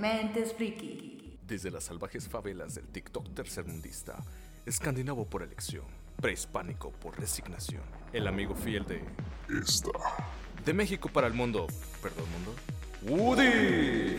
[0.00, 1.40] Dementes Friki.
[1.44, 4.16] Desde las salvajes favelas del TikTok tercermundista,
[4.64, 5.86] escandinavo por elección,
[6.22, 7.82] prehispánico por resignación,
[8.12, 9.02] el amigo fiel de...
[9.60, 9.90] Esta.
[10.64, 11.66] De México para el mundo,
[12.00, 12.54] perdón mundo,
[13.02, 14.18] Woody.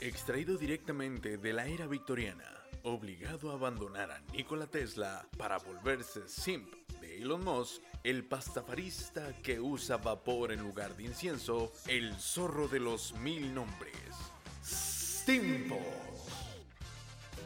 [0.00, 2.48] Extraído directamente de la era victoriana,
[2.82, 9.60] obligado a abandonar a Nikola Tesla para volverse simp de Elon Musk, el pastafarista que
[9.60, 13.92] usa vapor en lugar de incienso, el zorro de los mil nombres,
[15.24, 15.80] Stimpo.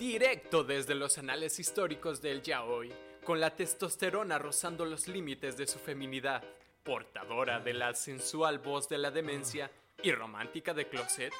[0.00, 2.92] Directo desde los anales históricos del yaoi,
[3.24, 6.42] con la testosterona rozando los límites de su feminidad,
[6.82, 9.70] portadora de la sensual voz de la demencia
[10.02, 11.32] y romántica de closet,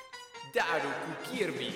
[0.55, 1.75] Daruku Kirby.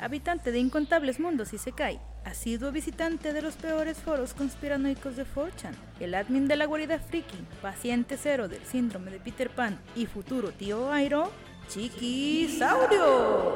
[0.00, 5.26] Habitante de incontables mundos y se cae, asiduo visitante de los peores foros conspiranoicos de
[5.26, 10.06] 4chan, el admin de la guarida friki, paciente cero del síndrome de Peter Pan y
[10.06, 11.32] futuro tío Airo,
[11.68, 13.52] Chiquisaurio.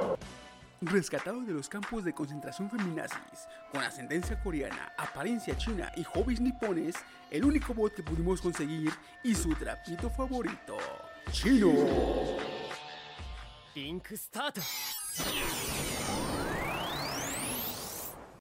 [0.83, 6.95] Rescatado de los campos de concentración feminazis, con ascendencia coreana, apariencia china y hobbies nipones,
[7.31, 8.93] el único bot que pudimos conseguir
[9.25, 10.77] y su trapito favorito,
[11.33, 11.73] Chino.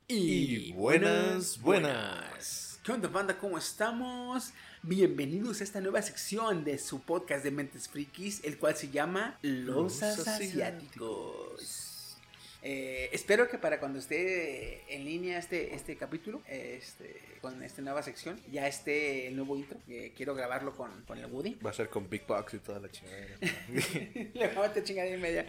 [0.07, 2.64] Y buenas, buenas.
[2.85, 3.35] ¿Qué onda, banda?
[3.39, 4.53] ¿Cómo estamos?
[4.83, 9.39] Bienvenidos a esta nueva sección de su podcast de Mentes Frikis, el cual se llama
[9.41, 12.15] Los, Los Asiáticos.
[12.61, 18.03] Eh, espero que para cuando esté en línea este, este capítulo, este, con esta nueva
[18.03, 19.79] sección, ya esté el nuevo intro.
[19.87, 21.55] Eh, quiero grabarlo con, con el Woody.
[21.65, 23.35] Va a ser con Big Box y toda la chingadera.
[24.35, 25.47] Le vamos a chingadera y media.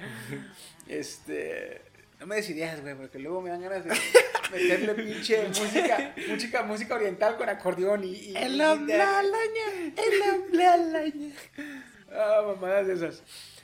[0.89, 1.96] Este.
[2.21, 3.91] No me des ideas, güey, porque luego me dan ganas de
[4.53, 8.13] meterle pinche música, música, música oriental con acordeón y.
[8.15, 8.61] y El
[10.23, 11.35] hombre el.
[12.13, 13.23] Ah, mamadas de esas.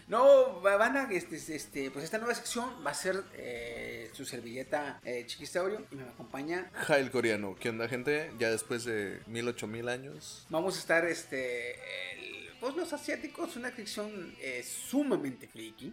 [0.08, 4.26] No, va- van a, este, este, pues esta nueva sección va a ser eh, su
[4.26, 6.68] servilleta eh, Chiquisaurio y me acompaña.
[6.74, 8.30] Jail coreano, ¿qué onda gente?
[8.38, 10.44] Ya después de mil ocho mil años.
[10.50, 11.76] Vamos a estar, este,
[12.62, 15.92] pues los asiáticos, una sección eh, sumamente friki.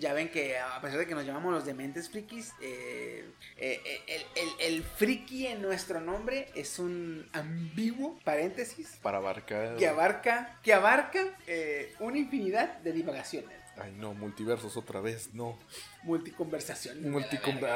[0.00, 4.22] Ya ven que a pesar de que nos llamamos los dementes frikis, eh, eh, el,
[4.42, 9.76] el, el friki en nuestro nombre es un ambiguo paréntesis Para abarcar.
[9.76, 11.22] que abarca, que abarca
[12.00, 13.58] una infinidad de divagaciones.
[13.76, 15.58] Ay no, multiversos otra vez, no.
[16.04, 17.10] Multiconversación.
[17.10, 17.66] Multicombo.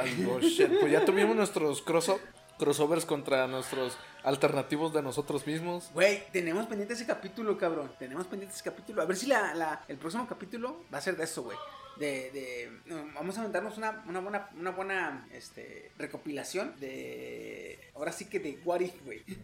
[0.41, 0.71] shit.
[0.81, 2.19] Pues ya tuvimos nuestros crosso-
[2.62, 5.91] crossovers contra nuestros alternativos de nosotros mismos.
[5.95, 7.91] Güey, tenemos pendiente ese capítulo, cabrón.
[7.99, 9.03] Tenemos pendiente ese capítulo.
[9.03, 11.59] A ver si la, la- el próximo capítulo va a ser de eso, güey.
[11.97, 12.70] De, de,
[13.14, 17.78] vamos a aventarnos una, una buena, una buena este, recopilación de.
[17.94, 19.22] Ahora sí que de What If, güey.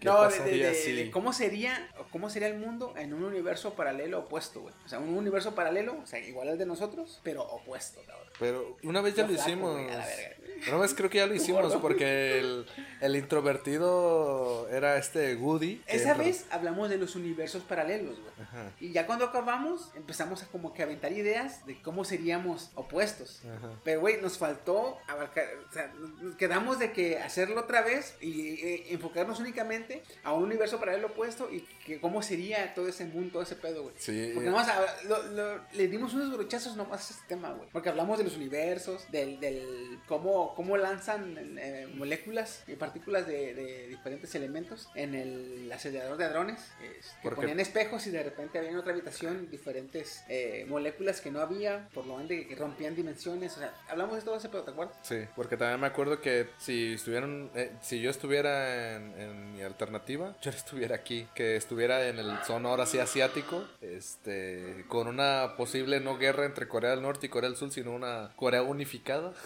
[0.00, 3.12] ¿Qué no, de, de- de- si- de cómo sería o cómo sería el mundo en
[3.14, 4.74] un universo paralelo opuesto, güey.
[4.84, 8.28] O sea, un universo paralelo, o sea, igual al de nosotros, pero opuesto, cabrón.
[8.38, 9.76] Pero una vez ya lo hicimos.
[9.76, 10.36] a la verga.
[10.68, 12.66] Una vez creo que ya lo hicimos porque el,
[13.00, 15.82] el introvertido era este Woody.
[15.86, 18.32] Esa vez hablamos de los universos paralelos, güey.
[18.80, 23.40] Y ya cuando acabamos, empezamos a como que aventar ideas de cómo seríamos opuestos.
[23.44, 23.70] Ajá.
[23.84, 28.60] Pero, güey, nos faltó abarcar, o sea, nos quedamos de que hacerlo otra vez y
[28.64, 33.30] eh, enfocarnos únicamente a un universo paralelo opuesto y que cómo sería todo ese mundo,
[33.32, 33.94] todo ese pedo, güey.
[33.98, 34.30] Sí.
[34.34, 37.68] Porque nomás a- lo- lo- le dimos unos brochazos nomás a este tema, güey.
[37.72, 43.54] Porque hablamos de los universos, del, del cómo, cómo lanzan eh, moléculas y partículas de,
[43.54, 46.60] de diferentes elementos en el acelerador de hadrones.
[46.82, 50.81] este, que ponían espejos y de repente había en otra habitación diferentes eh, moléculas
[51.22, 53.54] que no había, por lo ende que rompían dimensiones.
[53.56, 54.96] O sea, hablamos de todo ese pedo, ¿te acuerdas?
[55.02, 59.62] Sí, porque también me acuerdo que si estuvieran, eh, si yo estuviera en, en mi
[59.62, 65.06] alternativa, yo no estuviera aquí, que estuviera en el zona ahora sí asiático, este, con
[65.08, 68.62] una posible no guerra entre Corea del Norte y Corea del Sur, sino una Corea
[68.62, 69.32] unificada.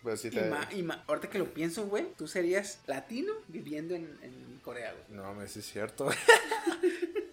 [0.00, 3.32] Pues sí Y, te- ma- y ma- ahorita que lo pienso, güey, tú serías latino
[3.48, 5.18] viviendo en, en Corea, güey.
[5.20, 6.08] No, me sí es cierto.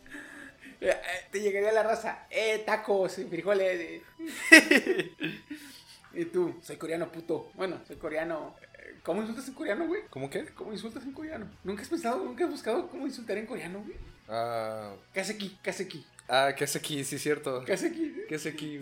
[1.32, 4.02] Te llegaría la raza, eh, tacos, frijoles.
[6.14, 7.52] y tú, soy coreano, puto.
[7.56, 8.56] Bueno, soy coreano.
[9.04, 10.02] ¿Cómo insultas en coreano, güey?
[10.10, 10.46] ¿Cómo qué?
[10.56, 11.50] ¿Cómo insultas en coreano?
[11.64, 13.98] ¿Nunca has pensado, nunca has buscado cómo insultar en coreano, güey?
[14.28, 17.04] Ah, Kaseki, kaseki, ah, ¿qué es aquí?
[17.04, 17.64] Sí cierto.
[17.66, 18.24] kaseki.
[18.28, 18.82] ¿Qué es aquí?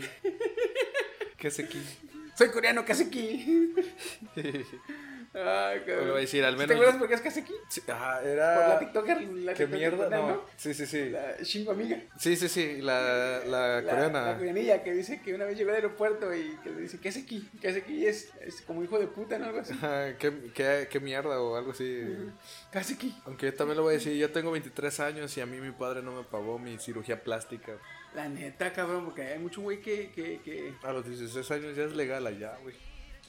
[1.38, 1.82] ¿Qué es aquí?
[2.38, 3.74] Soy coreano, kaseki.
[5.34, 5.84] Cabrón.
[6.06, 7.54] Le voy a decir, al ¿Sí menos- ¿Te acuerdas por qué es Kaseki?
[7.68, 7.96] Sí, Por
[8.28, 8.68] era.
[8.70, 9.22] la TikToker.
[9.22, 10.04] La ¿Qué TikToker mierda?
[10.06, 10.46] coreana, No.
[10.56, 11.10] Sí, sí, sí.
[11.10, 11.98] La Shingo amiga.
[12.20, 12.82] Sí, sí, sí.
[12.82, 14.26] La, la La, coreana.
[14.28, 17.10] la coreanilla que dice que una vez llegó al aeropuerto y que le dice, ¿qué
[17.10, 17.50] hace aquí?
[17.60, 18.06] ¿Qué hace aquí?
[18.06, 19.46] Es, es como hijo de puta, ¿no?
[19.46, 19.74] Algo así.
[20.20, 22.04] ¿Qué, qué, qué mierda o algo así.
[22.72, 23.16] ¿Qué hace aquí?
[23.26, 25.72] Aunque yo también lo voy a decir, yo tengo 23 años y a mí mi
[25.72, 27.74] padre no me pagó mi cirugía plástica.
[28.14, 30.76] La neta, cabrón, porque hay mucho güey que, que, que...
[30.84, 32.76] A los 16 años ya es legal allá, güey.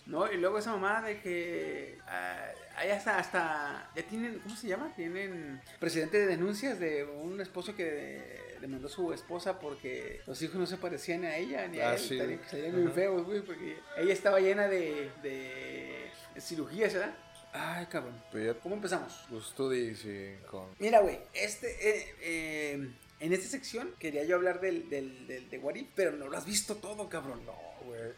[0.06, 1.98] No, y luego esa mamá de que...
[2.06, 2.46] ah,
[2.76, 3.90] hay hasta, hasta...
[3.96, 4.92] Ya tienen, ¿cómo se llama?
[4.94, 10.56] Tienen presidente de denuncias de un esposo que demandó a su esposa porque los hijos
[10.56, 12.00] no se parecían a ella ni a Ah, él.
[12.00, 12.18] sí.
[12.18, 16.10] Salían, salían muy feos, güey, porque ella estaba llena de, de
[16.40, 17.14] cirugías, ¿verdad?
[17.52, 18.20] Ay, cabrón.
[18.34, 19.24] Ya, ¿Cómo empezamos?
[19.30, 20.68] pues tú dices con...
[20.80, 22.90] Mira, güey, este, eh, eh,
[23.20, 26.36] en esta sección quería yo hablar del, del, del de What If, pero no lo
[26.36, 27.44] has visto todo, cabrón.
[27.46, 27.54] No,
[27.86, 28.10] güey.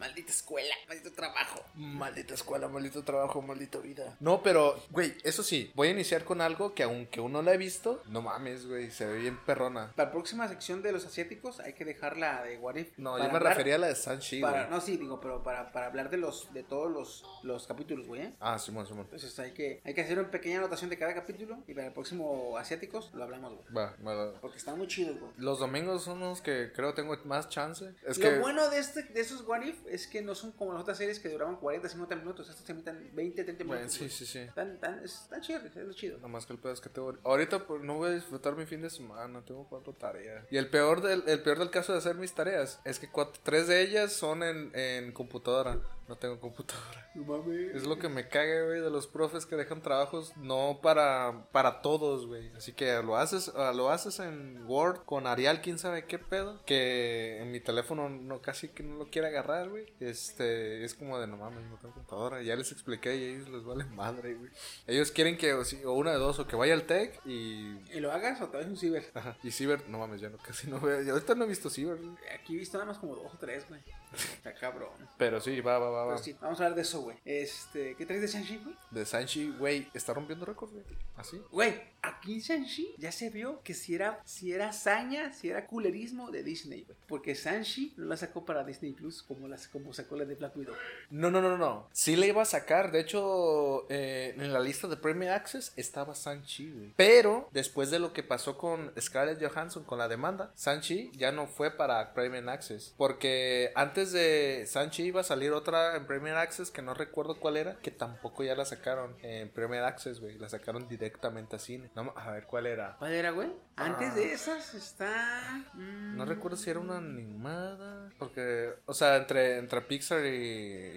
[0.00, 1.62] Maldita escuela, maldito trabajo.
[1.74, 4.16] Maldita escuela, maldito trabajo, maldita vida.
[4.18, 7.56] No, pero, güey, eso sí, voy a iniciar con algo que aunque uno lo he
[7.58, 9.92] visto, no mames, güey, se ve bien perrona.
[9.94, 12.98] Para la próxima sección de los asiáticos hay que dejarla de What If.
[12.98, 14.52] No, yo me hablar- refería a la de Sanchi, güey.
[14.52, 18.06] para, No, sí, digo, pero para, para hablar de los de todos los, los capítulos,
[18.06, 18.22] güey.
[18.22, 18.34] ¿eh?
[18.40, 19.04] Ah, Simón, Simón.
[19.04, 21.92] Entonces hay que, hay que hacer una pequeña anotación de cada capítulo y para el
[21.92, 23.74] próximo asiáticos lo hablamos, güey.
[23.74, 24.40] Va, va.
[24.40, 25.32] Porque están muy chidos, güey.
[25.36, 27.92] Los domingos son los que creo tengo más chance.
[28.06, 28.38] Es lo que...
[28.38, 31.18] bueno de, este, de esos What If es que no son como las otras series
[31.20, 32.48] que duraban 40, 50 minutos.
[32.48, 33.94] Estos se meten 20, 30 Bueno, minutos.
[33.94, 34.10] sí, güey.
[34.10, 34.46] sí, sí.
[34.54, 36.18] Tan, tan, tan chido, es lo chido.
[36.18, 37.14] Nomás que el peor es que tengo...
[37.24, 40.44] Ahorita pues, no voy a disfrutar mi fin de semana, tengo cuatro tareas.
[40.50, 43.40] Y el peor del, el peor del caso de hacer mis tareas es que cuatro,
[43.42, 45.80] tres de ellas son en, en computadora.
[46.10, 47.08] No tengo computadora.
[47.14, 47.72] No mames.
[47.76, 51.82] Es lo que me caga, güey, de los profes que dejan trabajos no para, para
[51.82, 52.50] todos, güey.
[52.56, 56.60] Así que lo haces, ah, lo haces en Word con Arial, quién sabe qué pedo.
[56.66, 59.86] Que en mi teléfono no casi que no lo quiere agarrar, güey.
[60.00, 62.42] Este, es como de no mames, no tengo computadora.
[62.42, 64.50] Ya les expliqué y a ellos les vale madre, güey.
[64.88, 67.76] Ellos quieren que, o, si- o una de dos, o que vaya al tech y.
[67.94, 69.04] ¿Y lo hagas o te un ciber?
[69.14, 69.36] Ajá.
[69.44, 71.12] Y Ciber, no mames, ya no, casi no veo.
[71.12, 72.16] ahorita no he visto Ciber, güey.
[72.34, 73.80] Aquí he visto nada más como dos o tres, güey.
[74.12, 74.90] Está cabrón.
[75.16, 76.12] Pero sí, va, va, va, va.
[76.14, 77.16] Pero sí, vamos a hablar de eso, güey.
[77.24, 78.76] Este, ¿qué traes de Shang-Chi, güey?
[78.90, 80.84] De Sanchi, güey, está rompiendo récords, güey.
[81.16, 81.40] Así.
[81.50, 85.66] Güey, aquí en Shang-Chi ya se vio que si era, si era saña, si era
[85.66, 86.96] culerismo de Disney, güey.
[87.06, 90.56] Porque Shang-Chi no la sacó para Disney Plus como, las, como sacó la de Black
[90.56, 90.74] Widow.
[91.10, 91.88] No, no, no, no.
[91.92, 92.92] Sí le iba a sacar.
[92.92, 96.92] De hecho, eh, en la lista de Premier Access estaba Sanchi, güey.
[96.96, 101.46] Pero después de lo que pasó con Scarlett Johansson con la demanda, Sanchi ya no
[101.46, 102.94] fue para Premier Access.
[102.96, 107.56] Porque antes de Sanchi iba a salir otra en Premier Access que no recuerdo cuál
[107.56, 110.38] era, que tampoco ya la sacaron en Premier Access, güey.
[110.38, 111.89] La sacaron directamente a cine.
[111.94, 112.96] No, a ver cuál era.
[112.98, 113.52] ¿Cuál era, güey?
[113.76, 114.14] Antes Ah.
[114.14, 115.64] de esas está...
[115.74, 118.10] mm, No recuerdo si era una animada.
[118.18, 120.28] Porque, o sea, entre, entre Pixar y,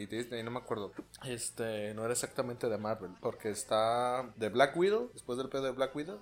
[0.01, 0.91] y Disney, no me acuerdo.
[1.23, 3.11] Este, no era exactamente de Marvel.
[3.21, 6.21] Porque está de Black Widow, después del pedo de Black Widow.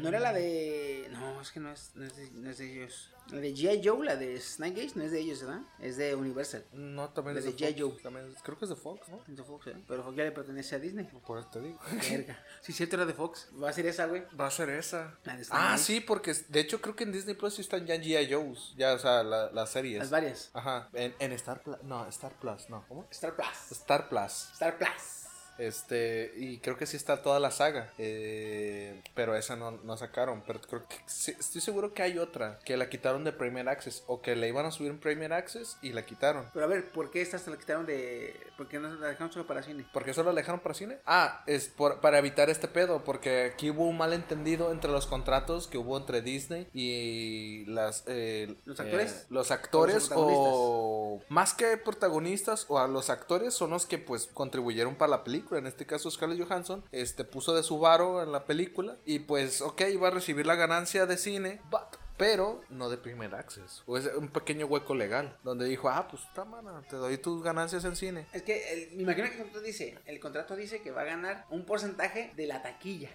[0.00, 1.08] No era la de...
[1.12, 3.10] No, es que no es, no es, de, no es de ellos.
[3.30, 3.80] La de G.I.
[3.82, 5.62] Joe, la de Snake Gaze, no es de ellos, ¿verdad?
[5.80, 6.64] Es de Universal.
[6.72, 7.80] No, también La es de de G.I.
[7.80, 7.92] Joe.
[8.02, 9.22] También es- creo que es de Fox, ¿no?
[9.26, 9.76] Es de Fox, ¿eh?
[9.88, 11.04] Pero Fox ya le pertenece a Disney.
[11.26, 11.78] Por eso te digo.
[12.10, 12.38] Verga.
[12.60, 13.48] Sí, cierto, era de Fox.
[13.62, 14.24] Va a ser esa, güey.
[14.38, 15.16] Va a ser esa.
[15.24, 15.84] La de Snake Ah, Gaze.
[15.84, 18.30] sí, porque de hecho creo que en Disney Plus sí están ya G.I.
[18.30, 18.74] Joe's.
[18.76, 20.00] Ya, o sea, la- las series.
[20.00, 20.50] Las varias.
[20.52, 20.90] Ajá.
[20.92, 21.82] En, en Star Plus.
[21.84, 22.84] No, Star Plus, no.
[22.88, 23.06] ¿Cómo?
[23.10, 23.48] Star Plus.
[23.70, 24.50] Star Plus.
[24.52, 25.23] Star Plus.
[25.58, 27.92] Este, y creo que sí está toda la saga.
[27.98, 30.42] eh, pero esa no, no sacaron.
[30.46, 34.02] Pero creo que sí, estoy seguro que hay otra que la quitaron de Premier Access.
[34.06, 36.50] O que la iban a subir en Premier Access y la quitaron.
[36.52, 38.34] Pero a ver, ¿por qué esta se la quitaron de.
[38.56, 39.84] ¿Por qué no la dejaron solo para cine?
[39.92, 40.98] ¿Por qué solo la dejaron para cine?
[41.06, 43.04] Ah, es por, para evitar este pedo.
[43.04, 48.04] Porque aquí hubo un malentendido entre los contratos que hubo entre Disney y las.
[48.06, 49.12] eh, ¿Los actores?
[49.12, 51.22] eh, los actores ¿O los o.
[51.28, 55.43] Más que protagonistas o a los actores son los que pues contribuyeron para la película.
[55.52, 58.96] En este caso Scarlett Johansson este, puso de su varo en la película.
[59.04, 61.60] Y pues, ok, iba a recibir la ganancia de cine.
[61.70, 63.82] But pero no de Premier Access.
[63.86, 67.42] O es un pequeño hueco legal donde dijo, ah, pues está mana, te doy tus
[67.42, 68.26] ganancias en cine.
[68.32, 71.04] Es que el- me imagino que el contrato dice: el contrato dice que va a
[71.04, 73.10] ganar un porcentaje de la taquilla.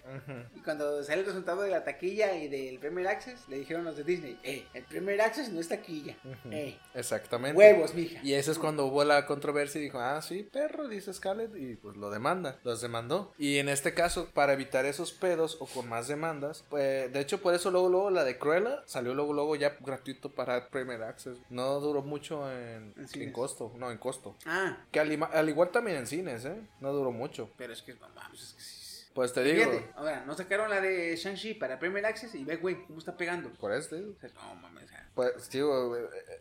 [0.54, 3.96] Y cuando sale el resultado de la taquilla y del Premier Access, le dijeron los
[3.96, 6.16] de Disney: Eh, el Premier Access no es taquilla.
[6.50, 7.56] Eh, Exactamente.
[7.56, 8.20] huevos, mija.
[8.22, 11.76] Y eso es cuando hubo la controversia y dijo, ah, sí, perro, dice Scarlett, y
[11.76, 13.32] pues lo demanda, los demandó.
[13.38, 17.40] Y en este caso, para evitar esos pedos o con más demandas, pues de hecho
[17.40, 21.38] por eso luego, luego la de Cruella salió luego, luego ya gratuito para Premier Access.
[21.48, 24.36] No duró mucho en, En en, costo, no, en costo.
[24.46, 26.60] Ah, Que al, al igual también en cines, ¿eh?
[26.80, 27.50] No duró mucho.
[27.56, 28.76] pero es que mames, es que sí.
[29.14, 29.68] Pues te digo.
[29.70, 33.16] Fíjate, ahora, no sacaron la de Shang-Chi para Premier Access y ve, güey, cómo está
[33.16, 33.52] pegando.
[33.54, 34.12] Por eso te digo.
[34.16, 35.96] O sea, no mames, Pues digo,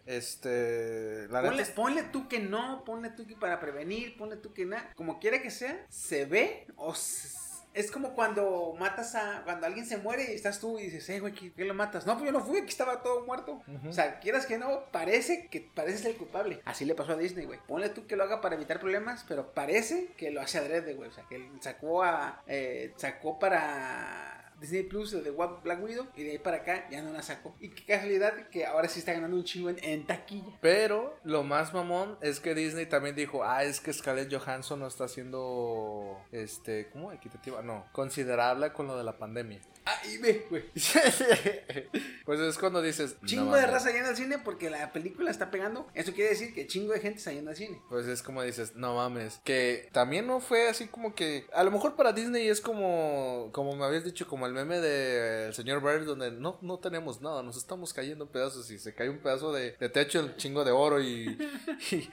[0.05, 1.27] este.
[1.29, 1.75] La Ponle, neta.
[1.75, 4.91] ponle tú que no, ponle tú que para prevenir, ponle tú que nada.
[4.95, 7.48] Como quiera que sea, se ve o se-
[7.79, 9.41] es como cuando matas a.
[9.43, 12.05] Cuando alguien se muere y estás tú y dices, eh, güey, ¿qué, qué lo matas?
[12.05, 13.62] No, pues yo no fui, aquí estaba todo muerto.
[13.88, 16.62] O sea, quieras que no, parece que pareces el culpable.
[16.65, 17.59] Así le pasó a Disney, güey.
[17.67, 21.09] Ponle tú que lo haga para evitar problemas, pero parece que lo hace adrede, güey.
[21.09, 22.43] O sea, que sacó a.
[22.48, 24.38] eh, sacó para.
[24.59, 27.55] Disney Plus, el de Black Widow, y de ahí para acá ya no la sacó.
[27.59, 30.57] Y qué casualidad que ahora sí está ganando un chingo en, en taquilla.
[30.61, 34.87] Pero lo más mamón es que Disney también dijo, ah, es que Scarlett Johansson no
[34.87, 37.11] está siendo, este, ¿cómo?
[37.11, 39.61] Equitativa, no, considerable con lo de la pandemia.
[39.85, 40.65] Ah, y ve, güey.
[42.25, 45.49] pues es cuando dices, no Chingo de raza yendo al cine porque la película está
[45.49, 45.87] pegando.
[45.95, 47.81] Eso quiere decir que chingo de gente está yendo al cine.
[47.89, 49.41] Pues es como dices, no mames.
[49.43, 51.47] Que también no fue así como que.
[51.53, 53.49] A lo mejor para Disney es como.
[53.51, 57.41] Como me habías dicho, como el meme del señor Bird, donde no, no tenemos nada,
[57.41, 60.65] nos estamos cayendo en pedazos y se cae un pedazo de, de techo, el chingo
[60.65, 61.37] de oro y,
[61.91, 62.09] y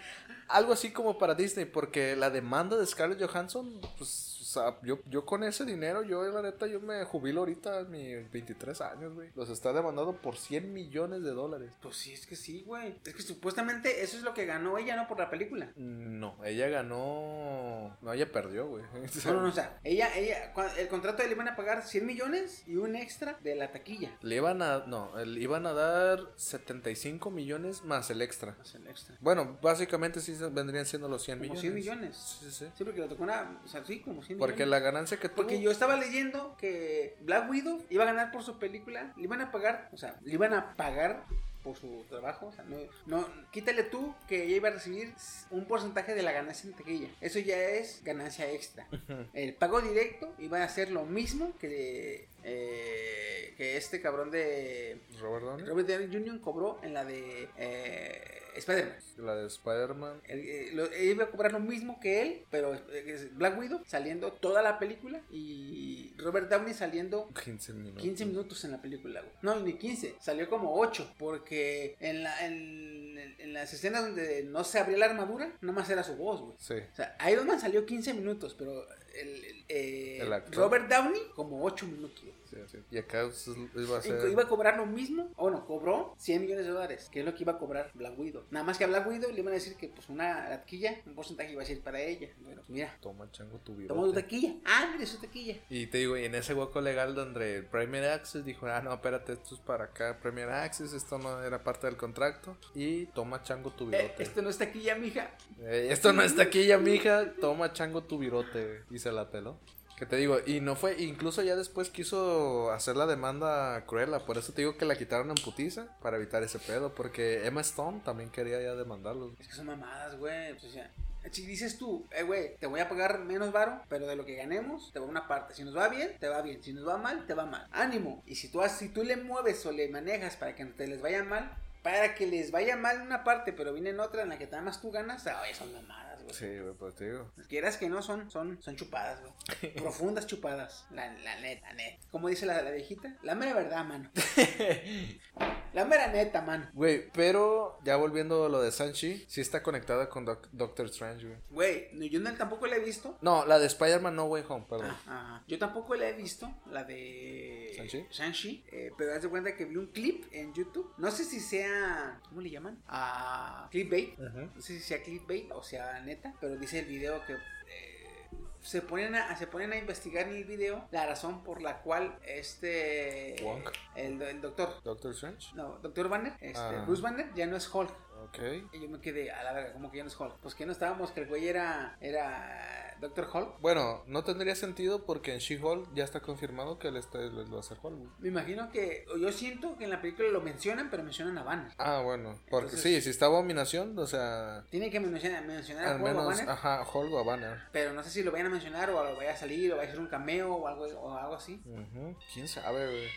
[0.49, 4.36] Algo así como para Disney, porque la demanda de Scarlett Johansson, pues.
[4.57, 8.31] Sea, yo, yo con ese dinero, yo la neta, yo me jubilo ahorita a mis
[8.31, 9.31] 23 años, güey.
[9.35, 11.73] Los está demandando por 100 millones de dólares.
[11.83, 12.97] Pues sí, es que sí, güey.
[13.05, 15.07] Es que supuestamente eso es lo que ganó ella, ¿no?
[15.07, 15.71] Por la película.
[15.77, 17.97] No, ella ganó.
[18.01, 18.85] No, ella perdió, güey.
[19.27, 22.63] No, no, no, o sea, ella, ella, el contrato le iban a pagar 100 millones
[22.67, 24.17] y un extra de la taquilla.
[24.23, 24.87] Le iban a.
[24.87, 28.55] No, le iban a dar 75 millones más el extra.
[28.59, 29.17] Más el extra.
[29.21, 31.61] Bueno, básicamente sí vendrían siendo los 100 Como millones.
[31.61, 32.39] 100 millones.
[32.41, 32.67] Sí, sí.
[32.77, 35.37] Sí, porque le tocó una, o sea, sí, como 100 Porque la ganancia que tuvo.
[35.37, 39.41] Porque yo estaba leyendo que Black Widow iba a ganar por su película, le iban
[39.41, 41.25] a pagar, o sea, le iban a pagar
[41.63, 42.77] por su trabajo, o sea, no,
[43.07, 45.13] no, quítale tú que ella iba a recibir
[45.51, 47.09] un porcentaje de la ganancia en taquilla.
[47.21, 48.87] Eso ya es ganancia extra.
[49.35, 55.45] El pago directo iba a ser lo mismo que eh, que este cabrón de Robert
[55.45, 55.67] Downey.
[55.67, 56.41] Robert Downey Jr.
[56.41, 58.97] cobró en la de eh, Spider-Man.
[59.19, 60.23] La de Spider-Man.
[60.29, 60.73] Eh,
[61.05, 65.21] iba a cobrar lo mismo que él, pero es Black Widow saliendo toda la película
[65.31, 68.03] y Robert Downey saliendo 15 minutos.
[68.03, 69.33] 15 minutos en la película, güey.
[69.43, 74.65] No, ni 15, salió como 8, porque en, la, en, en las escenas donde no
[74.65, 76.57] se abría la armadura, nomás era su voz, güey.
[76.59, 76.75] Sí.
[76.75, 78.87] O sea, Iron Man salió 15 minutos, pero
[79.21, 80.53] el, eh, El.
[80.53, 82.35] Robert Downey como 8 minutos, güey.
[82.49, 82.79] sí, sí.
[82.91, 84.31] Y acá iba a ser.
[84.31, 87.35] Iba a cobrar lo mismo, o no, cobró 100 millones de dólares, que es lo
[87.35, 88.45] que iba a cobrar Black Widow.
[88.51, 91.15] Nada más que a Black Widow le iban a decir que pues una taquilla, un
[91.15, 92.29] porcentaje iba a ser para ella.
[92.41, 94.55] Bueno, pues mira, Toma, chango, tu toma tu taquilla.
[94.65, 95.57] Ah, su taquilla.
[95.69, 98.93] Y te digo, y en ese hueco legal donde el Premier Access dijo, ah, no,
[98.95, 102.57] espérate, esto es para acá, Premier Access, esto no era parte del contrato.
[102.75, 104.23] Y toma chango tu Eh, virote.
[104.23, 105.31] esto no es taquilla, mija.
[105.61, 107.33] Eh, esto no está aquí ya, mija.
[107.41, 108.83] Toma chango tu virote.
[108.91, 109.59] Y se la peló.
[109.97, 114.19] Que te digo, y no fue, incluso ya después quiso hacer la demanda Cruella.
[114.19, 116.95] Por eso te digo que la quitaron en putiza para evitar ese pedo.
[116.95, 119.33] Porque Emma Stone también quería ya demandarlos.
[119.41, 120.53] Es que son mamadas, güey.
[120.53, 120.91] O sea,
[121.31, 124.37] si dices tú, eh, güey, te voy a pagar menos varo, pero de lo que
[124.37, 125.55] ganemos, te va una parte.
[125.55, 126.63] Si nos va bien, te va bien.
[126.63, 127.67] Si nos va mal, te va mal.
[127.73, 128.23] Ánimo.
[128.27, 131.01] Y si tú, si tú le mueves o le manejas para que no te les
[131.01, 134.29] vaya mal, para que les vaya mal en una parte, pero viene en otra en
[134.29, 136.35] la que nada más tú ganas, ay, son mamadas, güey.
[136.37, 137.33] Sí, güey, pues te digo.
[137.49, 139.73] Quieras que no, son, son, son chupadas, güey.
[139.77, 140.87] Profundas chupadas.
[140.91, 141.99] La, la neta, neta.
[142.11, 144.11] Como dice la, la viejita, la mera verdad, mano.
[145.73, 146.69] la mera neta, mano.
[146.73, 151.27] Güey, pero ya volviendo a lo de Sanchi, sí está conectada con Doc- Doctor Strange,
[151.27, 151.39] güey.
[151.51, 153.19] Güey, no, yo no- tampoco la he visto.
[153.21, 154.95] No, la de Spider-Man No Way Home, perdón.
[155.07, 155.43] Ah.
[155.47, 158.07] Yo tampoco la he visto, la de ¿Shang-Chi?
[158.11, 160.93] Shang-Chi, eh, pero haz de cuenta que vi un clip en YouTube.
[160.99, 162.83] No sé si sea, ¿cómo le llaman?
[162.89, 164.19] Ah, clickbait.
[164.19, 164.41] Ujú.
[164.55, 168.29] No sé si sea clickbait o sea neta, pero dice el video que eh,
[168.61, 172.19] se ponen a se ponen a investigar en el video la razón por la cual
[172.27, 173.63] este Wong.
[173.95, 175.55] el, el doctor Doctor Strange.
[175.55, 176.83] no, Doctor Banner, este, Ah.
[176.87, 177.93] Bruce Banner ya no es Hulk.
[178.29, 178.39] Ok.
[178.73, 180.39] Y yo me quedé a la verga, como que ya no es Hulk.
[180.41, 183.61] Pues que no estábamos que el güey era era Doctor Hulk.
[183.61, 187.61] Bueno, no tendría sentido porque en She-Hulk ya está confirmado que él está, él va
[187.61, 188.19] a ser Hulk.
[188.21, 191.73] Me imagino que yo siento que en la película lo mencionan, pero mencionan a Banner.
[191.79, 195.91] Ah, bueno, porque Entonces- sí, si está Abominación, o sea, Tienen que mencionar, mencionar a
[195.91, 197.61] al Hulk o menos, Banner, ajá, Hulk o a Banner.
[197.73, 199.89] pero no sé si lo vayan a mencionar o lo vaya a salir o vaya
[199.89, 201.61] a ser un cameo o algo o algo así.
[201.67, 203.09] Ujú, ¿Quién sabe, güey?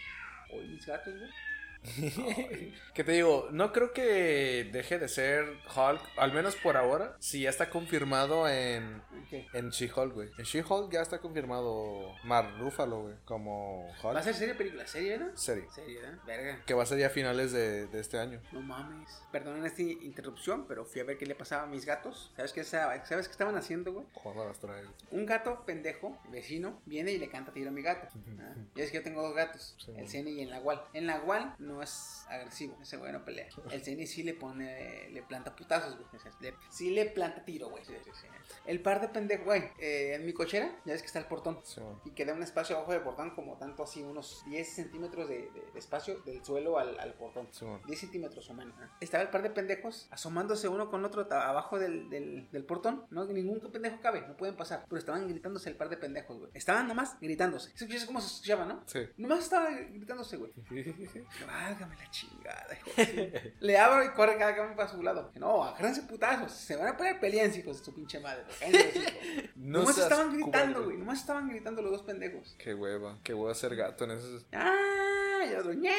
[0.51, 1.29] Oye, mis gatos, güey.
[2.93, 5.45] Que te digo, no creo que deje de ser
[5.75, 9.47] Hulk, al menos por ahora, si ya está confirmado en, ¿Qué?
[9.53, 10.29] en She-Hulk, güey.
[10.37, 14.15] En She-Hulk ya está confirmado Mark Ruffalo, güey, como Hulk.
[14.15, 14.85] ¿Va a ser serie película?
[14.87, 15.35] ¿Serie, no?
[15.37, 15.65] Serie.
[15.73, 16.19] Serie, ¿no?
[16.25, 16.61] Verga.
[16.65, 18.41] Que va a ser ya a finales de, de este año.
[18.51, 19.09] No mames.
[19.31, 22.31] Perdonen esta interrupción, pero fui a ver qué le pasaba a mis gatos.
[22.35, 24.05] ¿Sabes qué, sa- ¿Sabes qué estaban haciendo, güey?
[24.13, 24.83] Joder, las trae.
[25.11, 28.07] Un gato pendejo, vecino, viene y le canta tiro a mi gato.
[28.41, 30.07] Ah, Ya es que yo tengo dos gatos, Sí, el.
[30.07, 30.81] Ceni y el Nahual.
[30.93, 33.47] El Nahual no es agresivo, ese güey no pelea.
[33.71, 36.07] El Ceni sí le pone, le planta putazos, güey.
[36.41, 37.83] Le- sí le planta tiro, güey.
[37.85, 38.27] Sí, sí, sí.
[38.65, 41.59] El par de pendejos, güey, eh, en mi cochera, ya ves que está el portón.
[41.63, 41.81] Sí.
[42.05, 45.69] Y queda un espacio abajo del portón, como tanto así, unos 10 centímetros de, de-
[45.73, 47.47] de espacio del suelo al, al portón.
[47.51, 47.81] Sí, bueno.
[47.87, 48.77] 10 centímetros o menos.
[48.77, 48.89] ¿no?
[48.99, 53.05] Estaba el par de pendejos asomándose uno con otro abajo del, del, del portón.
[53.11, 54.85] No, ningún pendejo cabe, no pueden pasar.
[54.87, 56.51] Pero estaban gritándose el par de pendejos, güey.
[56.53, 57.71] Estaban nomás gritándose.
[57.75, 58.83] ¿Escuchas cómo se escuchaba, no?
[58.87, 58.99] Sí.
[59.17, 60.51] Nomás estaban gritándose, güey.
[61.61, 62.67] Válgame la chingada.
[62.73, 65.31] hijo de Le abro y corre cada uno para su lado.
[65.35, 66.51] No, agárrense putazos.
[66.53, 68.43] Se van a poner peleas, hijos de su pinche madre.
[69.55, 70.97] No nomás estaban gritando, güey.
[70.97, 72.55] Nomás estaban gritando los dos pendejos.
[72.57, 74.45] Qué hueva, qué hueva ser gato en esos.
[74.53, 75.41] ¡Ah!
[75.45, 75.93] Y el otro, ñe.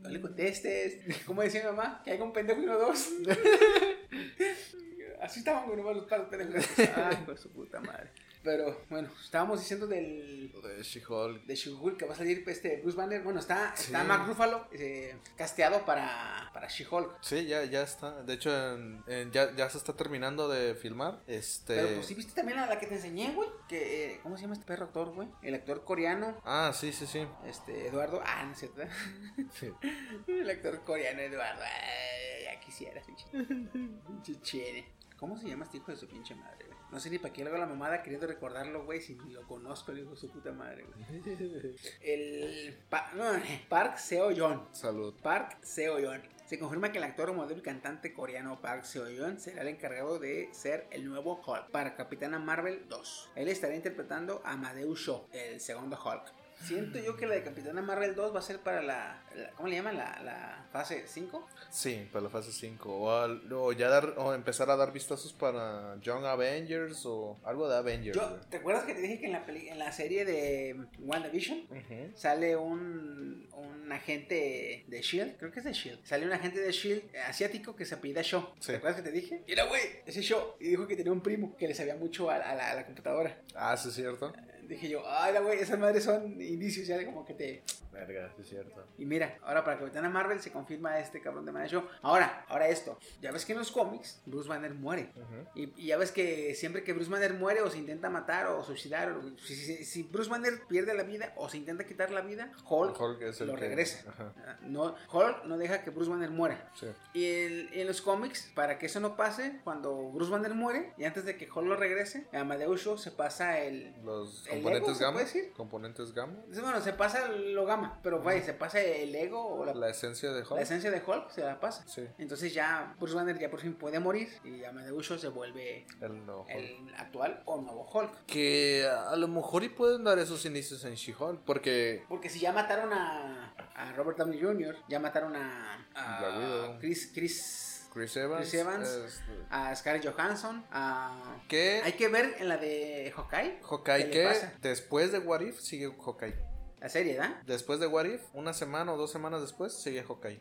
[0.00, 0.98] No le contestes.
[1.24, 2.02] ¿Cómo decía mi mamá?
[2.04, 3.08] Que hay un pendejo y no dos.
[5.22, 6.66] Así estaban, güey, nomás los pendejos.
[6.78, 8.10] Ay, por su puta madre.
[8.46, 10.52] Pero bueno, estábamos diciendo del.
[10.62, 11.46] De She-Hulk.
[11.46, 13.20] De She-Hulk que va a salir este Bruce Banner.
[13.22, 14.06] Bueno, está, está Sí.
[14.06, 17.18] Mark Ruffalo eh, casteado para, para She-Hulk.
[17.22, 18.22] Sí, ya, ya está.
[18.22, 21.20] De hecho, en- en- ya, ya se está terminando de filmar.
[21.26, 21.74] Este.
[21.74, 23.48] Pero pues sí viste también a la que te enseñé, güey.
[23.68, 25.26] Que, eh, ¿Cómo se llama este perro actor, güey?
[25.42, 26.40] El actor coreano.
[26.44, 27.26] Ah, sí, sí, sí.
[27.46, 28.22] Este, Eduardo.
[28.24, 28.82] Ah, no es cierto.
[29.58, 29.72] Sí.
[30.28, 31.62] El actor coreano Eduardo.
[31.64, 33.26] Ay, ya quisiera, pinche.
[35.18, 36.75] ¿Cómo se llama este hijo de su pinche madre, güey?
[36.92, 39.42] No sé ni para qué le hago la mamada queriendo recordarlo, güey, si ni lo
[39.46, 41.22] conozco, hijo de su puta madre, güey.
[42.00, 43.24] El Pa- no,
[43.68, 44.68] Park Seo-yeon.
[44.72, 45.14] Salud.
[45.22, 46.22] Park Seo-yeon.
[46.46, 50.48] Se confirma que el actor, modelo y cantante coreano Park Seo-yeon será el encargado de
[50.52, 53.30] ser el nuevo Hulk para Capitana Marvel 2.
[53.34, 56.32] Él estará interpretando a Amadeus Shaw, el segundo Hulk.
[56.64, 59.68] Siento yo que la de Capitana Marvel 2 va a ser para la, la- ¿cómo
[59.68, 59.96] le llaman?
[59.96, 61.46] La, la fase 5.
[61.70, 62.90] Sí, para la fase 5.
[62.92, 67.68] O, al- o ya dar, o empezar a dar vistazos para Young Avengers o algo
[67.68, 68.16] de Avengers.
[68.16, 71.66] Yo, ¿te acuerdas que te dije que en la, peli- en la serie de WandaVision
[72.14, 75.36] sale un, un agente de Shield?
[75.38, 76.04] Creo que es de Shield.
[76.04, 78.54] Sale un agente de Shield asiático que se apellida Shaw.
[78.60, 78.72] Sí.
[78.72, 79.44] ¿Te acuerdas que te dije?
[79.46, 80.56] Mira, güey, ese Shaw.
[80.58, 82.86] Y dijo que tenía un primo que le sabía mucho a, a la, a la
[82.86, 83.40] computadora.
[83.54, 84.32] Ah, sí, es cierto.
[84.66, 87.62] Dije yo, ay, la güey, esas madres son indicios ya de como que te...
[87.92, 88.86] Verga, sí, es cierto.
[88.98, 91.82] Y mira, ahora para Capitana Marvel se confirma este cabrón de Show.
[92.02, 92.98] Ahora, ahora esto.
[93.22, 95.12] Ya ves que en los cómics Bruce Banner muere.
[95.54, 98.62] Y, y ya ves que siempre que Bruce Banner muere o se intenta matar o
[98.62, 102.20] suicidar, o, si, si- si Bruce Banner pierde la vida o se intenta quitar la
[102.20, 104.10] vida, Hulk, Hulk es el lo que- regresa.
[104.10, 104.34] Ajá.
[104.46, 106.70] Ah, No, Hulk no deja que Bruce Banner muera.
[106.74, 106.86] Sí.
[107.14, 111.04] Y en, en los cómics, para que eso no pase, cuando Bruce Banner muere y
[111.04, 113.94] antes de que Hulk lo regrese, Amadeus se pasa el...
[114.04, 115.20] Los ¿El componentes ego, se gamma.
[115.20, 115.50] puede?
[115.56, 116.34] Componentes gamma.
[116.60, 120.32] Bueno, se pasa lo gamma, pero vaya, se pasa el ego o la, La esencia
[120.32, 120.50] de Hulk.
[120.52, 121.84] la esencia de Hulk, se la pasa.
[121.86, 122.06] Sí.
[122.18, 126.24] Entonces ya Bruce Banner ya por fin puede morir y Amadeus Shaw se vuelve El
[126.26, 126.50] nuevo Hulk.
[126.50, 128.26] el actual o nuevo Hulk.
[128.26, 131.40] Que a lo mejor y pueden dar esos inicios en She-Hulk.
[131.44, 136.78] Porque Porque si ya mataron a, a Robert Downey Jr., ya mataron a, a.
[136.78, 137.65] Chris, Chris,
[137.96, 138.50] Chris Evans.
[138.50, 139.22] Chris Evans.
[139.48, 141.40] a Scarlett Johansson, a...
[141.48, 143.58] que Hay que ver en la de Hawkeye.
[143.62, 144.52] Hawkeye ¿Qué pasa?
[144.60, 146.34] después de What If sigue Hawkeye.
[146.78, 147.40] La serie, ¿verdad?
[147.46, 150.38] Después de What If, una semana o dos semanas después, sigue Hawkeye.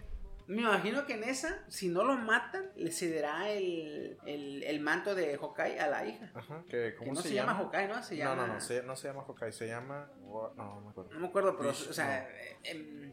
[0.47, 5.15] Me imagino que en esa, si no lo matan, le cederá el, el, el manto
[5.15, 6.29] de Hawkeye a la hija.
[6.36, 6.63] Ajá.
[6.69, 8.03] Que, Que ¿Cómo no se, se, llama Hawkeye, ¿no?
[8.03, 8.36] Se llama...
[8.36, 10.08] No, no, no, se- no se llama Hawkeye, se llama...
[10.21, 11.12] Wa- No, no me acuerdo.
[11.13, 12.29] No me acuerdo, pero, o sea, no.
[12.29, 12.58] eh,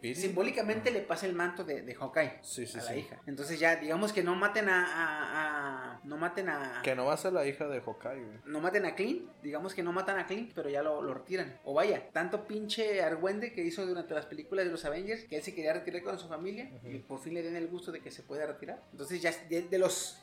[0.02, 2.98] em, simbólicamente le pasa el manto de, de Hawkeye Sí, sí, a la sí.
[2.98, 3.20] hija.
[3.26, 4.84] Entonces ya, digamos que no maten a...
[4.86, 6.80] a- a- no maten a...
[6.82, 8.38] Que no va a ser la hija de Hawkeye, güey.
[8.46, 11.58] No maten a Clint, digamos que no matan a Clint, pero ya lo, lo retiran.
[11.64, 15.42] O vaya, tanto pinche Argüende que hizo durante las películas de los Avengers, que él
[15.42, 18.10] se quería retirar con su familia, y por fin le den el gusto de que
[18.10, 18.82] se pueda retirar.
[18.92, 20.18] Entonces ya de, de los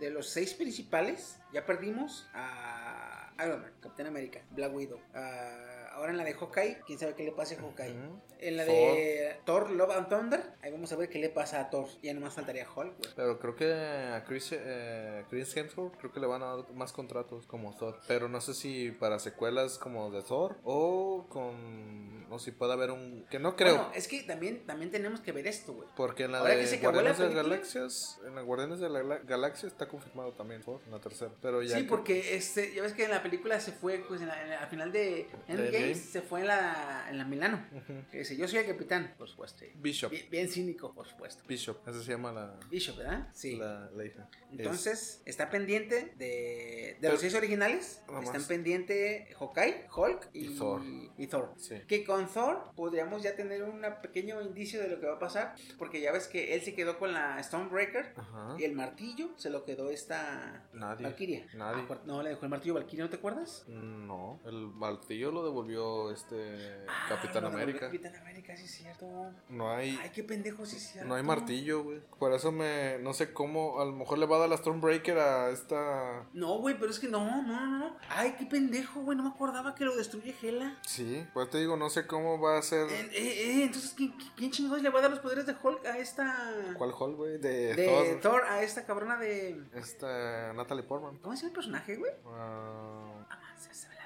[0.00, 5.00] de los seis principales, ya perdimos a Iron Man, Capitán América, Black Widow.
[5.14, 7.94] a- ahora en la de Hawkeye, quién sabe qué le pase a Hawkeye.
[8.40, 11.70] En la de Thor, Love and Thunder, ahí vamos a ver qué le pasa a
[11.70, 11.86] Thor.
[12.02, 13.12] Ya nomás faltaría Hulk, güey.
[13.16, 16.92] Pero creo que a Chris, eh, Chris Hemsworth creo que le van a dar más
[16.92, 17.98] contratos como Thor.
[18.06, 22.24] Pero no sé si para secuelas como de Thor o con...
[22.30, 23.24] O si puede haber un...
[23.30, 23.76] Que no creo.
[23.76, 25.88] Bueno, es que también, también tenemos que ver esto, güey.
[25.94, 27.34] Porque en la Ahora de que la Guardianes de.
[27.34, 31.30] Galaxias, en la Guardianes de la Gala- Galaxia está confirmado también Thor, en la tercera.
[31.40, 34.20] Pero ya Sí, que- porque este, ya ves que en la, película se fue, pues
[34.20, 37.64] en la- en la- al final de Endgame Se fue en la, en la Milano.
[38.10, 39.64] Que dice, yo soy el capitán, por supuesto.
[39.76, 40.10] Bishop.
[40.10, 41.42] Bien, bien cínico, por supuesto.
[41.46, 43.28] Bishop, esa se llama la, Bishop, ¿verdad?
[43.32, 43.56] Sí.
[43.56, 44.28] la, la hija.
[44.52, 48.02] Entonces, está pendiente de, de los seis originales.
[48.08, 50.82] Nada Están pendiente Hawkeye, Hulk y, Y Thor.
[51.18, 51.52] y Thor.
[51.56, 51.76] Sí.
[51.88, 55.54] Que con Thor podríamos ya tener un pequeño indicio de lo que va a pasar.
[55.78, 58.14] Porque ya ves que él se quedó con la Stonebreaker.
[58.16, 58.56] Ajá.
[58.58, 61.04] Y el martillo se lo quedó esta Nadie.
[61.04, 61.46] Valkyria.
[61.54, 61.84] Nadie.
[61.90, 63.64] Ah, No, le dejó el martillo Valkyria, ¿no te acuerdas?
[63.68, 65.73] No, el martillo lo devolvió
[66.12, 67.80] este Ah, Capitán América.
[67.86, 69.30] Capitán América, sí es cierto.
[69.48, 71.08] No hay, Ay, qué pendejo, sí es cierto.
[71.08, 72.00] no hay martillo, güey.
[72.18, 75.18] Por eso me, no sé cómo, a lo mejor le va a dar la Stormbreaker
[75.18, 76.26] a esta.
[76.32, 77.96] No, güey, pero es que no, no, no, no.
[78.08, 79.16] Ay, qué pendejo, güey.
[79.16, 80.78] No me acordaba que lo destruye Hela.
[80.86, 82.88] Sí, pues te digo, no sé cómo va a ser.
[82.90, 85.86] Eh, eh, eh, entonces, ¿quién, quién chingados le va a dar los poderes de Hulk
[85.86, 86.52] a esta.
[86.78, 87.38] ¿Cuál hall, güey?
[87.38, 88.20] De, De Thor.
[88.20, 89.62] Thor a esta cabrona de.
[89.74, 91.18] Esta Natalie Portman.
[91.18, 92.12] ¿Cómo llama el personaje, güey?
[92.26, 94.03] Ah, Ah, se- se me la-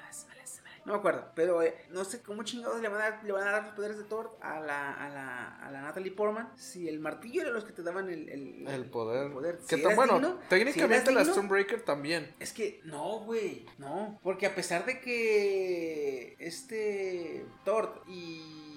[0.89, 3.47] No me acuerdo, pero eh, no sé cómo chingados le van, a dar, le van
[3.47, 6.89] a dar los poderes de Thor a la, a la, a la Natalie Portman si
[6.89, 9.27] el martillo era los que te daban el, el, el poder.
[9.27, 9.59] el poder.
[9.67, 12.33] Que Si tan- bueno, digno, técnicamente la digno, Stormbreaker también.
[12.39, 14.19] Es que no, güey, no.
[14.23, 18.68] Porque a pesar de que este Thor y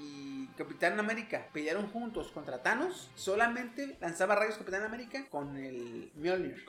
[0.62, 6.64] Capitán América pelearon juntos contra Thanos, solamente lanzaba rayos Capitán América con el Mjolnir.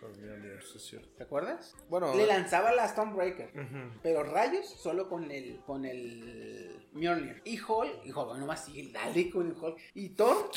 [1.17, 1.75] ¿Te acuerdas?
[1.89, 3.49] Bueno, Le lanzaba la Stormbreaker.
[3.53, 3.99] ujú.
[4.01, 7.41] Pero rayos solo con el con el Mjolnir.
[7.45, 9.77] Y Hulk, y Hulk, nomás sigue dale con el Hulk.
[9.93, 10.49] Y Thor,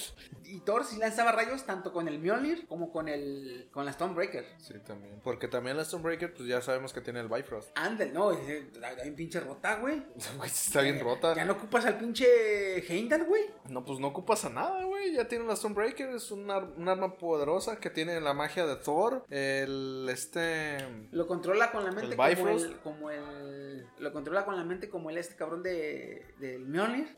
[0.44, 4.46] y Thor sí lanzaba rayos tanto con el Mjolnir como con el con la Stormbreaker.
[4.58, 5.20] Sí, también.
[5.22, 7.70] Porque también la Stormbreaker, pues ya sabemos que tiene el Bifrost.
[7.76, 10.02] Ándale, no, es- está bien pinche rota, güey.
[10.36, 11.34] Güey, Está bien rota.
[11.34, 13.44] Ya no ocupas al pinche Heimdall, güey.
[13.68, 15.12] No, pues no ocupas a nada, güey.
[15.14, 16.10] Ya tiene la Stormbreaker.
[16.10, 19.24] Es un, ar- un arma poderosa que tiene la magia de Thor.
[19.30, 20.78] El este.
[21.10, 23.86] Lo controla con la mente El como el, como el.
[23.98, 26.26] Lo controla con la mente como el este cabrón de.
[26.38, 27.16] del Mjolnir.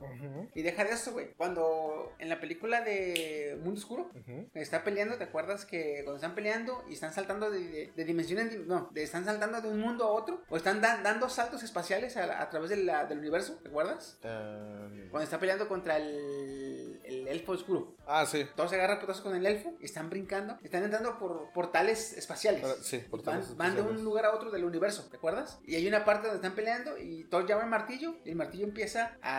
[0.54, 1.32] Y deja de eso, güey.
[1.36, 4.10] Cuando en la película de Mundo Oscuro.
[4.54, 8.38] Está peleando, ¿te acuerdas que cuando están peleando y están saltando de, de, de dimensión
[8.40, 11.28] en di- no, de- están saltando de un mundo a otro o están da- dando
[11.28, 14.18] saltos espaciales a, a través de la- del universo, ¿te acuerdas?
[14.22, 17.94] Eh, Cuando está peleando contra el, el elfo oscuro.
[18.06, 18.46] Ah, sí.
[18.56, 22.62] Todos se agarran putazos con el elfo y están brincando, están entrando por portales espaciales.
[22.64, 25.58] Ah, sí, portales van, van de un lugar a otro del universo, ¿te acuerdas?
[25.64, 28.64] Y hay una parte donde están peleando y Thor llama el martillo y el martillo
[28.64, 29.38] empieza a-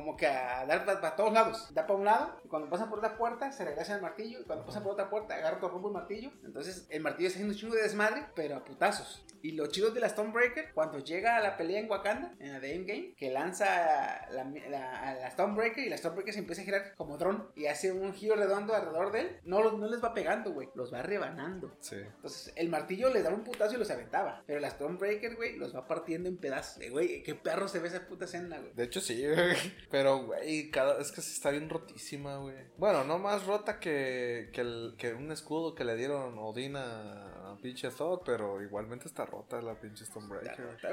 [0.00, 1.68] como que a dar para todos lados.
[1.74, 4.44] Da para un lado y cuando pasan por una puerta se regresa el martillo y
[4.44, 6.30] cuando pasan por otra puerta agarra todo rompe el martillo.
[6.44, 9.24] Entonces el martillo está haciendo un chingo de desmadre, pero a putazos.
[9.42, 12.60] Y lo chido de la Stonebreaker, cuando llega a la pelea en Wakanda, en la
[12.60, 16.64] de Endgame, que lanza la, la- a la Stonebreaker y la Stonebreaker se empieza a
[16.66, 20.12] girar como dron y hace un giro redondo alrededor de él, no, no les va
[20.12, 21.74] pegando, güey, los va rebanando.
[21.80, 21.96] Sí.
[21.96, 24.42] Entonces, el martillo les daba un putazo y los aventaba.
[24.46, 26.82] Pero la Stormbreaker, güey, los va partiendo en pedazos.
[26.82, 28.72] Eh, Güey, qué perro se ve esa puta escena, güey.
[28.74, 29.56] De hecho, sí, güey.
[29.90, 31.00] Pero, güey, cada...
[31.00, 32.54] es que sí está bien rotísima, güey.
[32.78, 37.50] Bueno, no más rota que, que, el- que un escudo que le dieron Odín a,
[37.52, 40.40] a pinche Thor, pero igualmente está rota la pinche güey.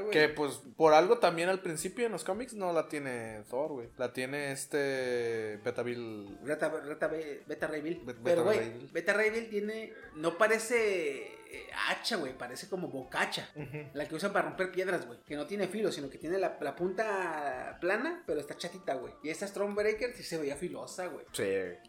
[0.01, 0.09] rota.
[0.11, 3.89] Que, pues, por algo también al principio en los cómics no la tiene Thor, güey.
[3.97, 6.37] La tiene este Betabil...
[6.41, 7.97] Beta, Beta, Beta Ray Bill.
[7.99, 8.89] Bet- Beta Pero, güey, Bill.
[8.91, 9.93] Beta Ray Bill tiene.
[10.15, 12.37] No parece eh, hacha, güey.
[12.37, 13.49] Parece como bocacha.
[13.93, 15.19] La que usan para romper piedras, güey.
[15.25, 19.13] Que no tiene filo, sino que tiene la, la punta plana, pero está chatita, güey.
[19.23, 21.25] Y esta Stormbreaker sí se veía filosa, güey.
[21.31, 21.45] Sí.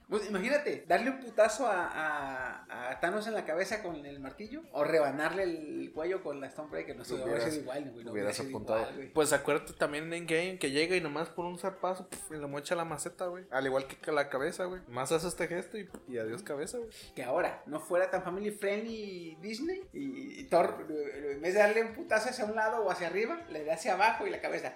[0.09, 4.63] Pues imagínate, darle un putazo a, a- a Thanos en la cabeza con el martillo
[4.73, 6.97] o rebanarle el cuello con la Stormbreaker.
[6.97, 8.05] No sé, hubiera sido igual, güey.
[8.05, 8.79] no hubieras hubiera sido apuntado.
[8.81, 9.13] igual, güey.
[9.13, 12.47] pues acuérdate también en Game que llega y nomás por un zarpazo puf, y le
[12.47, 13.45] mocha la maceta, güey.
[13.51, 14.81] Al igual que la cabeza, güey.
[14.89, 16.91] Más hace este gesto y, y adiós cabeza, güey.
[17.15, 21.61] que ahora no fuera tan family friendly Disney y, y Thor eh, en vez de
[21.61, 24.41] darle un putazo hacia un lado o hacia arriba le da hacia abajo y la
[24.41, 24.75] cabeza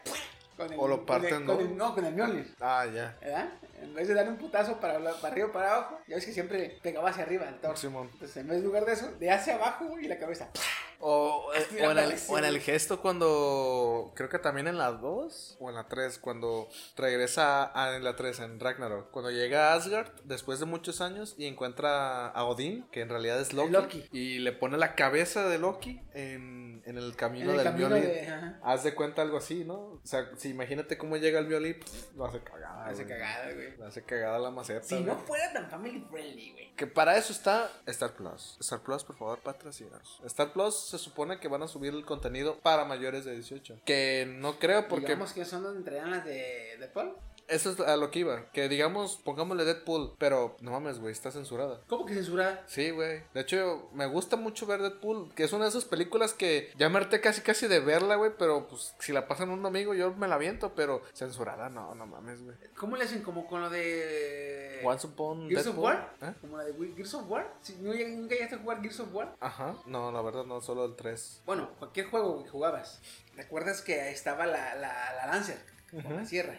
[0.57, 1.61] con el, O lo con el- parten, con ¿no?
[1.61, 3.17] el- no con el Mjolnir Ah, ya.
[3.21, 3.49] ¿verdad?
[3.83, 6.79] en vez de darle un putazo para, arriba o para abajo ya ves que siempre
[6.83, 8.09] pegaba hacia arriba el Thor Simón.
[8.13, 10.63] entonces en vez de lugar de eso de hacia abajo y la cabeza ¡pua!
[11.05, 12.35] O, eh, o en el, apareció.
[12.35, 14.13] o en el gesto cuando.
[14.15, 16.19] Creo que también en la 2 o en la 3.
[16.19, 19.11] Cuando regresa a, en la 3, en Ragnarok.
[19.11, 23.41] Cuando llega a Asgard después de muchos años y encuentra a Odín, que en realidad
[23.41, 23.73] es Loki.
[23.73, 24.05] Loki.
[24.13, 27.89] Y le pone la cabeza de Loki en, en el camino en el del camino
[27.89, 28.09] Mjolnir.
[28.09, 29.75] de ajá, Haz de cuenta algo así, ¿no?
[29.75, 32.87] O sea, si imagínate cómo llega el violín, pff, lo hace cagada.
[32.87, 33.19] hace güey.
[33.19, 34.83] cagada güey Lo hace cagada la maceta.
[34.85, 35.07] si güey.
[35.07, 38.57] no fuera tan family friendly güey Que para eso está Star Plus.
[38.61, 40.21] Star Plus, por favor, patrocínanos.
[40.25, 43.81] Star Plus se supone que van a subir el contenido para mayores de 18.
[43.85, 47.15] Que no creo porque digamos que son donde entrarían las de, de Paul
[47.55, 48.51] eso es a lo que iba.
[48.53, 51.81] Que digamos, pongámosle Deadpool, pero no mames, güey, está censurada.
[51.89, 52.65] ¿Cómo que censurada?
[52.67, 53.23] Sí, güey.
[53.35, 56.89] De hecho, me gusta mucho ver Deadpool, que es una de esas películas que ya
[56.89, 60.13] me harté casi casi de verla, güey, pero pues si la pasan un domingo yo
[60.15, 62.57] me la viento, pero censurada no, no mames, güey.
[62.77, 64.81] ¿Cómo le hacen como con lo de.
[64.85, 65.85] Once Upon Gears of Deadpool.
[65.85, 66.15] War?
[66.23, 66.35] ¿Eh?
[66.41, 67.55] Como la de Gears of War.
[67.61, 69.37] Si ¿No lleg- nunca llegaste a jugar Gears of War?
[69.41, 71.43] Ajá, no, la verdad no, solo el 3.
[71.47, 73.01] Bueno, cualquier juego que jugabas.
[73.37, 75.59] ¿Te acuerdas que estaba la, la, la Lancer?
[75.93, 76.59] Con la sierra.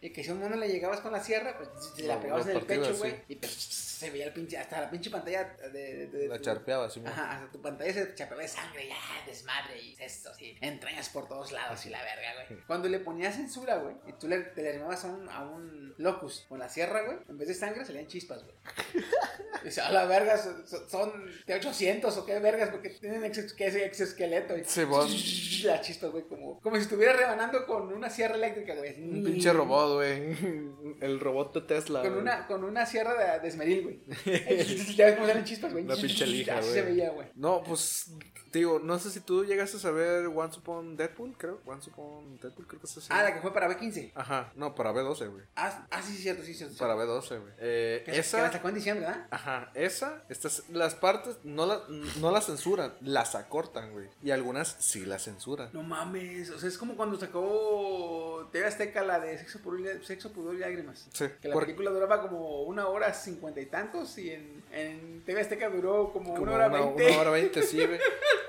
[0.00, 2.46] Y que si a un mono le llegabas con la sierra, pues te la pegabas
[2.48, 3.12] en el pecho, güey.
[3.12, 3.16] sí.
[3.28, 3.52] Y pues
[3.98, 6.06] se veía el pinche, hasta la pinche pantalla de.
[6.06, 9.96] de- La charpeaba, así, Ajá, hasta tu pantalla se chapeaba de sangre, ya, desmadre y
[9.98, 10.56] esto, sí.
[10.60, 12.60] Entrañas por todos lados y la verga, güey.
[12.66, 15.94] Cuando le ponías censura, güey, y tú le, te le arrimabas a un, a un
[15.98, 18.54] locus con la sierra, güey, en vez de sangre salían chispas, güey.
[19.64, 21.12] Dice, a la verga, son,
[21.46, 24.56] de 800 o qué vergas, porque tienen exo- que ese exoesqueleto.
[24.56, 25.10] Y Sí, vos.
[25.64, 28.94] Las chispas, güey, como, como si estuviera rebanando con una sierra eléctrica, güey.
[29.02, 30.36] Un pinche robot, güey.
[31.00, 32.02] El robot de Tesla.
[32.02, 32.22] Con güey.
[32.22, 34.00] una, con una sierra de, de esmeril, güey.
[34.96, 35.84] ya ves cómo salen chispas, güey.
[35.84, 36.72] Una pinche lija, güey.
[36.72, 37.28] se veía, güey.
[37.34, 38.12] No, pues,
[38.58, 41.60] digo, no sé si tú llegaste a saber Once Upon Deadpool, creo.
[41.66, 43.06] Once Upon Deadpool, creo que es así.
[43.10, 44.12] Ah, la que fue para B15.
[44.14, 45.44] Ajá, no, para B12, güey.
[45.56, 46.76] Ah, ah, sí, sí, cierto, sí, cierto.
[46.78, 47.52] Para B12, güey.
[47.58, 48.52] Eh, Que, que la esa.
[48.52, 49.26] sacó en diciembre, ¿verdad?
[49.30, 51.80] Ajá, esa, estas, las partes no, la,
[52.20, 54.08] no las censuran, las acortan, güey.
[54.22, 55.70] Y algunas sí las censuran.
[55.72, 60.04] No mames, o sea, es como cuando sacó TV Azteca la de Sexo, Pudor y-
[60.04, 61.08] Sexo Pudor y Lágrimas.
[61.12, 65.22] Sí, Que la porque- película duraba como una hora cincuenta y tantos y en, en
[65.24, 67.10] TV Azteca duró como, Como una hora una, veinte.
[67.12, 67.98] una hora veinte, sí, güey.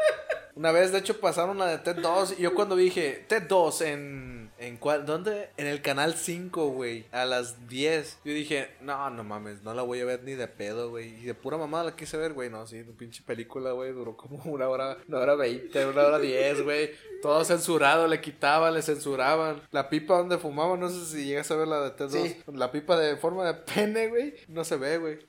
[0.56, 2.36] Una vez, de hecho, pasaron la de TED 2.
[2.38, 4.40] Y yo cuando dije TED 2 en.
[4.60, 5.06] ¿En cuál?
[5.06, 5.52] ¿Dónde?
[5.56, 7.06] En el canal 5, güey.
[7.14, 8.20] A las 10.
[8.26, 11.16] Yo dije, no, no mames, no la voy a ver ni de pedo, güey.
[11.22, 12.50] Y de pura mamá la quise ver, güey.
[12.50, 13.94] No, sí, una pinche película, güey.
[13.94, 16.92] Duró como una hora, una hora 20, una hora 10, güey.
[17.22, 19.62] Todo censurado, le quitaban, le censuraban.
[19.72, 22.12] La pipa donde fumaban, no sé si llegas a ver la de TED 2.
[22.12, 22.38] Sí.
[22.54, 24.36] La pipa de forma de pene, güey.
[24.50, 25.20] No se ve, güey.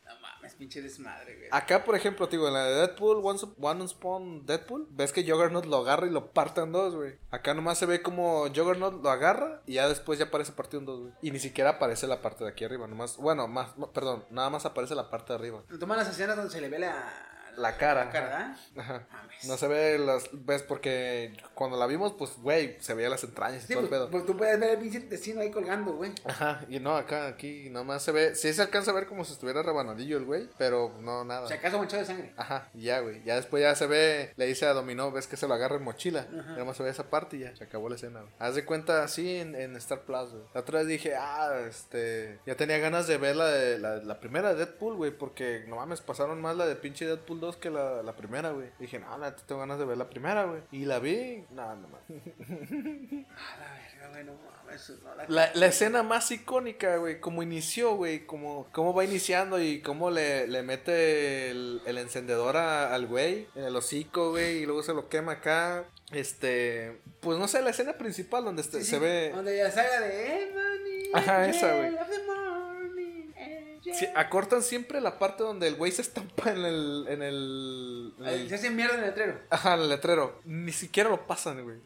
[0.60, 1.48] Pinche desmadre, güey.
[1.52, 5.64] Acá, por ejemplo, digo, en la de Deadpool, One, One Spawn Deadpool, ves que Juggernaut
[5.64, 7.14] lo agarra y lo parte en dos, güey.
[7.30, 10.84] Acá nomás se ve como Juggernaut lo agarra y ya después ya aparece partido en
[10.84, 11.12] dos, güey.
[11.22, 14.66] Y ni siquiera aparece la parte de aquí arriba, nomás, bueno, más, perdón, nada más
[14.66, 15.62] aparece la parte de arriba.
[15.78, 17.39] Toman las escenas donde se le ve la...
[17.56, 18.06] La cara.
[18.06, 18.56] La cara, ¿verdad?
[18.76, 19.06] Ajá.
[19.46, 23.64] No se ve las, ves, porque cuando la vimos, pues, güey, se veía las entrañas
[23.64, 24.10] y Sí, todo pues, el pedo.
[24.10, 26.12] pues tú puedes ver el pinche intestino ahí colgando, güey.
[26.26, 29.32] Ajá, y no, acá, aquí, nomás se ve, sí se alcanza a ver como si
[29.32, 31.46] estuviera rebanadillo el güey, pero no, nada.
[31.48, 32.34] Si acaso manchado de sangre.
[32.36, 33.22] Ajá, y ya, güey.
[33.24, 35.84] Ya después ya se ve, le dice a Dominó, ves que se lo agarra en
[35.84, 36.26] mochila.
[36.30, 36.50] Ajá.
[36.50, 38.32] Nada más se ve esa parte y ya, se acabó la escena, güey.
[38.38, 40.44] Haz de cuenta así en, en Star Plus, güey.
[40.52, 42.40] La otra vez dije, ah, este.
[42.44, 45.76] Ya tenía ganas de ver la, de, la, la primera de Deadpool, güey, porque no
[45.76, 48.68] mames, pasaron más la de pinche Deadpool 2 que la, la primera, güey.
[48.78, 50.62] Dije, no, neta, tengo ganas de ver la primera, güey.
[50.72, 51.88] Y la vi, no, no.
[52.08, 54.92] A la verga, güey, no mames.
[55.02, 55.24] No, la...
[55.28, 60.10] La, la escena más icónica, güey, como inició, güey, como cómo va iniciando y cómo
[60.10, 64.82] le, le mete el, el encendedor a- al güey en el hocico, güey, y luego
[64.82, 65.84] se lo quema acá.
[66.12, 69.32] Este, pues no sé, la escena principal donde este- Sí, sí, se ve...
[69.34, 71.90] Donde ya salga de Ebony, Ajá, esa, güey.
[73.94, 77.06] Sí, acortan siempre la parte donde el güey se estampa en el...
[77.08, 79.40] En el, en Ahí el- Se hace mierda en el letrero.
[79.50, 80.40] ajá, en el letrero.
[80.44, 81.78] Ni siquiera lo pasan, güey.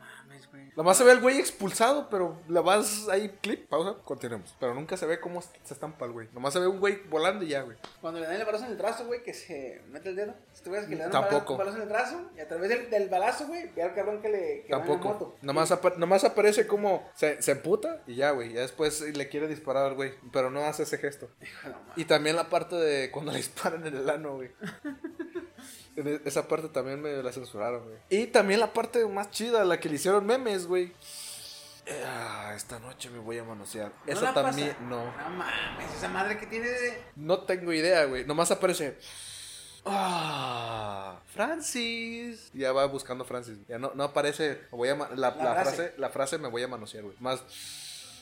[0.54, 0.72] Güey.
[0.76, 4.54] Nomás se ve el güey expulsado, pero la vas ahí, clip, pausa, continuemos.
[4.60, 6.28] Pero nunca se ve cómo se estampa el güey.
[6.32, 7.76] Nomás se ve un güey volando y ya, güey.
[8.00, 10.34] Cuando le dan el balazo en el brazo, güey, que se mete el dedo.
[10.52, 11.34] Si tú ves que le dan Tampoco.
[11.34, 13.94] balazo, un balazo en el brazo y a través del, del balazo, güey, ve al
[13.94, 15.08] cabrón que le que va en la Tampoco.
[15.08, 15.36] moto.
[15.42, 18.52] Nomás, apa- nomás aparece como se, se emputa y ya, güey.
[18.52, 20.12] Ya después le quiere disparar al güey.
[20.32, 21.28] Pero no hace ese gesto.
[21.96, 24.50] Y también la parte de cuando le disparan en el ano, güey.
[25.96, 27.98] E- Esa parte también me la censuraron, güey.
[28.10, 30.92] Y también la parte más chida, la que le hicieron memes, güey.
[32.06, 33.92] Ah, esta noche me voy a manosear.
[34.06, 34.80] ¿No Eso la también, pasa?
[34.82, 35.04] no.
[35.04, 37.02] No mames, esa madre que tiene de.
[37.16, 38.24] No tengo idea, güey.
[38.24, 38.96] Nomás aparece.
[39.84, 42.50] Ah, Francis.
[42.54, 43.58] Ya va buscando Francis.
[43.68, 44.62] Ya no, no aparece.
[44.70, 45.76] Voy a la, La la frase.
[45.76, 45.94] frase.
[45.98, 47.16] la frase me voy a manosear, güey.
[47.20, 47.42] Más.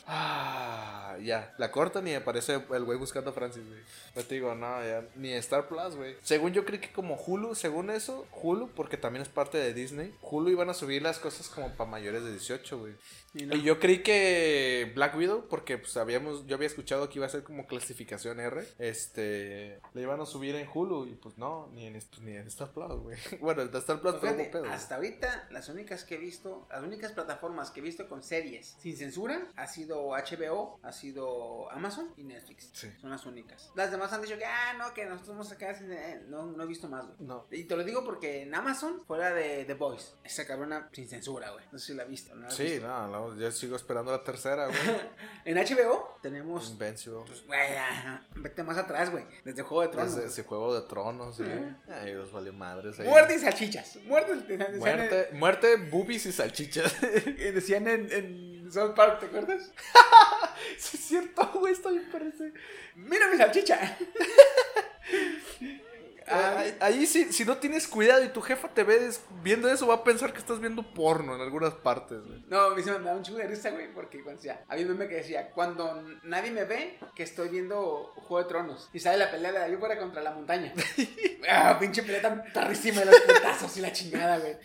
[0.07, 1.55] Ah, ya.
[1.59, 3.81] La cortan y aparece el güey buscando a Francis, güey.
[4.17, 5.05] Yo te digo, no, ya.
[5.17, 6.17] Ni Star Plus, güey.
[6.23, 10.15] Según yo creí que como Hulu, según eso, Hulu, porque también es parte de Disney,
[10.23, 12.95] Hulu iban a subir las cosas como para mayores de 18, güey.
[13.35, 13.57] Y no.
[13.57, 17.31] Y yo creí que Black Widow, porque pues habíamos, yo había escuchado que iba a
[17.31, 21.87] ser como clasificación R, este, le iban a subir en Hulu y pues no, ni
[21.87, 23.19] en, ni en Star Plus, güey.
[23.41, 24.65] Bueno, el de Star Plus fue pedo.
[24.67, 28.77] hasta ahorita las únicas que he visto, las únicas plataformas que he visto con series
[28.79, 32.71] sin censura ha sido sido HBO, ha sido Amazon y Netflix.
[32.73, 32.91] Sí.
[33.01, 33.71] Son las únicas.
[33.75, 35.91] Las demás han dicho que, ah, no, que nosotros vamos a quedar sin...
[36.31, 37.17] No, no he visto más, güey.
[37.21, 37.47] No.
[37.51, 40.13] Y te lo digo porque en Amazon fue la de The Voice.
[40.25, 41.65] Esa cabrona sin censura, güey.
[41.71, 42.35] No sé si la has visto.
[42.35, 42.87] ¿no la Sí, visto?
[42.87, 44.79] no, no, yo sigo esperando la tercera, güey.
[45.45, 46.71] En HBO tenemos...
[46.71, 47.21] Invincible.
[47.27, 47.61] Pues, güey,
[48.37, 49.25] vete más atrás, güey.
[49.45, 50.17] Desde Juego de Tronos.
[50.17, 51.41] Ese, ese juego de tronos.
[51.89, 52.99] Ay, los valió madres.
[53.01, 53.09] ahí.
[53.09, 53.99] Muerte y salchichas.
[54.05, 54.33] Muerte,
[54.79, 56.97] Muerte, muerte, boobies y salchichas.
[57.01, 59.71] decían en, en South Park, ¿te acuerdas?
[60.79, 62.53] sí, es cierto, güey, está bien parece.
[62.95, 63.97] Mira mi salchicha.
[66.29, 69.11] Ah, ahí ahí sí, si no tienes cuidado y tu jefa te ve
[69.43, 72.45] viendo eso, va a pensar que estás viendo porno en algunas partes, güey.
[72.49, 74.87] No, a mí se me da un chingo de risa, güey, porque cuando decía, había
[74.87, 79.01] un meme que decía, cuando nadie me ve, que estoy viendo Juego de Tronos, y
[79.01, 80.73] sale la pelea de la víbora contra la montaña.
[81.51, 84.57] ah, pinche pelea tan tarrísima de los putazos y la chingada, güey.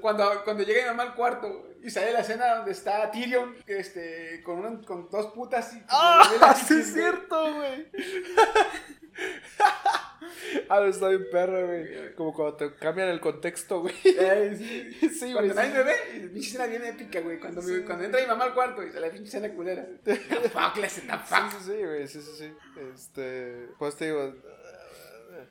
[0.00, 4.42] Cuando, cuando llega mi mamá al cuarto, y sale la escena donde está Tyrion, este,
[4.42, 5.82] con, una- con dos putas y...
[5.88, 6.54] ¡Ah!
[6.66, 7.86] sí es cierto, güey.
[10.70, 12.14] ah, está bien perro, güey.
[12.14, 13.94] Como cuando te cambian el contexto, güey.
[14.02, 14.98] Sí.
[15.16, 15.48] Sí, güey.
[15.48, 15.56] Cuando sí.
[15.60, 17.38] nadie me ve, y la pinche escena bien épica, güey.
[17.38, 19.86] Cuando, me- cuando entra mi mamá al cuarto y la pinche escena culera.
[20.04, 21.50] Fuck, la escena fuck.
[21.52, 22.52] Sí, sí, sí, güey, sí, sí, sí.
[22.94, 24.34] Este, pues te digo,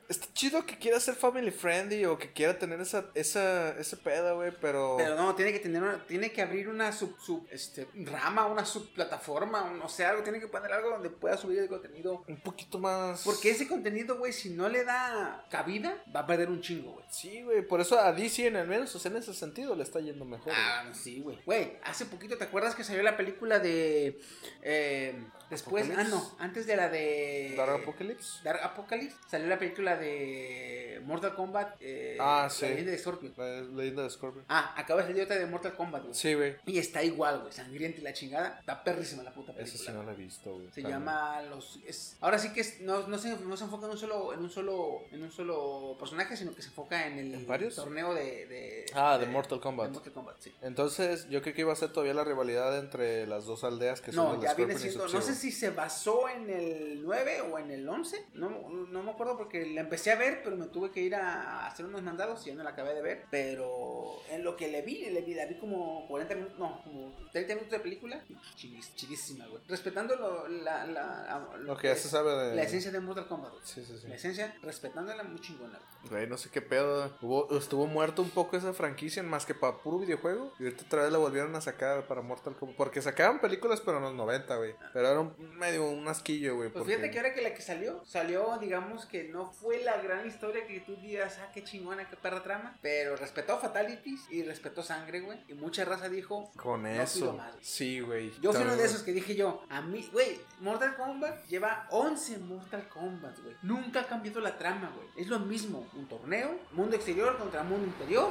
[0.08, 4.36] está chido que quiera ser family friendly o que quiera tener esa, esa, ese pedo,
[4.36, 4.94] güey, pero...
[4.98, 8.64] Pero no, tiene que tener una, tiene que abrir una sub, sub este, rama, una
[8.64, 12.24] subplataforma, un- no sé, algo, tiene que poner algo donde pueda subir el contenido.
[12.28, 13.22] Un poquito más...
[13.24, 17.04] Porque ese contenido, güey, si no le da cabida, va a perder un chingo, güey.
[17.10, 19.82] Sí, güey, por eso a DC en el menos, o sea, en ese sentido le
[19.82, 20.52] está yendo mejor.
[20.54, 21.38] Ah, sí, güey.
[21.44, 24.18] Güey, hace poquito, ¿te acuerdas que salió la película de...
[24.62, 25.14] eh,
[25.50, 27.54] después, ah, no, antes de la de...
[27.56, 28.42] Dark Apocalypse.
[28.44, 31.76] Dark Apocalypse, salió la película de Mortal Kombat.
[31.80, 32.62] Eh, Ah, sí.
[32.64, 33.34] La leyenda de Scorpion.
[33.36, 34.44] La leyenda de Scorpion.
[34.48, 36.14] Ah, acaba de salir otra de Mortal Kombat, güey.
[36.14, 36.56] Sí, güey.
[36.66, 38.56] Y está igual, güey, sangrienta y la chingada.
[38.60, 39.74] Está perrísima la puta película.
[39.74, 40.66] Ese sí no lo he visto, güey.
[40.72, 40.98] Se También.
[41.00, 43.98] llama los es, ahora sí que es, no, no, se, no se enfoca en un
[43.98, 47.46] solo en un solo en un solo personaje sino que se enfoca en el ¿En
[47.46, 47.76] varios?
[47.76, 49.86] torneo de, de- Ah, de Mortal Kombat.
[49.88, 50.54] de Mortal Kombat sí.
[50.62, 54.12] Entonces, yo creo que iba a ser todavía la rivalidad entre las dos aldeas que
[54.12, 55.34] son no el ya viene siendo no sé.
[55.36, 59.66] Si se basó en el 9 o en el 11 no, no me acuerdo porque
[59.66, 62.56] la empecé a ver pero me tuve que ir a hacer unos mandados y ya
[62.56, 65.56] no la acabé de ver pero en lo que le vi le vi la vi
[65.58, 68.24] como 40 minutos no como 30 minutos de película
[68.56, 72.56] chidis- chidísima güey respetando lo, la, la, Lo que ya se sabe de...
[72.56, 73.52] la esencia de Mortal Kombat.
[73.62, 74.08] Sí, sí, sí.
[74.08, 75.78] La esencia, respetándola muy chingona.
[76.02, 76.10] güey.
[76.10, 77.16] Güey, no sé qué pedo.
[77.20, 80.52] Hubo- estuvo muerto un poco esa franquicia, más que para puro videojuego.
[80.58, 82.76] Y ahorita otra vez la volvieron a sacar para Mortal Kombat.
[82.76, 84.74] Porque sacaban películas, pero en los 90, güey.
[84.92, 86.68] Pero era un, medio un asquillo, güey.
[86.70, 89.96] Pues porque- fíjate que ahora que la que salió, salió, digamos que no fue la
[90.02, 92.76] gran historia que tú digas, ah, qué chingona, qué perra trama.
[92.82, 95.38] Pero respetó Fatalities y respetó sangre, güey.
[95.48, 97.32] Y mucha raza dijo, Con No eso.
[97.34, 97.64] más, güey.
[97.64, 98.32] sí, güey.
[98.40, 102.38] yo fui uno de esos que dije yo, a mí, güey, Mortal Kombat lleva 11
[102.38, 103.54] Mortal Kombat, güey.
[103.62, 105.08] Nunca ha cambiado la trama, güey.
[105.16, 108.30] Es lo mismo, un torneo, mundo exterior contra mundo interior.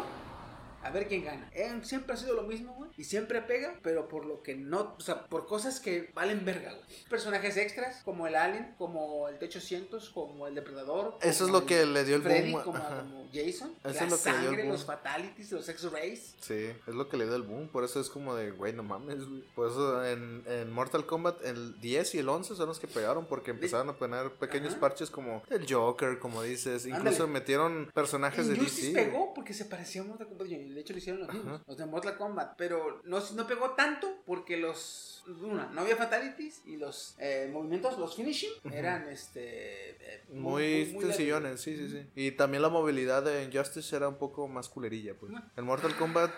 [0.85, 1.49] A ver quién gana.
[1.53, 2.91] Eh, siempre ha sido lo mismo, güey.
[2.95, 4.93] Y siempre pega, pero por lo que no.
[4.97, 6.85] O sea, por cosas que valen verga, güey.
[7.09, 11.17] Personajes extras, como el Alien, como el T-800, como el Depredador.
[11.21, 12.63] Eso es lo que le dio el Freddy, boom.
[12.63, 13.73] como, Jason.
[13.83, 14.71] Eso la es lo que le dio el sangre, boom.
[14.73, 16.35] los fatalities, los X-Rays.
[16.39, 16.53] Sí,
[16.87, 17.67] es lo que le dio el boom.
[17.69, 19.41] Por eso es como de, güey, no mames, güey.
[19.55, 23.25] Por eso en, en Mortal Kombat el 10 y el 11 son los que pegaron.
[23.25, 24.81] Porque empezaron a poner pequeños Ajá.
[24.81, 26.85] parches como el Joker, como dices.
[26.85, 27.31] Incluso Ándale.
[27.31, 29.05] metieron personajes de Injustice DC.
[29.05, 30.47] pegó porque se parecía a Mortal Kombat.
[30.75, 32.55] De hecho, lo hicieron los mismos, los de Mortal Kombat.
[32.57, 35.23] Pero no, no pegó tanto porque los.
[35.41, 39.91] Una, no había fatalities y los eh, movimientos, los finishing, eran este.
[39.91, 42.05] eh, Muy, muy sencillones, sí, sí, sí.
[42.15, 45.31] Y también la movilidad de Injustice era un poco más culerilla, pues.
[45.31, 45.49] Bueno.
[45.57, 46.31] En Mortal Kombat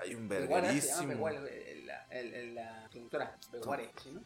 [0.00, 1.28] hay un se llama verguerísimo.
[1.28, 3.38] El- la, el- el- la productora.
[4.02, 4.22] ¿sí, no?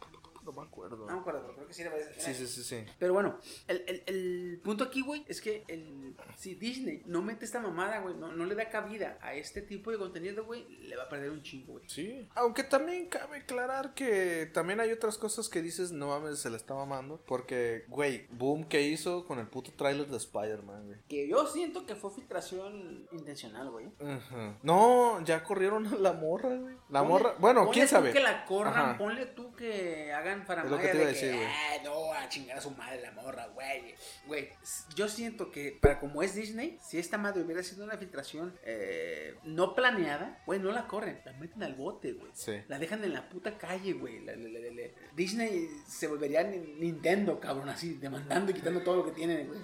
[0.53, 1.07] No me acuerdo.
[1.07, 1.93] No me acuerdo, pero creo que sí era.
[2.19, 2.85] Sí, sí, sí, sí.
[2.99, 7.45] Pero bueno, el, el, el punto aquí, güey, es que el, si Disney no mete
[7.45, 10.97] esta mamada, güey, no, no le da cabida a este tipo de contenido, güey, le
[10.97, 11.89] va a perder un chingo, güey.
[11.89, 12.29] Sí.
[12.35, 16.57] Aunque también cabe aclarar que también hay otras cosas que dices, no mames, se le
[16.57, 17.21] está mamando.
[17.27, 20.99] Porque, güey, boom que hizo con el puto tráiler de Spider-Man, güey.
[21.09, 23.87] Que yo siento que fue filtración intencional, güey.
[24.63, 26.77] No, ya corrieron a la morra, güey.
[26.91, 28.13] La Ponle- morra, bueno, ponle quién tú sabe.
[28.13, 28.99] que la corran, Ajá.
[28.99, 31.47] ponle tú que hagan para Es lo que te iba a decir, güey.
[31.47, 33.95] "Ah, no, a chingar a su madre la morra, güey.
[34.27, 34.49] Güey,
[34.95, 39.37] yo siento que para como es Disney, si esta madre hubiera sido una filtración eh,
[39.45, 42.31] no planeada, güey, no la corren, la meten al bote, güey.
[42.35, 42.53] Sí.
[42.69, 44.21] La dejan en la puta calle, güey.
[45.15, 49.61] Disney se volvería ni- Nintendo, cabrón, así, demandando y quitando todo lo que tiene, güey.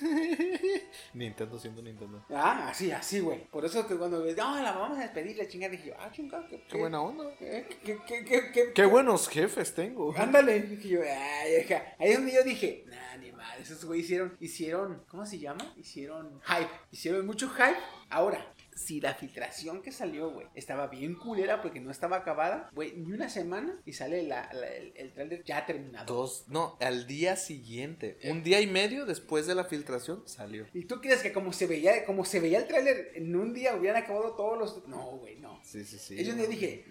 [1.14, 2.24] Nintendo siendo Nintendo.
[2.30, 3.44] Ah, así, así, güey.
[3.46, 6.46] Por eso que cuando ves, no, la vamos a despedir, la chingada, dije, ah, chingada,
[6.48, 7.24] qué Qué buena onda.
[7.40, 7.66] ¿Eh?
[7.84, 10.12] ¿Qué, qué, qué, qué, Qué buenos jefes tengo.
[10.22, 11.94] Ándale, dije yo, ay, ajá.
[11.98, 15.74] ahí es donde yo dije, nah, ni madre, esos güey hicieron, hicieron, ¿cómo se llama?
[15.76, 17.76] Hicieron hype, hicieron mucho hype.
[18.08, 22.92] Ahora, si la filtración que salió, güey, estaba bien culera porque no estaba acabada, güey,
[22.96, 26.14] ni una semana y sale la, la- el, el trailer ya terminado.
[26.14, 28.18] Dos, no, al día siguiente.
[28.24, 30.66] Un día y medio después de la filtración salió.
[30.74, 33.74] ¿Y tú crees que como se veía, como se veía el tráiler en un día
[33.74, 34.86] hubieran acabado todos los...
[34.88, 35.58] No, güey, no.
[35.64, 36.20] Sí, sí, sí.
[36.20, 36.84] Ellos yo dije,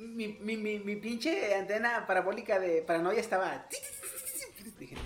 [0.00, 3.66] mi, mi, mi, mi pinche antena parabólica de paranoia estaba...
[4.78, 5.02] Dije, nah,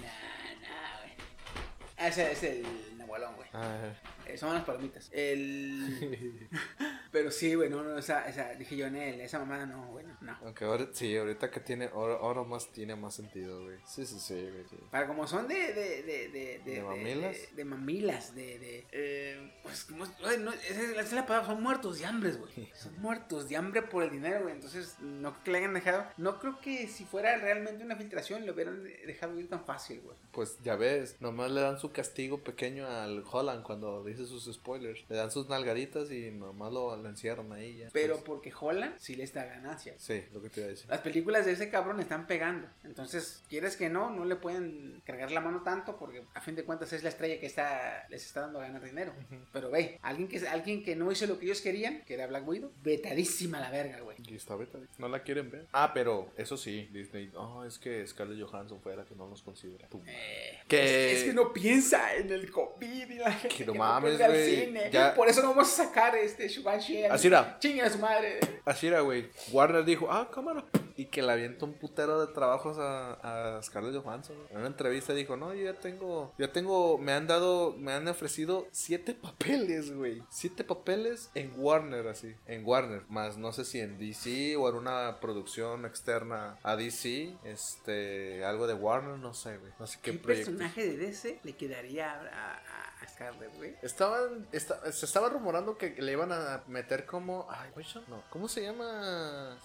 [0.62, 2.08] nah, güey.
[2.08, 3.48] Ese es el Nahualón, güey.
[3.52, 3.92] Ah,
[4.26, 5.10] Eh, son las palomitas.
[5.12, 6.48] El...
[7.14, 10.04] Pero sí, güey, no, no, esa, esa, dije yo en él, esa mamada no, güey,
[10.04, 13.78] no, aunque ahora, sí, ahorita que tiene, ahora, ahora más tiene más sentido, güey.
[13.86, 14.64] Sí, sí, sí, güey.
[14.68, 14.76] sí.
[14.90, 15.54] Para como son de...
[15.54, 17.36] ¿De, de, de, ¿De mamilas?
[17.36, 18.58] De, de mamilas, de...
[18.58, 22.06] de eh, pues, como, ay, no, esa es, esa es la palabra, son muertos de
[22.06, 22.72] hambre, güey.
[22.74, 24.54] Son muertos de hambre por el dinero, güey.
[24.54, 26.06] Entonces, no creo que le hayan dejado...
[26.16, 30.16] No creo que si fuera realmente una filtración, lo hubieran dejado ir tan fácil, güey.
[30.32, 35.04] Pues ya ves, nomás le dan su castigo pequeño al Holland cuando dice sus spoilers.
[35.08, 37.88] Le dan sus nalgaditas y nomás lo, lo encierran ahí ya.
[37.92, 39.96] Pero Pues, porque Holland sí les da ganancias.
[39.98, 40.88] sí, lo que te iba a decir.
[40.88, 42.68] Las películas de ese cabrón están pegando.
[42.82, 46.64] Entonces, quieres que no, no le pueden cargar la mano tanto porque a fin de
[46.64, 49.12] cuentas es la estrella que está les está dando a ganar dinero.
[49.52, 52.46] Pero ve, alguien que alguien que no hizo lo que ellos querían, que era Black
[52.48, 54.13] Widow, vetadísima la verga, güey.
[54.26, 55.66] Y está beta, no la quieren ver.
[55.72, 57.30] Ah, pero eso sí, Disney.
[57.36, 59.86] Oh, es que Scarlett Johansson fue la que no nos considera.
[60.06, 63.72] Eh, Que- es, es que no piensa en el COVID y la gente Que no
[63.74, 64.90] que mames, güey, cine.
[64.90, 67.04] ya- Por eso no vamos a sacar este Shang-Chi.
[67.04, 67.58] Así era.
[67.58, 68.40] Chingue a su madre.
[68.64, 69.28] Así era, güey.
[69.52, 70.64] Warner dijo, ah, cámara.
[70.96, 74.36] Y que le avienta un putero de trabajos a, a Scarlett Johansson.
[74.50, 78.06] En una entrevista dijo, no, yo ya tengo, ya tengo, me han dado, me han
[78.06, 80.22] ofrecido siete papeles, güey.
[80.30, 82.36] Siete papeles en Warner, así.
[82.46, 83.02] En Warner.
[83.08, 87.36] Más no sé si en DC o en una producción externa a DC.
[87.44, 89.72] Este, algo de Warner, no sé, güey.
[89.80, 90.50] No sé qué, ¿Qué, proyecto.
[90.52, 93.74] personaje de DC le quedaría a, a, a Scarlett, güey?
[93.82, 98.46] Estaban, esta- se estaba rumorando que le iban a meter como, ay, güey, no, ¿cómo
[98.48, 99.58] se llama?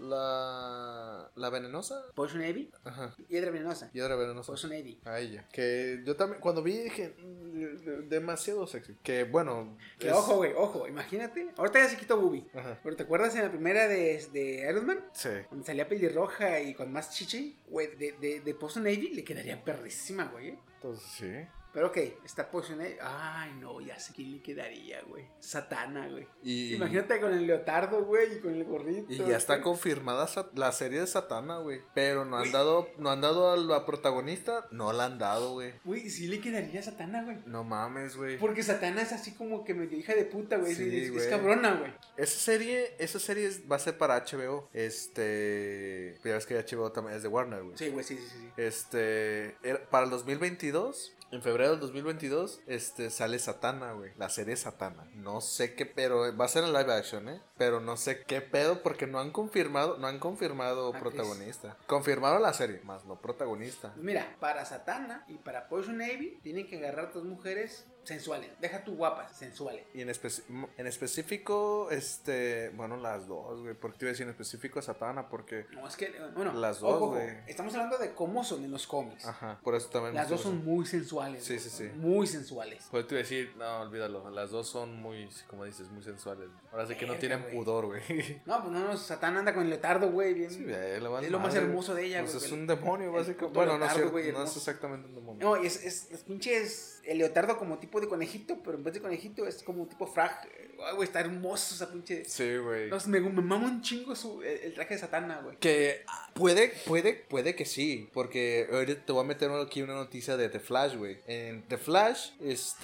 [0.00, 2.02] La, la venenosa.
[2.14, 3.14] Poison Ivy, Ajá.
[3.28, 3.90] Hiedra Venenosa.
[3.92, 4.46] Piedra venenosa.
[4.52, 5.00] Poison Ivy.
[5.04, 5.46] A ella.
[5.52, 8.94] Que yo también, cuando vi dije, "Mm, de- de- demasiado sexy.
[9.02, 9.76] Que bueno.
[9.98, 11.48] Que es- ojo, güey, ojo, imagínate.
[11.56, 12.46] Ahorita ya se quitó Bubi.
[12.54, 12.78] Ajá.
[12.82, 15.04] Pero ¿te acuerdas en la primera de, de Iron Man?
[15.12, 15.28] Sí.
[15.48, 19.62] Cuando salía pelirroja y con más chichi, güey, de, de, de Poison Ivy le quedaría
[19.64, 20.48] perrísima, güey.
[20.50, 20.58] ¿eh?
[20.76, 21.32] Entonces, sí.
[21.76, 22.96] Pero ok, está Ivy.
[23.02, 25.26] Ay, no, ya sé quién le quedaría, güey.
[25.40, 26.26] Satana, güey.
[26.42, 29.12] Y, Imagínate con el leotardo, güey, y con el gorrito.
[29.12, 29.64] y ya está güey.
[29.64, 31.82] confirmada la serie de Satana, güey.
[31.92, 34.66] Pero no han dado, no han dado a la protagonista.
[34.70, 35.74] No la han dado, güey.
[35.84, 37.36] Güey, sí le quedaría Satana, güey.
[37.44, 38.38] No mames, güey.
[38.38, 40.74] Porque Satana es así como que medio hija de puta, güey.
[40.74, 41.92] Sí, es, cabrona, güey.
[42.16, 44.70] Esa serie, esa serie va a ser para HBO.
[44.72, 46.18] Este.
[46.24, 47.76] Ya ves que HBO también es de Warner, güey.
[47.76, 48.48] Sí, güey, sí, sí, sí.
[48.56, 49.58] Este.
[49.90, 51.15] para el 2022.
[51.32, 54.12] En febrero del 2022, este, sale Satana, güey.
[54.16, 55.08] La serie Satana.
[55.14, 57.40] No sé qué, pero va a ser en live action, ¿eh?
[57.58, 61.02] Pero no sé qué pedo porque no han confirmado, no han confirmado Actriz.
[61.02, 61.76] protagonista.
[61.86, 63.92] Confirmaron la serie, más no protagonista.
[63.92, 68.50] Pues mira, para Satana y para Poison Ivy tienen que agarrar dos mujeres sensuales.
[68.60, 69.84] Deja tú guapas, sensuales.
[69.94, 70.42] Y en, especi-
[70.76, 73.74] en específico, este, bueno, las dos, güey.
[73.74, 76.94] Porque te iba a decir en específico Satana, porque, No, es que, bueno, Las dos,
[76.94, 77.28] ojo, güey.
[77.46, 79.26] Estamos hablando de cómo son en los cómics.
[79.26, 80.14] ajá, por eso también.
[80.14, 81.44] Las dos son muy sensuales.
[81.44, 81.84] Sí, sí, sí.
[81.96, 82.84] Muy sensuales.
[82.90, 84.30] Pues te iba a decir, no, olvídalo.
[84.30, 86.48] Las dos son muy, como dices, muy sensuales.
[86.72, 87.54] Ahora sí que no tienen güey.
[87.54, 88.02] pudor, güey.
[88.46, 90.34] No, pues no, no, Satán anda con el leotardo, güey.
[90.34, 90.50] Bien.
[90.50, 92.44] Sí, güey, es lo más hermoso de ella, Pues güey.
[92.46, 93.54] es un demonio, básicamente.
[93.54, 95.46] Bueno, no es, cierto, güey, no es exactamente un demonio.
[95.46, 98.94] No, y es, es, es pinches el leotardo como tipo de conejito, pero en vez
[98.94, 100.48] de conejito es como tipo frag.
[100.84, 102.24] Ay, güey, está hermoso esa pinche.
[102.24, 102.88] Sí, güey.
[102.90, 105.56] No, me, me mama un chingo su, el, el traje de Satana, güey.
[105.58, 108.08] Que ah, puede, puede, puede que sí.
[108.12, 111.18] Porque ahorita te voy a meter aquí una noticia de The Flash, güey.
[111.26, 112.30] En The Flash,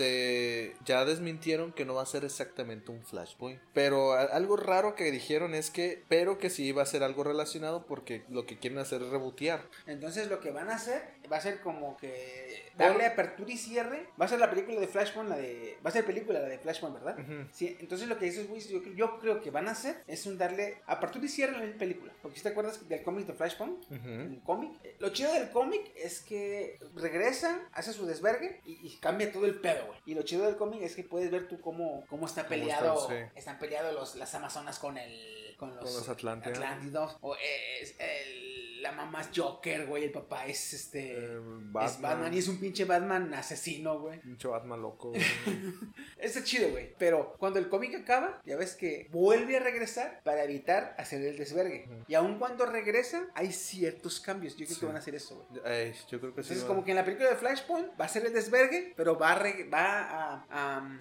[0.02, 0.74] este.
[0.84, 3.60] Ya desmintieron que no va a ser exactamente un Flashpoint.
[3.72, 6.02] Pero a- algo raro que dijeron es que.
[6.08, 7.86] Pero que sí va a ser algo relacionado.
[7.86, 9.62] Porque lo que quieren hacer es rebotear.
[9.86, 14.06] Entonces lo que van a hacer va a ser como que darle apertura y cierre.
[14.20, 15.76] Va a ser la película de Flashpoint, la de.
[15.84, 17.16] Va a ser película la de Flashpoint, ¿verdad?
[17.52, 20.38] Sí, entonces lo que dices, güey, yo, yo creo que van a hacer es un
[20.38, 22.12] darle apertura y cierre a la película.
[22.22, 24.08] Porque si te acuerdas del cómic de Flashpoint, Ujú.
[24.08, 28.96] el cómic, eh, lo chido del cómic es que regresa, hace su desvergue y, y
[28.98, 29.98] cambia todo el pedo, güey.
[30.06, 33.26] Y lo chido del cómic es que puedes ver tú cómo, cómo está peleado, están,
[33.28, 33.32] sí.
[33.36, 35.40] están peleados las Amazonas con el.
[35.58, 36.58] Con los, Con los Atlántidas.
[36.58, 37.16] Atlántidos.
[37.20, 40.04] O es el- la mamá es Joker, güey.
[40.04, 41.18] El papá es este.
[41.18, 42.02] Eh, Es Batman.
[42.02, 44.20] Batman y es un pinche Batman asesino, güey.
[44.20, 45.10] Pinche Batman loco.
[45.10, 45.22] güey.
[46.18, 46.94] Está chido, güey.
[46.98, 51.36] Pero cuando el cómic acaba, ya ves que vuelve a regresar para evitar hacer el
[51.36, 51.88] desvergue.
[52.08, 54.54] Y aun cuando regresa, hay ciertos cambios.
[54.56, 54.80] Yo creo Sí.
[54.80, 55.62] que van a hacer eso, güey.
[55.64, 56.48] Ay, yo creo que sí.
[56.48, 56.68] Entonces, va.
[56.68, 59.42] como que en la película de Flashpoint va a ser el desvergue, pero va a,
[59.72, 60.98] va a, a,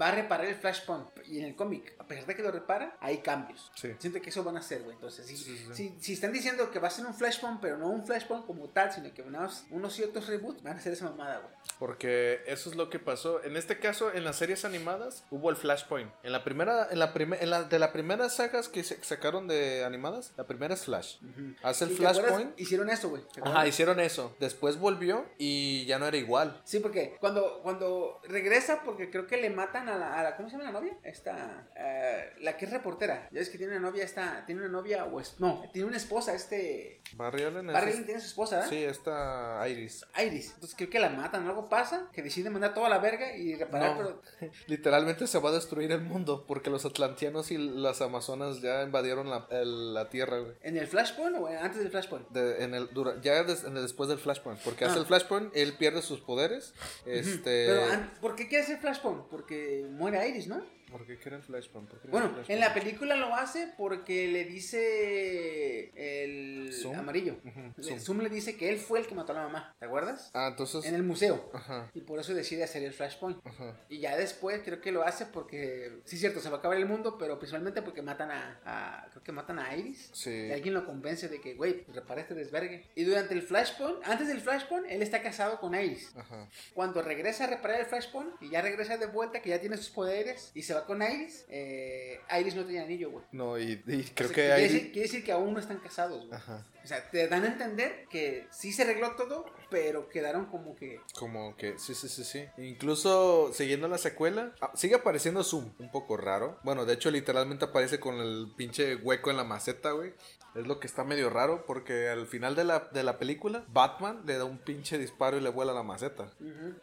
[0.00, 1.06] va a reparar el Flashpoint.
[1.26, 3.70] Y en el cómic, a pesar de que lo repara, hay cambios.
[3.74, 3.94] Sí.
[3.98, 4.94] Siento que eso van a hacer, güey.
[4.94, 5.74] Entonces, si, Sí, sí, sí.
[5.74, 8.68] Si, si están diciendo que va a ser un Flashpoint, pero no un Flashpoint como
[8.68, 11.54] tal, sino que unos, unos ciertos reboots, van a hacer esa mamada, güey.
[11.78, 13.42] Porque eso es lo que pasó.
[13.42, 16.10] En este caso, en las series animadas, hubo el Flashpoint.
[16.22, 19.48] En la primera, en la primera, en la de las primeras sagas que se sacaron
[19.48, 21.16] de animadas, la primera es Flash.
[21.62, 21.90] Hace el.
[21.90, 22.58] Flashpoint.
[22.58, 23.22] Hicieron eso, güey.
[23.32, 24.36] ¿te Ajá, hicieron eso.
[24.40, 26.60] Después volvió y ya no era igual.
[26.64, 30.48] Sí, porque cuando, cuando regresa, porque creo que le matan a la, a la- ¿cómo
[30.48, 30.96] se llama la novia?
[31.02, 33.28] Esta, eh, la que es reportera.
[33.30, 35.96] Ya ves que tiene una novia, esta, tiene una novia, o es, no, tiene una
[35.96, 38.68] esposa, este, Barry Allen Barry Allen tiene su esposa, ¿eh?
[38.68, 40.04] Sí, esta Iris.
[40.24, 40.52] Iris.
[40.54, 43.96] Entonces creo que la matan, algo pasa, que decide mandar toda la verga y reparar,
[43.96, 43.96] No.
[43.98, 44.22] pero
[44.66, 49.28] Literalmente se va a destruir el mundo porque los atlantianos y las amazonas ya invadieron
[49.30, 50.52] la, el- la tierra, güey.
[50.62, 52.28] ¿en el Flashpoint o antes del Flashpoint?
[52.30, 52.88] De- en el,
[53.22, 54.60] ya des- en el- después del Flashpoint.
[54.60, 55.00] Porque hace Ah.
[55.00, 56.74] el Flashpoint, él pierde sus poderes.
[57.06, 57.66] Este.
[57.66, 57.82] Pero,
[58.20, 59.26] ¿por qué quiere hacer Flashpoint?
[59.28, 60.62] Porque muere Iris, ¿no?
[60.90, 61.88] ¿Por qué quiere el Flashpoint?
[61.88, 66.98] ¿Por qué Bueno, en la película lo hace porque le dice el Zoom.
[66.98, 67.36] amarillo.
[67.44, 67.98] Ujú, Le- Zoom.
[68.00, 70.30] Zoom le dice que él fue el que mató a la mamá, ¿te acuerdas?
[70.34, 70.84] Ah, entonces.
[70.84, 71.50] En el museo.
[71.52, 71.90] Ajá.
[71.94, 73.38] Y por eso decide hacer el Flashpoint.
[73.46, 73.76] Ajá.
[73.88, 76.76] Y ya después creo que lo hace porque, sí es cierto, se va a acabar
[76.76, 80.10] el mundo, pero principalmente porque matan a, a- creo que matan a Iris.
[80.12, 80.30] Sí.
[80.30, 82.86] Y alguien lo convence de que, güey, pues repara este desvergue.
[82.94, 86.12] Y durante el Flashpoint, antes del Flashpoint, él está casado con Iris.
[86.16, 86.48] Ajá.
[86.74, 89.90] Cuando regresa a reparar el Flashpoint y ya regresa de vuelta, que ya tiene sus
[89.90, 93.24] poderes y se va con Iris, eh, Iris no tenía anillo, güey.
[93.32, 94.62] No, y, y O creo sea, que quiere, hay.
[94.62, 96.32] decir, quiere decir que aún no están casados, güey.
[96.34, 96.66] Ajá.
[96.82, 101.00] O sea, te dan a entender que sí se arregló todo, pero quedaron como que
[101.18, 102.46] Como que, sí, sí, sí, sí.
[102.56, 106.58] Incluso siguiendo la secuela, ah, sigue apareciendo Zoom, un poco raro.
[106.62, 110.14] Bueno, de hecho, literalmente aparece con el pinche hueco en la maceta, güey.
[110.56, 114.22] Es lo que está medio raro porque al final de la, de la película, Batman
[114.26, 116.32] le da un pinche disparo y le vuela la maceta.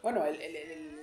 [0.02, 0.97] Bueno, el- el-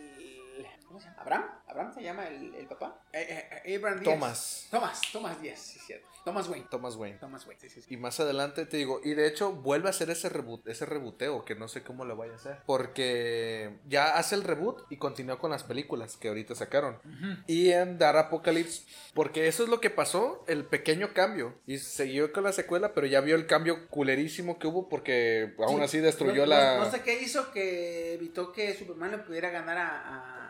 [0.96, 1.22] ¿Cómo se llama?
[1.24, 1.46] ¿Abraham?
[1.68, 3.02] ¿Abraham se llama el, el papá?
[3.12, 4.14] Eh, eh, eh, Abraham Díaz.
[4.14, 4.68] Thomas.
[4.72, 6.08] Thomas, Thomas Díaz, sí, cierto.
[6.24, 6.68] Thomas Wayne.
[6.72, 7.18] Thomas Wayne.
[7.20, 7.94] Thomas Wayne, sí, sí, sí.
[7.94, 11.44] Y más adelante te digo, y de hecho vuelve a hacer ese reboot, ese rebuteo,
[11.44, 12.58] que no sé cómo lo vaya a hacer.
[12.66, 16.98] Porque ya hace el reboot y continúa con las películas que ahorita sacaron.
[17.46, 18.84] Y en Dark Apocalypse,
[19.14, 21.54] porque eso es lo que pasó, el pequeño cambio.
[21.68, 25.78] Y siguió con la secuela, pero ya vio el cambio culerísimo que hubo porque aún
[25.80, 26.78] Sí, así destruyó no, la...
[26.78, 30.45] No, no sé qué hizo que evitó que Superman le pudiera ganar a-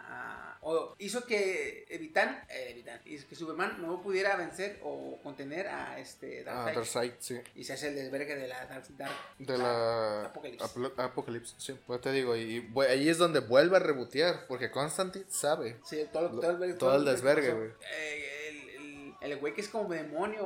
[0.67, 5.99] o hizo que evitan, eh, evitan, hizo que Superman no pudiera vencer o contener a
[5.99, 6.75] este Ah, Darkseid.
[6.75, 7.39] Darkseid, sí.
[7.53, 10.67] Y se hace el desvergue de la Dark, Dark- De la Apocalipsis.
[10.75, 11.77] Aplo- Apocalypse, sí.
[11.85, 15.77] Pues te digo, y ahí es donde vuelve a rebotear, porque Constantine sabe.
[15.85, 17.69] Sí, todo, todo el, todo el lo que desvergue, güey.
[17.93, 18.69] Eh, el,
[19.21, 20.43] el, el güey que es como demonio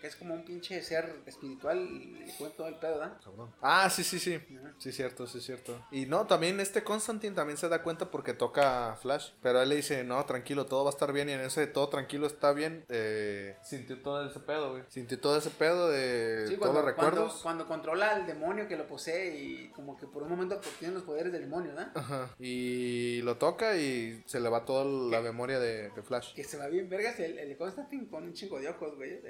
[0.00, 1.78] que es como un pinche ser espiritual
[2.24, 3.16] le cuenta todo el pedo, ¿verdad?
[3.60, 4.34] Ah, sí, sí, sí.
[4.34, 4.74] Ajá.
[4.78, 5.84] Sí, cierto, sí, cierto.
[5.90, 9.30] Y no, también este Constantine también se da cuenta porque toca Flash.
[9.42, 11.28] Pero él le dice, no, tranquilo, todo va a estar bien.
[11.28, 12.84] Y en ese todo tranquilo está bien.
[12.88, 14.82] Eh, sintió todo ese pedo, güey.
[14.88, 17.42] Sintió todo ese pedo de Sí, todos cuando, los cuando, recuerdos.
[17.42, 21.02] cuando controla al demonio que lo posee y como que por un momento obtiene los
[21.02, 21.92] poderes del demonio, ¿verdad?
[21.94, 22.30] Ajá.
[22.38, 26.34] Y lo toca y se le va toda la memoria de, de Flash.
[26.34, 29.20] Que se va bien vergas el, el Constantine con un chingo de ojos, güey.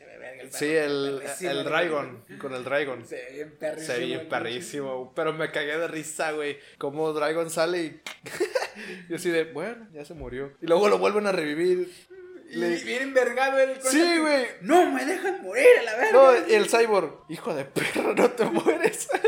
[0.00, 1.22] El Sí, perro, el,
[1.58, 1.64] el.
[1.64, 2.24] Dragon.
[2.40, 3.04] Con el Dragon.
[3.06, 3.86] Se ve bien perrísimo.
[3.94, 6.58] Se ve bien perrísimo, pero me cagué de risa, güey.
[6.78, 8.00] Como Dragon sale y.
[9.08, 10.52] yo así de, bueno, ya se murió.
[10.62, 11.92] Y luego lo vuelven a revivir.
[12.50, 14.46] Y Le- bien envergado el Sí, güey.
[14.62, 16.12] No, me dejan morir a la verga.
[16.12, 17.24] No, el cyborg.
[17.28, 19.08] Hijo de perra, no te mueres.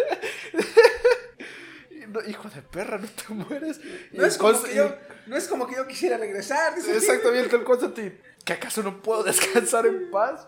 [2.08, 3.80] No, hijo de perra, no te mueres.
[4.10, 4.96] No es, como que yo,
[5.26, 6.74] no es como que yo quisiera regresar.
[6.76, 8.18] Exactamente, el Constantine.
[8.44, 10.46] ¿Que acaso no puedo descansar en paz?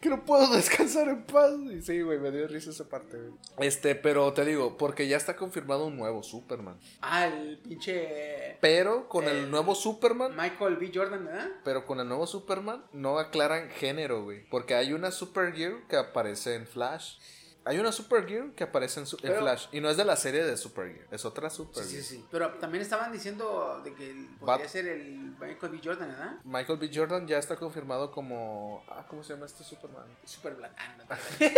[0.00, 1.52] Que no puedo descansar en paz.
[1.72, 3.32] Y sí, güey, me dio risa esa parte, güey.
[3.68, 6.76] Este, pero te digo, porque ya está confirmado un nuevo Superman.
[7.02, 10.90] Ah, el pinche Pero con el El- nuevo Superman, Michael B.
[10.92, 11.48] Jordan, ¿verdad?
[11.64, 14.44] pero con el nuevo Superman no aclaran género, güey.
[14.50, 17.18] Porque hay una Supergirl que aparece en Flash.
[17.64, 19.66] Hay una Supergirl que aparece en, su- en Pero- Flash.
[19.72, 22.02] Y no es de la serie de Supergirl, es otra Supergirl.
[22.02, 22.24] sí.
[22.30, 25.80] Pero también estaban diciendo de que el- Bat- podría ser el Michael B.
[25.82, 26.34] Jordan, ¿verdad?
[26.44, 26.90] Michael B.
[26.92, 28.84] Jordan ya está confirmado como.
[28.88, 30.04] Ah, ¿cómo se llama este Superman?
[30.24, 30.72] Super black.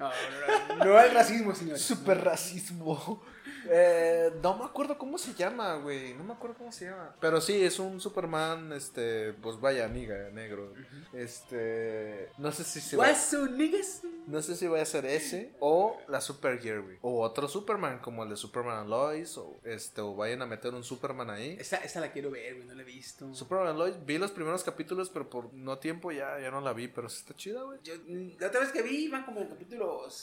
[0.00, 1.82] No, no, no, no, al racismo, señores.
[1.82, 3.22] Super racismo.
[3.68, 6.14] Eh, no me acuerdo cómo se llama, güey.
[6.14, 7.14] No me acuerdo cómo se llama.
[7.20, 10.72] Pero sí, es un Superman, este, pues vaya, amiga, negro.
[11.12, 13.04] Este, no sé si se va.
[13.04, 14.00] What's so niggas?
[14.26, 16.98] No sé si voy a ser ese o la Supergear, güey.
[17.02, 19.36] O otro Superman, como el de Superman Lois.
[19.38, 21.56] O este, o vayan a meter un Superman ahí.
[21.58, 23.34] Esa, esa la quiero ver, güey, no la he visto.
[23.34, 26.88] Superman Lois, vi los primeros capítulos, pero por no tiempo ya, ya no la vi.
[26.88, 27.78] Pero sí está chida, güey.
[27.82, 30.14] Yo, mm, la otra vez que vi, iban como en capítulos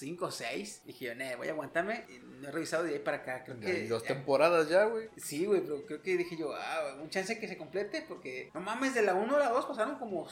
[0.00, 0.82] 5 o 6.
[0.86, 2.06] Dije, yo, "Nee, voy a aguantarme.
[2.40, 3.44] No he revisado de ahí para acá.
[3.44, 3.86] Creo que.
[3.86, 5.08] dos temporadas ya, güey.
[5.18, 8.04] Sí, güey, pero creo que dije yo, ah, un chance que se complete.
[8.08, 10.26] Porque no mames, de la 1 a la 2 pasaron como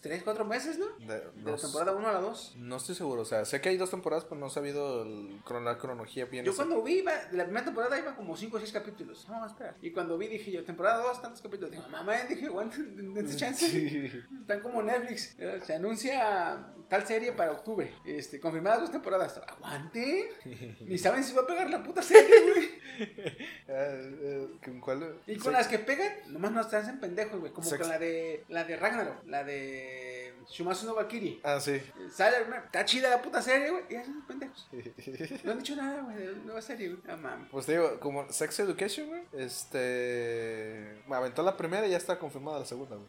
[0.00, 0.86] 3, 4 meses, ¿no?
[1.06, 2.54] De- De no la temporada 1 a la 2.
[2.56, 5.40] No estoy seguro, o sea, sé que hay dos temporadas, pero no he sabido el,
[5.64, 6.44] la cronología bien.
[6.44, 9.26] Yo cuando vi, iba, de la primera temporada iba como 5 o 6 capítulos.
[9.28, 9.76] No, espera.
[9.82, 11.70] Y cuando vi, dije yo, temporada 2, tantos capítulos.
[11.72, 14.06] Dije, mamá, dije, aguanten, dense chance.
[14.40, 15.34] Están como Netflix.
[15.38, 17.92] eh, Se anuncia tal serie para octubre.
[18.04, 19.40] Este, confirmadas dos temporadas.
[19.46, 20.30] Aguante.
[20.80, 22.78] Ni saben si va a pegar la puta serie, güey.
[23.70, 25.14] Eh, eh, ¿con cuál?
[25.26, 25.40] Y Sí.
[25.40, 27.52] con las que pegan, nomás nos hacen pendejos, güey.
[27.52, 31.38] Como Sex- con la de la de Ragnarok, la de Shumatsu no Valkyrie.
[31.42, 31.78] Ah, sí.
[32.10, 33.84] Sale, una- está chida la puta serie, güey.
[33.90, 34.66] Y hacen pendejos.
[35.44, 37.16] No han dicho nada, güey, de la nueva serie, güey.
[37.18, 37.48] Mames.
[37.50, 41.02] Pues te digo, como Sex Education, güey, este...
[41.06, 43.08] Me aventó la primera y ya está confirmada la segunda, güey.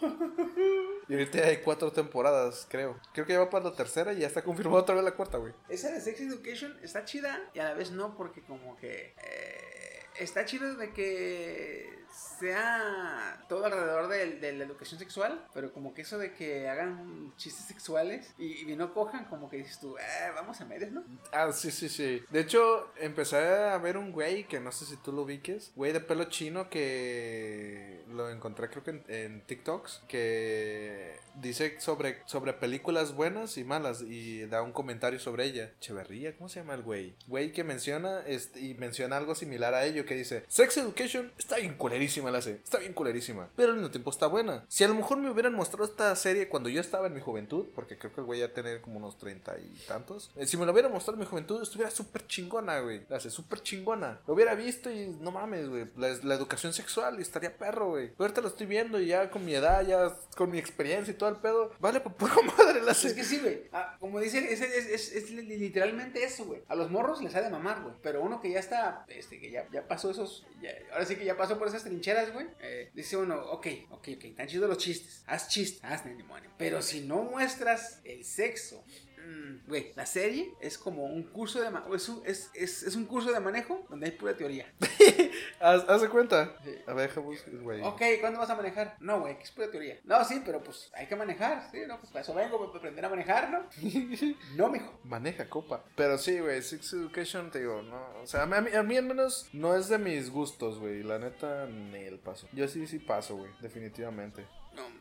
[1.06, 2.98] Y ahorita hay cuatro temporadas, creo.
[3.12, 5.36] Creo que ya va para la tercera y ya está confirmada otra vez la cuarta,
[5.36, 5.52] güey.
[5.68, 9.83] Esa de Sex Education está chida y a la vez no, porque como que eh,
[10.16, 16.18] está chido de que sea todo alrededor de, la educación sexual, pero como que eso
[16.18, 20.64] de que hagan chistes sexuales y, no cojan, como que dices tú, "Eh, vamos a
[20.64, 21.04] medias, ¿no?
[21.32, 22.22] Ah, sí, sí, sí.
[22.30, 25.72] De hecho, empecé a ver un güey que no sé si tú lo ubiques.
[25.76, 30.02] Güey de pelo chino que lo encontré creo que en, TikToks.
[30.08, 35.72] Que dice sobre, sobre películas buenas y malas y da un comentario sobre ella.
[35.80, 37.14] Cheverría, ¿cómo se llama el güey?
[37.26, 41.56] Güey que menciona este, y menciona algo similar a ello que dice, Sex Education está
[41.56, 41.74] bien
[42.04, 42.52] culerísima la hace.
[42.62, 43.48] Está bien culerísima.
[43.56, 44.64] Pero al mismo tiempo está buena.
[44.68, 47.66] Si a lo mejor me hubieran mostrado esta serie cuando yo estaba en mi juventud,
[47.74, 50.30] porque creo que el güey ya tenía como unos treinta y tantos.
[50.36, 53.02] eh, si me lo hubieran mostrado en mi juventud, estuviera súper chingona, güey.
[53.08, 54.20] La hace súper chingona.
[54.26, 55.86] Lo hubiera visto y no mames, güey.
[55.96, 58.08] La, la educación sexual y estaría perro, güey.
[58.08, 61.16] Pero ahorita lo estoy viendo y ya con mi edad, ya con mi experiencia y
[61.16, 61.72] todo el pedo.
[61.80, 63.16] Vale, por pura madre la Es serie.
[63.16, 63.62] que sí, güey.
[63.72, 66.62] Ah, como dicen, es, es, es- es li- literalmente eso, güey.
[66.68, 67.94] A los morros les ha de mamar, güey.
[68.02, 71.24] Pero uno que ya está, este, que ya, ya pasó esos, ya- ahora sí que
[71.24, 72.46] ya pasó por esas trincheras, güey.
[72.60, 75.22] eh, dice uno, ok, ok, ok, están chidos los chistes.
[75.26, 76.50] Haz chistes, haz demonio.
[76.58, 78.84] Pero si no muestras el sexo.
[79.18, 83.06] mm, Güey, la serie es como un curso de es, un, es, es, es un
[83.06, 84.72] curso de manejo donde hay pura teoría.
[85.60, 86.56] Haz, haz de cuenta.
[86.64, 86.74] Sí.
[86.86, 87.82] A ver, deja güey.
[87.82, 88.96] Ok, ¿cuándo vas a manejar?
[89.00, 89.98] No, güey, que es pura teoría.
[90.04, 93.04] No, sí, pero pues hay que manejar, sí, no, pues para eso vengo, para aprender
[93.04, 93.64] a manejar, ¿no?
[94.56, 94.98] no, mijo.
[95.04, 95.84] Maneja copa.
[95.96, 98.20] Pero sí, güey, Sex Education, te digo, no.
[98.22, 101.02] O sea, a mí, a mí al menos no es de mis gustos, güey.
[101.02, 102.48] La neta, ni el paso.
[102.52, 104.46] Yo sí, sí paso, güey, definitivamente.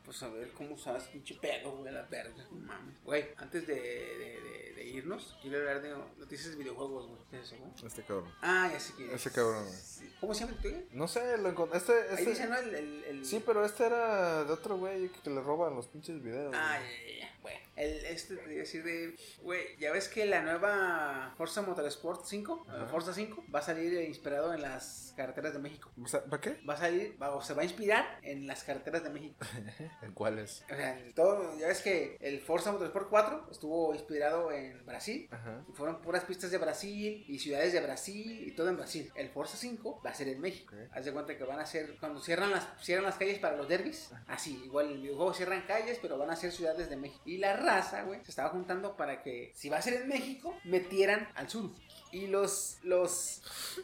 [0.06, 2.43] Pues a ver cómo sabes, pinche pedo, güey, la verga.
[2.51, 2.95] No mames.
[3.06, 7.22] Güey, antes de, de, de, de irnos, quiero hablar de noticias de videojuegos, güey.
[7.32, 7.72] ¿Qué es eso, güey?
[7.86, 8.34] Este cabrón.
[8.41, 10.10] Ah, ya sé que Ese cabrón, güey.
[10.20, 10.78] ¿Cómo se llama el tuyo?
[10.91, 11.78] No sé, lo encontré.
[11.78, 12.30] Este, Ahí este.
[12.32, 12.58] dice, ¿no?
[12.58, 16.22] El, el, el- Sí, pero este era de otro güey que le roban los pinches
[16.22, 16.54] videos.
[16.58, 17.38] Ah, ya, ya, ya.
[17.41, 19.15] Bueno, el, este te decir de.
[19.41, 22.86] Güey, ya ves que la nueva Forza Motorsport 5, Ajá.
[22.88, 25.91] Forza 5, va a salir inspirado en las carreteras de México.
[26.30, 26.59] ¿Para qué?
[26.67, 29.38] Va a salir, va- o se va a inspirar en las carreteras de México.
[30.01, 30.63] ¿En cuáles?
[30.71, 35.28] O sea, en todo, ya ves que el Forza Motorsport 4 estuvo inspirado en Brasil.
[35.32, 35.63] Ajá.
[35.69, 39.11] Y fueron puras pistas de Brasil y ciudades de Brasil y todo en Brasil.
[39.15, 40.76] El Forza 5 va a ser en México.
[40.76, 40.89] Ok.
[40.95, 43.67] Haz de cuenta que van a ser, cuando cierran las, cierran las calles para los
[43.67, 47.21] derbis, así, igual el videojuego cierran calles, pero van a ser ciudades de México.
[47.26, 50.55] Y la raza, güey, se estaba juntando para que, si va a ser en México,
[50.64, 51.72] metieran al sur.
[52.11, 53.41] Y los, los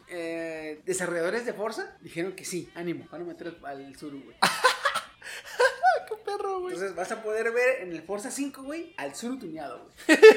[0.08, 4.36] eh, desarrolladores de Forza dijeron que sí, ánimo, van a meter al sur, güey.
[6.08, 6.74] ¡Qué perro, güey!
[6.74, 10.18] Entonces vas a poder ver en el Forza 5, güey, al sur tuneado, güey.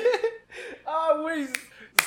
[0.86, 1.48] Ah, güey.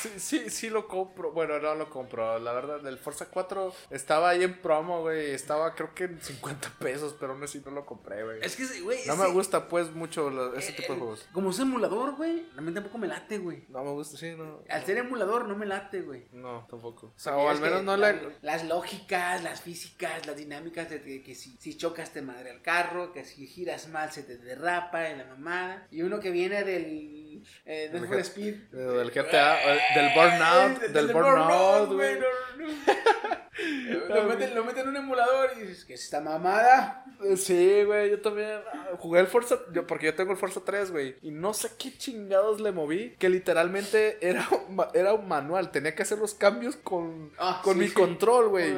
[0.01, 1.33] Sí, sí, sí lo compro.
[1.33, 2.39] Bueno, no lo compro.
[2.39, 5.31] La verdad, el Forza 4 estaba ahí en promo, güey.
[5.31, 8.39] Estaba creo que en 50 pesos, pero aún así no lo compré, güey.
[8.43, 11.29] Es que, güey, No ese- me gusta, pues, mucho lo- ese tipo de el- juegos.
[11.33, 13.65] Como es emulador, güey, a mí tampoco me late, güey.
[13.69, 14.61] No me gusta, sí, no.
[14.69, 16.27] Al ser emulador no me late, güey.
[16.33, 17.07] No, tampoco.
[17.07, 18.37] O sea, o al menos no la- le.
[18.43, 22.63] Las lógicas, las físicas, las dinámicas de que, que si, si chocas te madre el
[22.63, 25.87] carro, que si giras mal se te derrapa en la mamada.
[25.91, 27.16] Y uno que viene del...
[27.65, 28.55] Eh, del Speed.
[28.73, 32.19] eh, del GTA, eh, del Burnout, Del- del del Burnout, güey, güey.
[32.59, 32.75] no, no.
[34.15, 37.05] lo, meten, lo meten en un emulador y dices, ¿qué es esta mamada?
[37.25, 40.61] Eh, Sí, güey, yo también ah, jugué el Forza, yo, porque yo tengo el Forza
[40.65, 45.27] 3, güey, y no sé qué chingados le moví, que literalmente era, un era un
[45.27, 47.95] manual, tenía que hacer los cambios con, Ah, con sí, mi sí.
[47.95, 48.75] control, güey.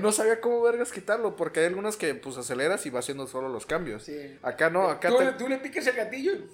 [0.00, 3.48] No sabía cómo vergas quitarlo, porque hay algunas que pues aceleras y va haciendo solo
[3.48, 4.04] los cambios.
[4.04, 4.38] Sí.
[4.42, 6.44] Acá no, acá tú, te- tú le piques el gatillo y...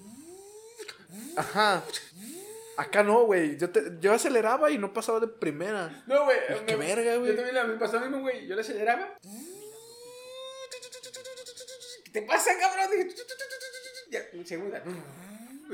[1.37, 1.83] Ajá.
[2.77, 3.57] Acá no, güey.
[3.59, 6.03] Yo, te- yo aceleraba y no pasaba de primera.
[6.07, 6.39] No, güey.
[6.67, 7.31] Qué me- verga, güey.
[7.31, 8.47] Yo también la- me pasó lo mismo, güey.
[8.47, 9.19] Yo le aceleraba.
[12.05, 12.91] ¿Qué te pasa, cabrón?
[14.11, 14.45] Ya, un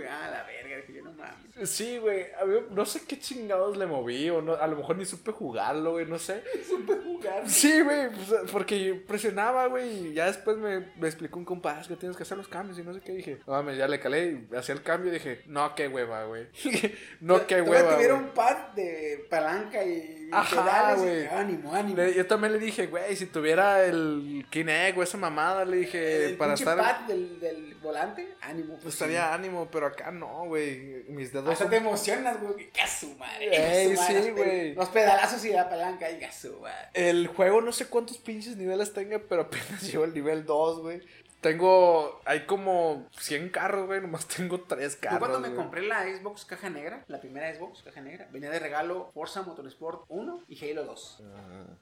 [0.05, 1.71] Ah, la verga, dije yo no mames.
[1.71, 2.27] Sí, güey.
[2.41, 4.29] a mí No sé qué chingados le moví.
[4.31, 6.07] O no, a lo mejor ni supe jugarlo, güey.
[6.07, 6.43] No sé.
[6.69, 7.49] Supe jugar.
[7.49, 8.11] Sí, güey.
[8.11, 10.09] pues, porque presionaba, güey.
[10.09, 12.49] Y ya después me, me explicó un compa, "Ah, es que tienes que hacer los
[12.49, 13.13] cambios y no sé qué.
[13.13, 15.11] Dije, no mames, ya le calé y hacía el cambio.
[15.11, 16.47] Y dije, no, qué hueva, güey.
[17.21, 17.95] no, qué hueva.
[17.95, 21.27] tuviera un pad de palanca y Ajá, güey.
[21.27, 21.97] Ánimo, ánimo.
[21.97, 26.27] Le- yo también le dije, güey, si tuviera el Kinect o esa mamada, le dije,
[26.27, 26.79] el para pinche estar.
[26.79, 28.71] pad del, del volante, ánimo.
[28.75, 31.05] Pues Pues estaría ánimo, pero acá no, güey.
[31.09, 32.71] Mis dedos Hasta son te emocionas, güey.
[32.71, 33.83] Que a su madre.
[33.83, 34.75] Ey, sí, güey.
[34.75, 36.89] Los pedalazos y la palanca, y su madre.
[36.95, 41.01] El juego no sé cuántos pinches niveles tenga, pero apenas llevo el nivel 2, güey.
[41.47, 45.19] Tengo, hay como 100 carros, güey, nomás tengo 3 Yo carros.
[45.21, 45.57] cuando me güey.
[45.61, 50.07] compré la Xbox caja negra, la primera Xbox caja negra, venía de regalo Forza Motorsport
[50.09, 51.23] 1 y Halo 2.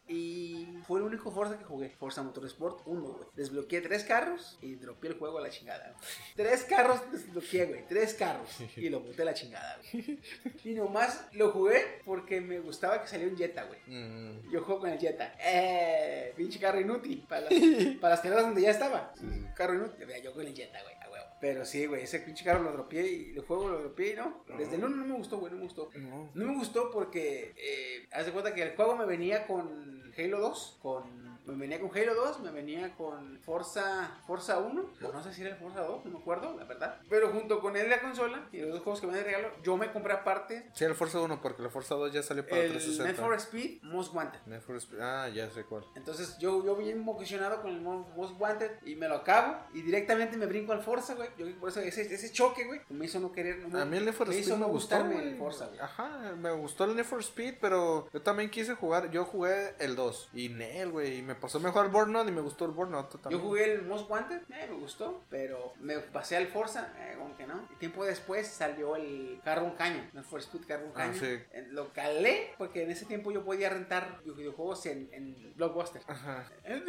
[0.08, 3.24] Y fue el único Forza que jugué, Forza Motorsport 1, güey.
[3.36, 5.94] Desbloqueé tres carros y dropeé el juego a la chingada.
[5.94, 6.04] güey.
[6.36, 10.20] Tres carros desbloqueé, güey, tres carros y lo boté a la chingada, güey.
[10.62, 13.80] Y nomás lo jugué porque me gustaba que saliera un Jetta, güey.
[13.86, 15.34] Mm, Yo juego con el Jetta.
[15.40, 17.24] Eh, pinche carro inútil.
[17.26, 17.54] Para las,
[18.00, 19.12] para las carreras donde ya estaba.
[19.55, 20.07] Carro inútil.
[20.22, 21.26] Yo con el Jetta, güey, a huevo.
[21.40, 24.44] Pero sí, güey, ese pinche carro lo dropeé y el juego lo dropeé y no.
[24.59, 25.90] Desde el 1 no me gustó, güey, no me gustó.
[25.94, 26.30] no.
[26.34, 30.40] No me gustó porque, eh, haz de cuenta que el juego me venía con Halo
[30.40, 31.24] 2, con...
[31.47, 35.42] Me venía con Halo 2, me venía con Forza, Forza 1, o no sé si
[35.42, 36.99] era el Forza 2, no me acuerdo, la verdad.
[37.11, 39.76] Pero junto con él la consola y los dos juegos que me de regalo, yo
[39.76, 42.70] me compré aparte Sí, el Forza 1, porque el Forza 2 ya salió para el
[42.72, 43.05] 360.
[43.12, 44.40] Need for Speed Most Wanted.
[44.47, 45.84] Need for Speed- Ah, ya sé cuál.
[45.95, 49.82] Entonces yo, yo bien emocionado con el Mo- Most Wanted y me lo acabo y
[49.82, 51.28] directamente me brinco al Forza, güey.
[51.36, 53.59] Yo por eso ese, ese choque, güey, me hizo no querer.
[53.59, 55.66] no me- A mí el Need for me Speed hizo me no gustó, el Forza,
[55.66, 55.78] güey.
[55.80, 59.11] Ajá, me gustó el Need for Speed, pero yo también quise jugar.
[59.11, 61.18] Yo jugué el 2 y Nel, güey.
[61.18, 63.43] Y me pasó mejor el Burnout y me gustó el Burnout Yo también.
[63.43, 67.47] jugué el Most Wanted, eh, me gustó, pero me pasé al Forza, eh, como que
[67.47, 67.66] no.
[67.72, 71.20] Y tiempo después salió el Carbon Canyon, Need for Speed Carbon Ah, Canyon.
[71.20, 71.26] sí.
[71.53, 76.03] Eh, Lo calé porque en ese tiempo yo podía rentar videojuegos en, en Blockbuster.
[76.07, 76.49] Ajá.
[76.64, 76.85] En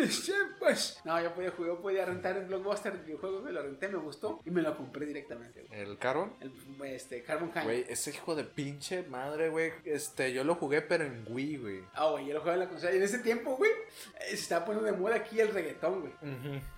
[0.60, 1.00] pues.
[1.06, 4.42] No, yo podía, jugar- yo podía rentar en Blockbuster videojuegos, me lo renté, me gustó
[4.46, 5.64] y me lo compré directamente.
[5.64, 5.80] güey.
[5.82, 6.34] ¿El Carbon?
[6.40, 6.52] El,
[6.86, 7.66] este, Carbon Canyon.
[7.74, 9.72] Güey, ese hijo de pinche madre, güey.
[9.84, 11.84] Este, yo lo jugué, pero en Wii, güey.
[11.94, 12.94] Ah, güey, yo lo jugaba en la consola.
[12.94, 13.72] Y en ese tiempo, güey,
[14.36, 16.14] se estaba poniendo de moda aquí el reggaetón, güey.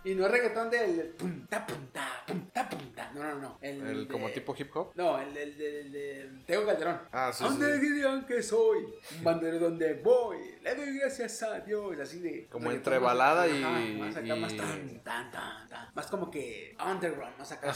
[0.04, 3.12] Y no el reggaetón del pum, ta, pum, ta, pum, ta, pum, ta.
[3.14, 3.58] No, no, no.
[3.62, 4.92] El, El de- como tipo hip hop.
[4.96, 7.00] No, el del de, de, Tego Calderón.
[7.12, 7.82] Ah, sí, ¿A sí, dónde sí.
[7.90, 8.86] dirían que soy?
[9.18, 10.38] Un bandero donde voy.
[10.62, 11.98] Le doy gracias a Dios.
[12.00, 12.48] Así de.
[12.48, 15.88] Como entre más- balada y- ajá, Más acá, más tan, tan, tan, tan.
[15.96, 17.74] Más como que underground, más acá.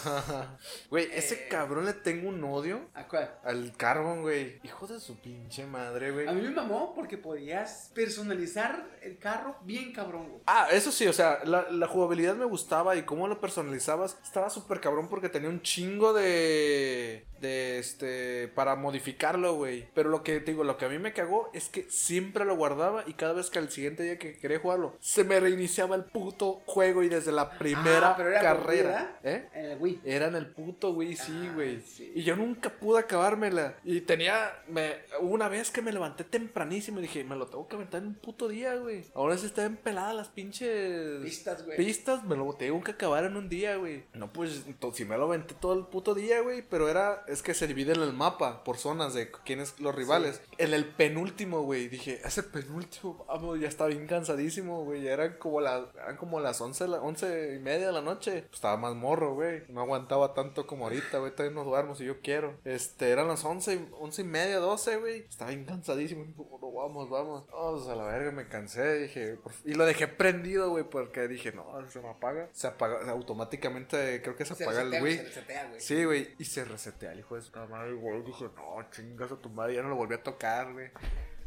[0.90, 1.48] Güey, ese Eh.
[1.50, 3.34] cabrón le tengo un odio ¿A cuál?
[3.44, 4.60] al Carbon, güey.
[4.64, 6.28] Hijo de su pinche madre, güey.
[6.28, 10.42] A mí me mamó porque podías personalizar el carro bien cabrón, güey.
[10.48, 14.50] Ah, eso sí, o sea, la, la jugabilidad me gustaba y cómo lo personalizabas estaba
[14.50, 17.26] súper cabrón porque tenía un chingo de.
[17.42, 18.48] De este.
[18.50, 19.88] para modificarlo, güey.
[19.94, 22.56] Pero lo que te digo, lo que a mí me cagó es que siempre lo
[22.56, 26.04] guardaba y cada vez que al siguiente día que quería jugarlo, se me reiniciaba el
[26.06, 29.20] puto juego y desde la primera Ah, pero era Wii, carrera.
[29.24, 29.50] ¿Eh?
[29.54, 30.02] En el Wii.
[30.06, 31.82] Era en el puto Wii, sí, Ah, güey.
[31.82, 32.12] sí.
[32.16, 33.76] Y yo nunca pude acabármela.
[33.84, 34.52] Y tenía.
[34.68, 38.08] Me, una vez que me levanté tempranísimo y dije, me lo tengo que aventar en
[38.10, 39.06] un puto día, güey.
[39.14, 41.22] Ahora sí están peladas las pinches.
[41.24, 41.78] Pistas, güey.
[41.78, 44.04] Pistas, me lo tengo que acabar en un día, güey.
[44.14, 44.64] No, pues,
[44.94, 46.62] si me lo aventé todo el puto día, güey.
[46.68, 47.24] Pero era.
[47.32, 50.42] Es que se divide en el mapa por zonas de quiénes los rivales.
[50.58, 51.88] En el penúltimo, güey.
[51.88, 55.02] Dije, ese penúltimo, vamos, ya estaba bien cansadísimo, güey.
[55.04, 55.84] Ya eran como las.
[55.96, 58.42] Eran como las 11, la- 11 y media de la noche.
[58.44, 59.64] Pues estaba más morro, güey.
[59.70, 61.32] No aguantaba tanto como ahorita, güey.
[61.32, 62.58] Todavía no duermo si yo quiero.
[62.66, 65.20] Este, eran las 11, y- 11 y media, 12, güey.
[65.30, 66.26] Estaba bien cansadísimo.
[66.38, 67.46] No, vamos, vamos.
[67.52, 69.00] Vamos a la verga, me cansé.
[69.04, 72.50] Dije, y lo dejé prendido, güey, porque dije, no, se me apaga.
[72.52, 75.80] Se apaga, automáticamente, creo que se Se apaga el resetea, güey.
[75.82, 78.22] Sí, güey, y se resetea el hijo de su madre, güey.
[78.24, 80.90] Dije, no, chingas a tu madre, ya no lo volví a tocar, güey.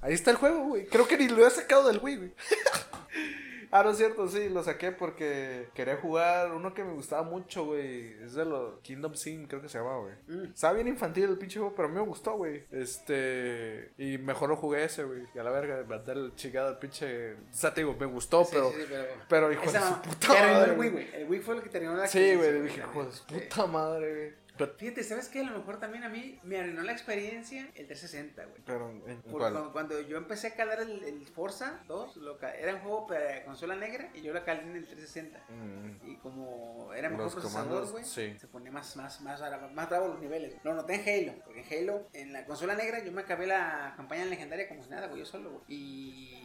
[0.01, 0.87] Ahí está el juego, güey.
[0.87, 2.35] Creo que ni lo he sacado del Wii, güey.
[3.71, 7.65] ah, no es cierto, sí, lo saqué porque quería jugar uno que me gustaba mucho,
[7.65, 8.13] güey.
[8.23, 10.15] Es de los Kingdom Sim, creo que se llama, güey.
[10.29, 10.53] Mm.
[10.53, 12.65] Estaba bien infantil el pinche juego, pero a mí me gustó, güey.
[12.71, 13.93] Este.
[13.99, 15.23] Y mejor lo jugué ese, güey.
[15.35, 17.33] Y a la verga, de mandar el chingado al pinche.
[17.33, 18.71] O sea, te digo, me gustó, Sí, pero.
[18.71, 19.05] sí, sí, pero.
[19.29, 21.15] Pero hijo Esa de su puta madre, el Wii, güey.
[21.15, 24.15] El Wii fue el que terminó la Sí, güey, dije, hijo de su puta madre,
[24.15, 24.44] güey.
[24.57, 25.41] Pero- Fíjate, ¿sabes qué?
[25.41, 28.63] A lo mejor también a mí me arruinó la experiencia el 360, güey.
[28.65, 29.53] Pero, ¿en Por- cuál?
[29.53, 33.45] Cuando, cuando yo empecé a calar el, el Forza 2, lo era un juego para
[33.45, 35.39] consola negra y yo lo calé en el 360.
[35.49, 38.37] Mm, Y como era mejor Los procesador, güey, sí.
[38.39, 39.41] se ponía más, más, más,
[39.73, 40.55] más bravo los niveles.
[40.63, 43.95] Lo noté en Halo, porque en Halo, en la consola negra, yo me acabé la
[43.97, 45.63] campaña legendaria como si nada, güey, yo solo, güey.
[45.69, 46.44] Y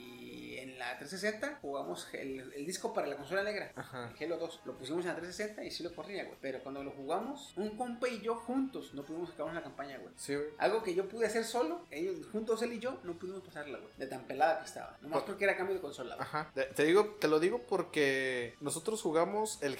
[0.80, 4.12] la 360 jugamos el, el disco para la consola negra, Ajá.
[4.18, 4.62] el Halo 2.
[4.66, 6.38] Lo pusimos en la 360 y sí lo corría, güey.
[6.42, 10.14] Pero cuando lo jugamos, un compa y yo juntos no pudimos acabar la campaña, güey.
[10.18, 10.48] Sí, güey.
[10.58, 13.92] Algo que yo pude hacer solo, ellos juntos, él y yo, no pudimos pasarla, güey.
[13.98, 14.98] De tan pelada que estaba.
[15.02, 16.28] Nomás Por- porque era cambio de consola, güey.
[16.28, 16.52] Ajá.
[16.56, 19.78] Te, te digo, te lo digo porque nosotros jugamos el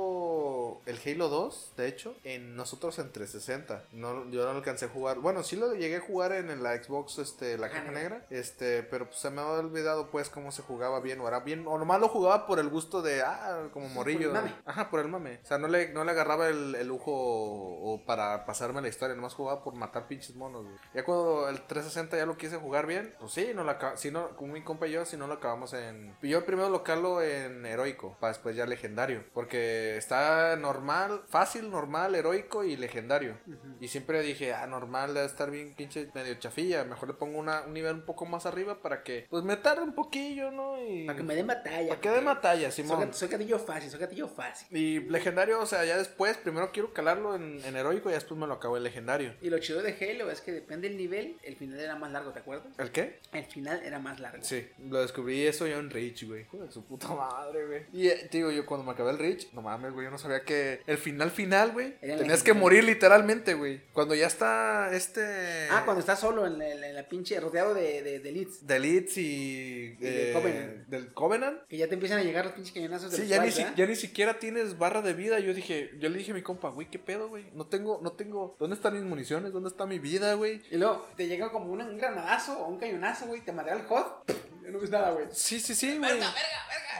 [0.00, 3.84] Halo, el Halo 2, de hecho, en nosotros en 360.
[3.92, 5.18] No, yo no lo alcancé a jugar.
[5.18, 8.26] Bueno, sí lo llegué a jugar en la Xbox, este, la Caja negra.
[8.30, 11.64] este, pero pues se me había olvidado pues cómo se jugaba bien o era bien,
[11.66, 14.18] o nomás lo jugaba por el gusto de, ah, como Sí, morillo.
[14.30, 14.54] por el mame.
[14.64, 15.40] Ajá, por el mame.
[15.42, 18.88] O sea, no le, no le agarraba el, el lujo o, o para pasarme la
[18.88, 20.76] historia, nomás jugaba por matar pinches monos, güey.
[20.94, 24.10] Ya cuando el 360 ya lo quise jugar bien, pues sí, no lo acab- si
[24.10, 26.16] no, con mi compa y yo, si no lo acabamos en...
[26.22, 32.14] Yo primero lo calo en heroico, para después ya legendario, porque está normal, fácil, normal,
[32.14, 33.36] heroico y legendario.
[33.80, 37.62] Y siempre dije, ah, normal, debe estar bien pinche medio chafilla, mejor le pongo una,
[37.62, 39.94] un nivel un poco más arriba para que, pues me tarde un
[40.34, 40.80] ¿no?
[40.82, 41.04] Y...
[41.06, 41.88] Para que me den batalla.
[41.88, 43.00] Para que dé batalla, Soy, Simón.
[43.00, 44.68] gat- soy gatillo fácil, soy gatillo fácil.
[44.76, 48.46] Y legendario, o sea, ya después, primero quiero calarlo en, en heroico y después me
[48.46, 49.34] lo acabo en legendario.
[49.42, 52.32] Y lo chido de Halo es que depende del nivel, el final era más largo,
[52.32, 52.72] ¿te acuerdas?
[52.78, 53.18] ¿El qué?
[53.32, 54.42] El final era más largo.
[54.44, 56.46] Sí, lo descubrí eso yo en Reach, güey.
[56.70, 57.82] Su puta madre, güey.
[57.92, 60.42] Y eh, digo, yo cuando me acabé el Reach, no mames, güey, yo no sabía
[60.44, 63.80] que el final final, güey, tenías que morir literalmente, güey.
[63.92, 65.68] Cuando ya está este...
[65.70, 68.66] Ah, cuando estás solo en la, en la pinche rodeado de, de, de elites.
[68.66, 69.88] De Elites y...
[69.96, 70.86] de Covenant.
[70.86, 71.62] Del Covenant.
[71.68, 73.96] Que ya te empiezan a llegar los pinches cañonazos de Sí, ya ni, ya ni
[73.96, 75.38] siquiera tienes barra de vida.
[75.40, 77.44] Yo dije, yo le dije a mi compa, güey, ¿qué pedo, güey?
[77.54, 79.52] No tengo, no tengo, ¿dónde están mis municiones?
[79.52, 80.62] ¿Dónde está mi vida, güey?
[80.70, 83.82] Y luego te llega como un, un granadazo o un cañonazo, güey, te madrea el
[83.82, 84.30] hot.
[84.62, 85.26] Ya no ves nada, güey.
[85.32, 86.10] Sí, sí, sí, güey.
[86.12, 86.34] Verga,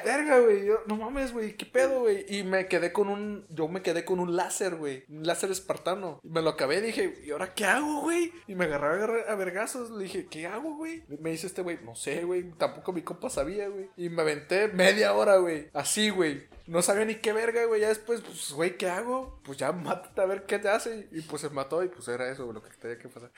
[0.05, 0.41] verga, verga.
[0.41, 0.67] güey.
[0.67, 1.57] Yo, no mames, güey.
[1.57, 2.25] ¿Qué pedo, güey?
[2.29, 3.47] Y me quedé con un.
[3.51, 5.05] Yo me quedé con un láser, güey.
[5.09, 6.21] Un láser espartano.
[6.23, 8.33] Y me lo acabé y dije, ¿y ahora qué hago, güey?
[8.47, 9.91] Y me agarré a, agarrar a vergazos.
[9.91, 11.05] Le dije, ¿qué hago, güey?
[11.21, 12.51] Me dice este güey, no sé, güey.
[12.53, 13.91] Tampoco mi compa sabía, güey.
[13.97, 15.71] Y me aventé media hora, güey.
[15.73, 16.49] Así, güey.
[16.71, 17.81] No sabía ni qué verga, güey.
[17.81, 19.41] Ya después, pues, güey, ¿qué hago?
[19.43, 21.09] Pues ya mátate a ver qué te hace.
[21.11, 23.33] Y pues se mató y pues era eso, güey, lo que tenía que pasar.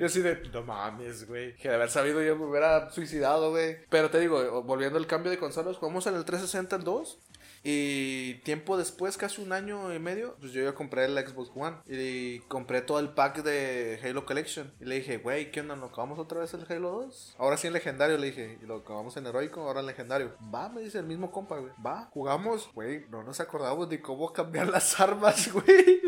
[0.00, 1.54] Yo así de, no mames, güey.
[1.56, 3.76] Que de haber sabido yo me hubiera suicidado, güey.
[3.90, 7.18] Pero te digo, volviendo al cambio de consolas, jugamos en el 360 el 2.
[7.62, 11.76] Y tiempo después, casi un año y medio, pues yo ya compré el Xbox One.
[11.86, 14.72] Y compré todo el pack de Halo Collection.
[14.80, 15.76] Y le dije, güey, ¿qué onda?
[15.76, 17.36] ¿No acabamos otra vez el Halo 2?
[17.38, 18.58] Ahora sí en legendario, le dije.
[18.62, 20.36] Y lo acabamos en heroico, ahora en legendario.
[20.54, 21.72] Va, me dice el mismo compa, güey.
[21.84, 22.70] Va, jugamos.
[22.74, 26.00] Güey, no nos acordamos ni cómo cambiar las armas, güey.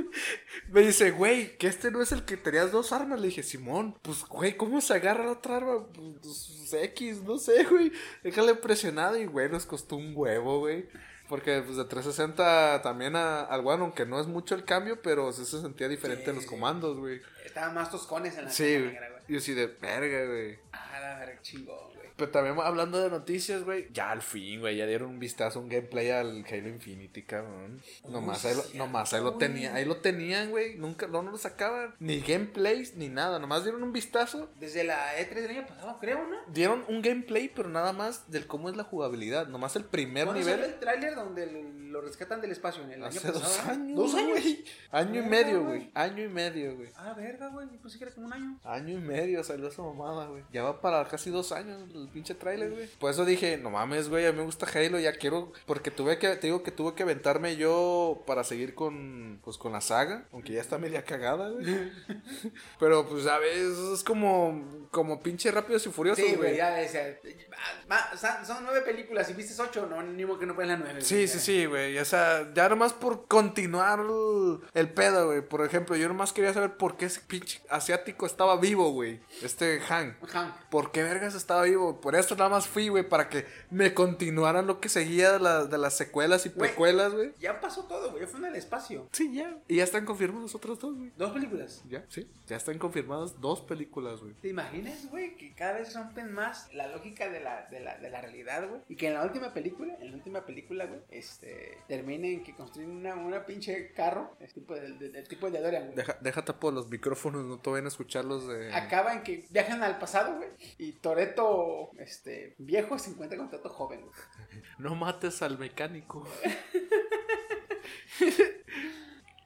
[0.68, 3.20] Me dice, güey, que este no es el que tenías dos armas.
[3.20, 5.86] Le dije, Simón, pues, güey, ¿cómo se agarra la otra arma?
[5.92, 7.92] Pues, X, no sé, güey.
[8.22, 10.88] Déjale presionado y, güey, nos costó un huevo, güey.
[11.30, 15.32] Porque pues de 360 también a- al One, aunque no es mucho el cambio, pero
[15.32, 16.50] sí se sentía diferente Sí, en los sí.
[16.50, 17.22] comandos, güey.
[17.44, 19.22] Estaban más toscones en la Sí, negra, güey.
[19.28, 20.58] Yo sí de verga, güey.
[20.72, 21.89] Ah, la verga, chingón.
[22.20, 23.88] Pero también hablando de noticias, güey.
[23.94, 24.76] Ya al fin, güey.
[24.76, 27.80] Ya dieron un vistazo, un gameplay al Halo Infinity, cabrón.
[28.06, 30.76] Nomás, ahí, lo, nomás ahí lo tenía, ahí lo tenían, güey.
[30.76, 31.94] Nunca, no, no lo sacaban.
[31.98, 33.38] Ni gameplays, ni nada.
[33.38, 34.50] Nomás dieron un vistazo.
[34.60, 36.36] Desde la E3 del año pasado, creo, ¿no?
[36.52, 39.46] Dieron un gameplay, pero nada más del cómo es la jugabilidad.
[39.48, 40.60] Nomás el primer ¿Cuándo nivel.
[40.62, 42.82] el tráiler donde lo- rescatan del espacio?
[42.84, 43.70] ¿En el Hace año dos pasado?
[43.72, 43.96] años.
[43.96, 44.30] ¿Dos años?
[44.40, 44.64] güey.
[44.90, 45.90] Año y medio, güey.
[45.94, 46.90] Año y medio, güey.
[46.96, 47.66] Ah, verga, güey.
[47.72, 48.58] Yo pensé que era como un año.
[48.64, 50.42] Año y medio salió esa mamada, güey.
[50.52, 52.86] Ya va para casi dos años el pinche trailer, güey.
[52.98, 55.52] Por eso dije, no mames, güey, a mí me gusta Halo, ya quiero.
[55.66, 59.72] Porque tuve que, te digo que tuve que aventarme yo para seguir con, pues, con
[59.72, 60.26] la saga.
[60.32, 61.64] Aunque ya está media cagada, güey.
[62.78, 63.78] Pero, pues, ¿sabes?
[63.92, 68.82] Es como, como pinche rápidos y furiosos, Sí, güey, ya ah, va, son- son nueve
[68.82, 69.26] películas.
[69.26, 71.00] Si viste ocho, no, ni modo que no pueden la nueve.
[71.02, 71.98] Sí, sí, sí, güey.
[71.98, 74.00] O sea, ya nomás por continuar
[74.74, 75.40] el, pedo, güey.
[75.42, 79.20] Por ejemplo, yo nomás quería saber por qué ese pinche asiático estaba vivo, güey.
[79.42, 80.16] Este Han.
[80.22, 80.56] Ajá.
[80.70, 81.99] ¿Por qué vergas estaba vivo?
[82.00, 85.64] Por eso nada más fui, güey, para que me continuaran lo que seguía de, la-
[85.64, 86.68] de las secuelas y Güey.
[86.70, 87.32] precuelas, güey.
[87.40, 88.22] Ya pasó todo, güey.
[88.22, 89.08] Ya fue en el espacio.
[89.12, 89.56] Sí, ya.
[89.68, 91.10] Y ya están confirmados los otros dos, güey.
[91.16, 91.82] Dos películas.
[91.88, 92.28] Ya, sí.
[92.46, 94.32] Ya están confirmadas dos películas, güey.
[94.34, 98.10] ¿Te imaginas, güey, que cada vez rompen más la lógica de la, de la, de
[98.10, 98.80] la realidad, güey?
[98.88, 102.90] Y que en la última película, en la última película, güey, este, terminen que construyen
[102.90, 105.96] una, una pinche carro, el tipo de, de- del tipo de DeLorean, güey.
[105.96, 108.72] Deja, déjate por los micrófonos, no te vayan a escucharlos de...
[108.72, 110.48] Acaba en que viajan al pasado, güey,
[110.78, 114.04] y Toreto, este, viejo se encuentra con Toreto joven.
[114.78, 116.26] No mates al mecánico.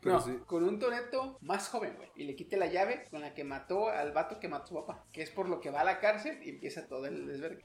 [0.05, 0.39] Pero no, sí.
[0.47, 2.09] con un Toreto más joven, güey.
[2.17, 4.75] Y le quite la llave con la que mató al vato que mató a su
[4.75, 5.05] papá.
[5.13, 7.63] Que es por lo que va a la cárcel y empieza todo el desvergue.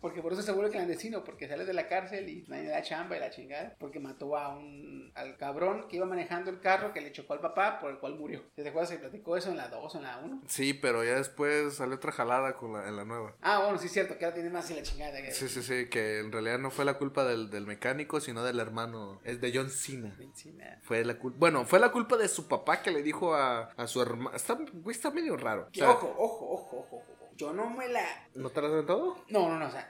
[0.00, 3.16] Porque por eso se vuelve clandestino, porque sale de la cárcel y nadie da chamba
[3.16, 3.76] y la chingada.
[3.78, 7.40] Porque mató a un al cabrón que iba manejando el carro que le chocó al
[7.40, 8.42] papá, por el cual murió.
[8.54, 8.90] ¿Te acuerdas?
[8.90, 10.42] Se platicó eso en la 2 o en la 1.
[10.46, 13.34] Sí, pero ya después salió otra jalada con la, en la nueva.
[13.42, 15.20] Ah, bueno, sí es cierto, que ahora tiene más y la chingada.
[15.20, 18.44] que- Sí, sí, sí, que en realidad no fue la culpa del, del mecánico, sino
[18.44, 19.20] del hermano.
[19.24, 20.16] Es de John Cena.
[20.34, 20.78] Sí, nada.
[20.82, 21.38] Fue la culpa.
[21.38, 24.36] Bueno, fue la culpa de su papá que le dijo a, a su hermano.
[24.36, 25.68] Está, güey, está medio raro.
[25.90, 27.02] Ojo, ojo, ojo, ojo.
[27.40, 28.04] Yo no me la.
[28.34, 29.24] ¿No te lo hacen todo?
[29.30, 29.88] No, no, no, o sea,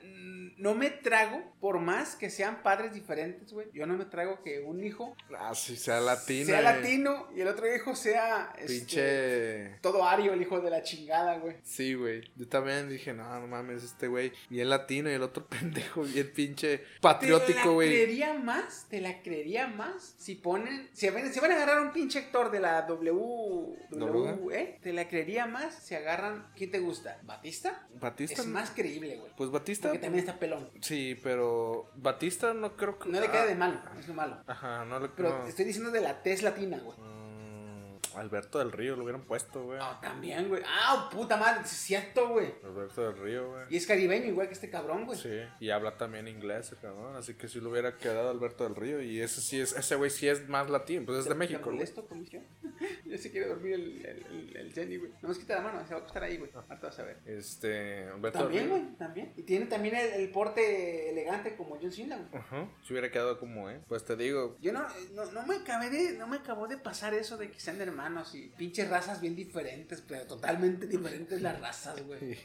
[0.56, 3.66] no me trago, por más que sean padres diferentes, güey.
[3.72, 6.46] Yo no me trago que un hijo Ah, sí, sea latino.
[6.46, 6.62] sea eh.
[6.62, 8.52] latino y el otro hijo sea.
[8.58, 9.78] este, Pinche.
[9.80, 11.56] todo ario, el hijo de la chingada, güey.
[11.64, 12.22] Sí, güey.
[12.36, 14.32] Yo también dije, no, no mames, este güey.
[14.48, 17.88] Y el latino y el otro pendejo, bien pinche Te la patriótico, güey.
[17.88, 20.88] creería más, te la creería más si ponen.
[20.92, 23.76] Si van, si van a agarrar un pinche actor de la W.
[23.90, 24.78] W ¿eh?
[24.82, 26.46] Te la creería más si agarran.
[26.54, 27.18] ¿Quién te gusta?
[27.40, 27.86] ¿Batista?
[28.00, 28.40] Batista.
[28.42, 29.32] Es más creíble, güey.
[29.36, 29.88] Pues Batista.
[29.88, 30.68] Porque también está pelón.
[30.80, 33.08] Sí, pero Batista no creo que.
[33.08, 34.42] No le queda Ah, de malo, es lo malo.
[34.46, 35.44] Ajá, no le Pero no.
[35.44, 36.98] te estoy diciendo de la tez latina, güey.
[36.98, 39.78] Mm, Alberto del Río lo hubieran puesto, güey.
[39.80, 40.62] Ah, también, güey.
[40.66, 42.52] Ah, puta madre, es cierto, güey.
[42.64, 43.62] Alberto del Río, güey.
[43.70, 45.18] Y es caribeño, igual que este cabrón, güey.
[45.18, 45.30] Sí,
[45.60, 47.16] y habla también inglés, cabrón.
[47.16, 49.00] Así que si lo hubiera quedado Alberto del Río.
[49.00, 51.58] Y ese sí es, ese güey sí es más latino, pues es de ¿Te- México,
[51.60, 51.76] ¿Te güey.
[51.76, 52.44] molesto, comisión?
[53.04, 55.12] ya se quiere dormir el, el, el, el Jenny, güey.
[55.22, 56.50] No nos quita la mano, se va a acostar ahí, güey.
[56.54, 57.18] Ahorita vas a ver.
[57.26, 59.32] Este, Alberto También, güey, también.
[59.36, 62.42] Y tiene también el, porte elegante como John Cena, güey.
[62.42, 62.68] Ajá.
[62.82, 63.80] Si hubiera quedado como, eh.
[63.88, 67.14] Pues te digo, Yo no, no, no me acabé de, no me acabó de pasar
[67.14, 72.02] eso de que sean hermanos y pinches razas bien diferentes, pero totalmente diferentes las razas,
[72.06, 72.38] güey.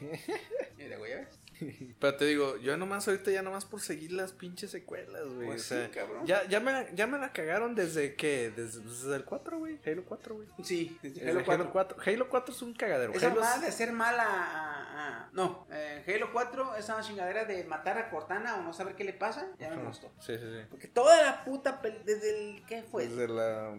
[0.76, 1.38] Mira, güey, ¿ya ves?
[2.00, 5.46] Pero te digo, yo nomás ahorita ya nomás por seguir las pinches secuelas, güey.
[5.48, 6.26] Pues o sea, sí, cabrón.
[6.26, 9.78] Ya, ya, me, la- ya me la cagaron desde que, desde, desde el 4, güey.
[9.86, 10.48] Halo 4, güey.
[10.62, 11.62] Sí, desde Desde Halo 4.
[11.64, 11.98] Halo 4.
[12.06, 13.12] Halo 4 es un cagadero.
[13.12, 15.28] Esa Halo es- de hacer mal a.
[15.32, 19.12] no, eh, Halo 4, esa chingadera de matar a Cortana o no saber qué le
[19.12, 20.10] pasa, ya no me gustó.
[20.20, 20.66] Sí, sí, sí.
[20.70, 21.80] Porque toda la puta.
[22.04, 22.64] Desde el.
[22.66, 23.06] ¿Qué fue?
[23.06, 23.74] Desde la.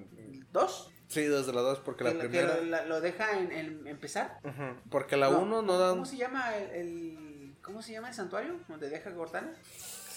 [0.52, 0.92] ¿Dos?
[1.08, 2.56] Sí, desde la 2, porque Que, la lo- que primera.
[2.58, 4.40] lo, la- lo deja en, en empezar.
[4.44, 5.92] Ujú, Porque la 1 no, da.
[5.92, 7.27] ¿Cómo se llama el, el-
[7.68, 8.62] ¿Cómo se llama el santuario?
[8.70, 9.54] Donde deja Cortana.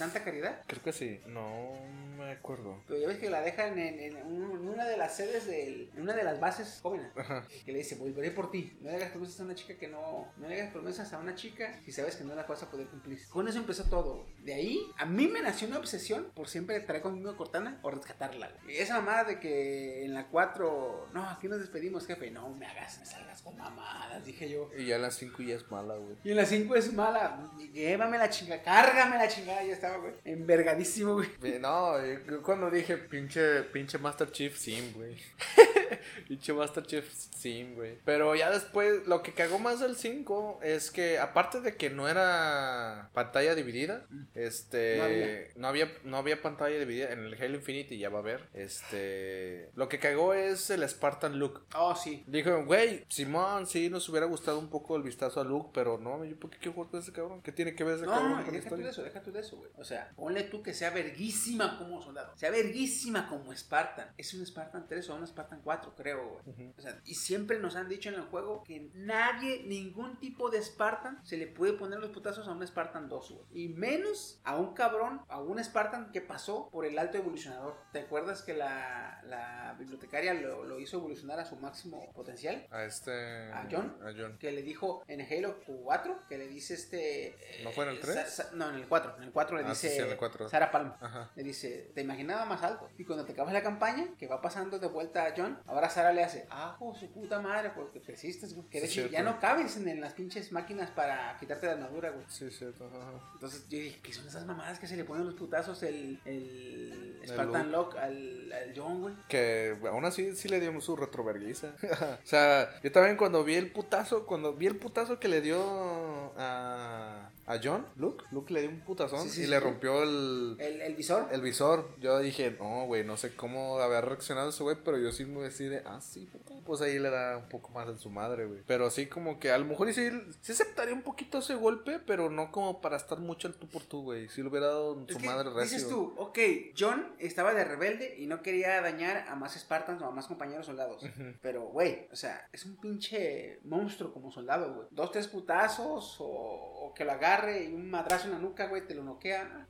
[0.01, 0.62] Santa Caridad.
[0.66, 1.20] Creo que sí.
[1.26, 1.72] No
[2.18, 2.82] me acuerdo.
[2.88, 5.88] Pero ya ves que la dejan en, en un- en una de las sedes de
[5.94, 7.11] en una de las bases jóvenes.
[7.16, 7.46] Ajá.
[7.64, 8.76] Que le dice, volveré por ti.
[8.80, 10.28] No le hagas promesas a una chica que no.
[10.36, 12.86] No le hagas promesas a una chica si sabes que no las vas a poder
[12.88, 13.18] cumplir.
[13.28, 14.26] Con eso empezó todo.
[14.42, 17.90] De ahí, a mí me nació una obsesión por siempre traer conmigo a Cortana o
[17.90, 18.51] rescatarla.
[18.68, 21.09] Y esa mamada de que en la 4.
[21.12, 22.30] No, aquí nos despedimos, jefe.
[22.30, 24.70] No me hagas, me salgas con mamadas, dije yo.
[24.76, 26.16] Y ya la 5 ya es mala, güey.
[26.24, 27.51] Y en la 5 es mala.
[27.72, 29.62] Llévame la chingada, cárgame la chingada.
[29.64, 30.14] Ya estaba, güey.
[30.24, 31.59] Envergadísimo, güey.
[31.61, 35.16] No, yo cuando dije pinche, pinche Master Chief Sim, güey.
[36.20, 37.98] pinche Master Chief Sim, güey.
[38.04, 42.08] Pero ya después, lo que cagó más del 5 es que, aparte de que no
[42.08, 44.96] era pantalla dividida, este.
[44.98, 45.48] No había.
[45.56, 47.12] No había, no había pantalla dividida.
[47.12, 48.48] En el Halo Infinity ya va a haber.
[48.54, 49.70] Este.
[49.74, 51.64] Lo que cagó es el Spartan Look.
[51.74, 52.24] Oh, sí.
[52.26, 56.24] Dijo, güey, Simón, sí nos hubiera gustado un poco el vistazo a Luke, pero no,
[56.24, 57.42] yo, ¿por qué quiero jugar con ese cabrón?
[57.42, 59.32] ¿Qué tiene que ver ese No, cabrón no, con deja tú de eso, deja tú
[59.32, 59.70] de eso, güey.
[59.76, 62.36] O sea, ponle tú que sea verguísima como soldado.
[62.36, 64.12] Sea verguísima como Spartan.
[64.16, 66.72] Es un Spartan 3 o un Spartan 4, creo, güey.
[66.76, 70.62] O sea, y siempre nos han dicho en el juego que nadie, ningún tipo de
[70.62, 73.44] Spartan se le puede poner los putazos a un Spartan 2, güey.
[73.64, 77.76] Y menos a un cabrón, a un Spartan que pasó por el alto evolucionador.
[77.92, 82.66] ¿Te acuerdas que la, la bibliotecaria lo, lo hizo evolucionar a su máximo potencial?
[82.70, 83.50] A este.
[83.52, 83.96] ¿A John?
[84.02, 84.38] A John.
[84.38, 87.28] que le dijo en Halo 4, que le dice este...
[87.28, 88.30] eh, ¿No fue en el Sa- 3?
[88.30, 89.16] Sa- no, en el 4.
[89.18, 90.48] En el 4 le Ah, dice sí, en el 4.
[90.48, 90.96] Sarah Palma.
[91.00, 91.30] Ajá.
[91.34, 92.88] Le dice, te imaginaba más alto.
[92.98, 96.12] Y cuando te acabas la campaña, que va pasando de vuelta a John, ahora Sara
[96.12, 98.68] le hace, ah, oh, su puta madre, porque persistes, güey.
[98.68, 102.24] Que de hecho ya no cabes en, las pinches máquinas para quitarte la armadura, güey.
[102.28, 102.86] Sí, cierto.
[102.86, 103.12] Ajá.
[103.34, 107.18] Entonces yo dije, ¿qué son esas mamadas que se le ponen los putazos el, el
[107.22, 109.14] El Spartan Lock al, al John, güey?
[109.28, 111.74] Que aún así sí le dio su retroverguiza.
[112.22, 116.32] o sea, yo también cuando vi el putazo, cuando vi el putazo que le dio
[116.38, 119.51] a, a John, Luke, Luke le dio un putazón Sí, sí, y sí.
[119.51, 121.28] le rompió el, El, el visor.
[121.32, 121.88] el visor.
[121.98, 125.40] Yo dije, no, güey, no sé cómo haber reaccionado ese güey, pero yo sí me
[125.42, 126.28] decidí, ah, sí.
[126.64, 128.62] Pues ahí le da un poco más en su madre, güey.
[128.66, 130.09] Pero sí, como que a lo mejor sí,
[130.40, 133.82] sí aceptaría un poquito ese golpe, pero no como para estar mucho al tú por
[133.82, 134.28] tú, güey.
[134.28, 135.62] Si le hubiera dado en Es su que madre recio.
[135.76, 136.38] dices tú, ok,
[136.78, 140.66] John estaba de rebelde y no quería dañar a más Spartans o a más compañeros
[140.66, 141.03] soldados.
[141.42, 144.88] Pero, güey, o sea, es un pinche monstruo como soldado, güey.
[144.90, 148.86] Dos, tres putazos o, o que lo agarre y un madrazo en la nuca, güey,
[148.86, 149.66] te lo noquea.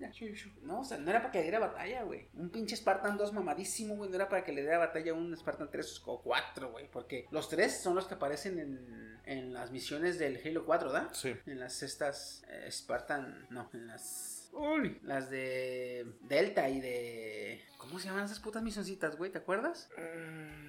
[0.62, 2.28] No, o sea, no era para que le diera batalla, güey.
[2.34, 5.36] Un pinche Spartan 2 mamadísimo, güey, no era para que le diera batalla a un
[5.36, 6.90] Spartan 3 o 4, güey.
[6.90, 11.08] Porque los tres son los que aparecen en, en las misiones del Halo 4, ¿da?
[11.12, 11.34] Sí.
[11.46, 14.50] En las estas eh, Spartan, no, en las...
[14.52, 17.62] Uy, las de Delta y de...
[17.80, 19.32] ¿Cómo se llaman esas putas misioncitas, güey?
[19.32, 19.88] ¿Te acuerdas?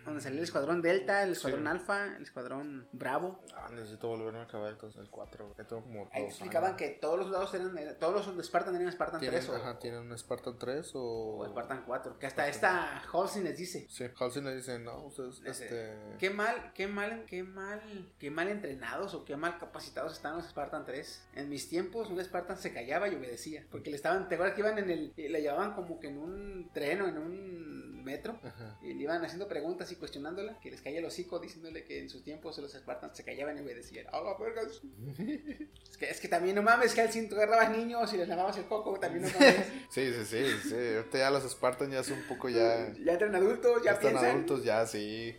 [0.05, 1.67] Donde salía el escuadrón Delta, el escuadrón Sí.
[1.69, 3.39] Alfa, el escuadrón Bravo.
[3.53, 5.53] Ah, necesito volverme a acabar entonces el 4.
[5.55, 6.77] Que tengo como Ahí explicaban años.
[6.77, 9.99] que todos los soldados eran, todos los Spartan eran Spartan ¿Tienen, 3 o, ajá, ¿tienen
[9.99, 11.37] un Spartan 3 o...?
[11.39, 12.17] o Spartan 4.
[12.17, 13.85] Que hasta esta Halsey les dice.
[13.89, 15.93] Sí, Halsey le dice, no, ustedes, este...
[16.17, 17.81] Qué mal, qué mal, qué mal,
[18.19, 21.27] qué mal entrenados o qué mal capacitados están los Spartan 3.
[21.35, 23.65] En mis tiempos, un Spartan se callaba y obedecía.
[23.69, 26.69] Porque le estaban, te acuerdas que iban en el, le llevaban como que en un
[26.73, 28.39] tren en un metro.
[28.43, 28.77] Ajá.
[28.81, 32.09] Y le iban haciendo preguntas y cuestionándola, que les caía el hocico diciéndole que en
[32.09, 34.07] sus tiempos los Spartans se callaban y obedecían.
[34.11, 34.61] ¡Ah, la verga!
[35.89, 38.57] es, que, es que también no mames, que al cinto agarrabas niños y les lavabas
[38.57, 39.55] el coco, también no mames.
[39.89, 40.75] Sí, sí, sí, sí.
[40.95, 42.93] Ahorita ya los Spartans ya son un poco ya...
[42.93, 44.31] ya entran adultos, ya ya están piensan.
[44.31, 45.35] adultos, ya, sí.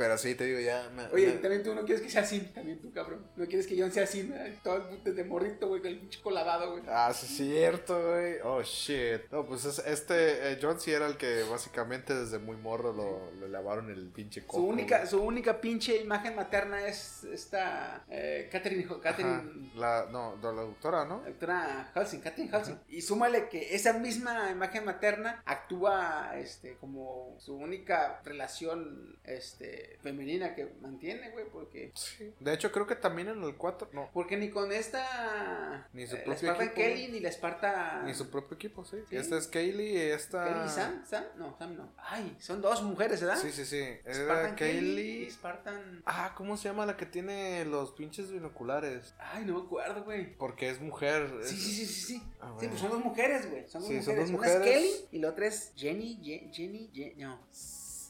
[0.00, 0.88] Pero sí, te digo, ya...
[0.96, 3.26] me- Oye, me- también tú no quieres que sea así, también tú, cabrón.
[3.36, 4.34] No quieres que John sea así, ¿no?
[4.64, 6.84] todo desde morrito, güey, con el chico lavado, güey.
[6.88, 8.36] Ah, sí, es cierto, güey.
[8.42, 9.30] Oh, shit.
[9.30, 13.48] No, pues es- este, eh, John sí era el que básicamente desde muy morro lo,
[13.48, 14.56] lavaron el pinche coco.
[14.56, 15.10] Su única, güey.
[15.10, 21.20] su única pinche imagen materna es esta eh, Catherine, Catherine La, no, la doctora, ¿no?
[21.20, 22.74] La doctora Halsey, Catherine Halsey.
[22.88, 30.54] Y súmale que esa misma imagen materna actúa este como su única relación este femenina
[30.54, 32.32] que mantiene, güey, porque Sí.
[32.40, 34.08] De hecho, creo que también en el 4, no.
[34.12, 38.02] porque ni con esta Ni su eh, la propio Esparta equipo, Kelly ni la Esparta
[38.04, 38.96] Ni su propio equipo, sí.
[39.08, 39.16] Sí.
[39.16, 40.44] Esta es Kaylee y esta...
[40.44, 41.92] Kelly y Sam, Sam, no, Sam no.
[41.98, 43.36] Ay, son dos mujeres, ¿verdad?
[43.40, 43.78] Sí, sí, sí.
[44.04, 45.22] Era Spartan Kelly Kaylee...
[45.24, 49.14] y Spartan Ah, ¿cómo se llama la que tiene los pinches binoculares?
[49.18, 50.34] Ay, no me acuerdo, güey.
[50.36, 51.30] Porque es mujer.
[51.44, 52.22] Sí, es- sí, sí, sí, sí.
[52.40, 53.68] Ah, Sí, pues son dos mujeres, güey.
[53.68, 54.28] Son dos Sí, mujeres.
[54.28, 54.60] son dos Una es.
[54.62, 57.38] Kelly y la otra es Jenny, Ye- Jenny, Ye- no.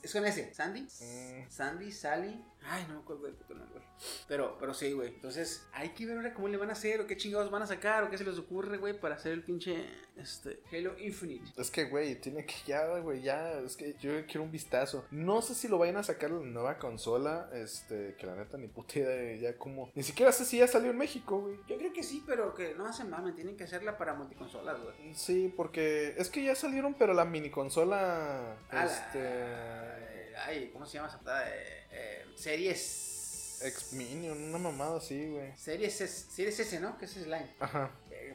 [0.03, 0.83] Es con ese, Sandy.
[0.83, 1.51] Mm.
[1.51, 2.45] Sandy, Sally.
[2.63, 3.81] Ay, no me acuerdo del puto nombre.
[4.29, 5.09] Pero, pero sí, güey.
[5.09, 7.67] Entonces, hay que ver ahora cómo le van a hacer, o qué chingados van a
[7.67, 9.85] sacar, o qué se les ocurre, güey, para hacer el pinche
[10.17, 11.51] este, Halo Infinite.
[11.61, 13.53] Es que, güey, tiene que ya, güey, ya.
[13.61, 15.05] Es que yo quiero un vistazo.
[15.11, 17.51] No sé si lo vayan a sacar la nueva consola.
[17.53, 19.91] Este, que la neta ni puta idea ya como.
[19.95, 21.57] Ni siquiera sé si ya salió en México, güey.
[21.69, 25.15] Yo creo que sí, pero que no hacen mames, tienen que hacerla para multiconsolas, güey.
[25.15, 28.57] Sí, porque es que ya salieron, pero la mini consola.
[28.73, 30.20] La- Este.
[30.47, 31.49] Ay, ¿cómo se llama esa?
[31.49, 33.61] Eh, eh, series.
[33.62, 35.57] Ex Minion, una mamada así, güey.
[35.57, 36.97] Series S, Series S, ¿no?
[36.97, 37.55] Que es Slime.
[37.61, 37.91] Ajá.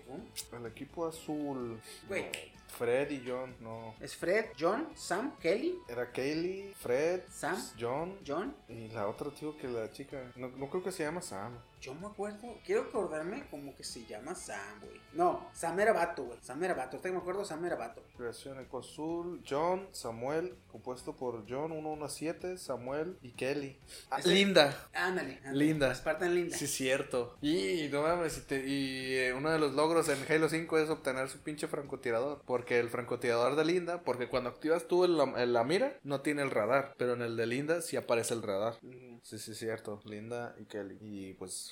[0.05, 0.23] ¿pum?
[0.53, 1.81] El equipo azul.
[2.07, 2.29] Güey.
[2.77, 3.95] Fred y John, no.
[4.01, 7.57] Es Fred, John, Sam, Kelly, Era Kaylee, Fred, Sam.
[7.79, 8.17] John.
[8.25, 8.53] John.
[8.67, 10.31] Y la otra, tío, que la chica.
[10.35, 11.57] No, no creo que se llama Sam.
[11.85, 14.99] Yo me acuerdo, quiero acordarme como que se llama Sam, güey.
[15.13, 16.39] No, Sam era vato, güey.
[16.41, 16.97] Sam era vato.
[16.97, 18.01] Ahorita que me acuerdo, Sam era vato.
[18.17, 23.77] Creación Eco Azul, John, Samuel, compuesto por John 117, Samuel y Kelly.
[24.09, 24.87] Ah, Linda.
[24.93, 25.37] Ándale.
[25.43, 25.57] ándale.
[25.65, 25.93] Linda.
[25.93, 26.57] Spartan Linda.
[26.57, 27.37] Sí, cierto.
[27.41, 30.89] Y no mames, y, te- y, eh, uno de los logros en Halo 5 es
[30.89, 32.41] obtener su pinche francotirador.
[32.45, 36.41] Porque el francotirador de Linda, porque cuando activas tú el- el- la mira, no tiene
[36.41, 36.95] el radar.
[36.97, 38.77] Pero en el de Linda sí aparece el radar.
[38.81, 39.19] Ujú.
[39.23, 40.01] Sí, sí, cierto.
[40.05, 40.97] Linda y Kelly.
[41.01, 41.71] Y pues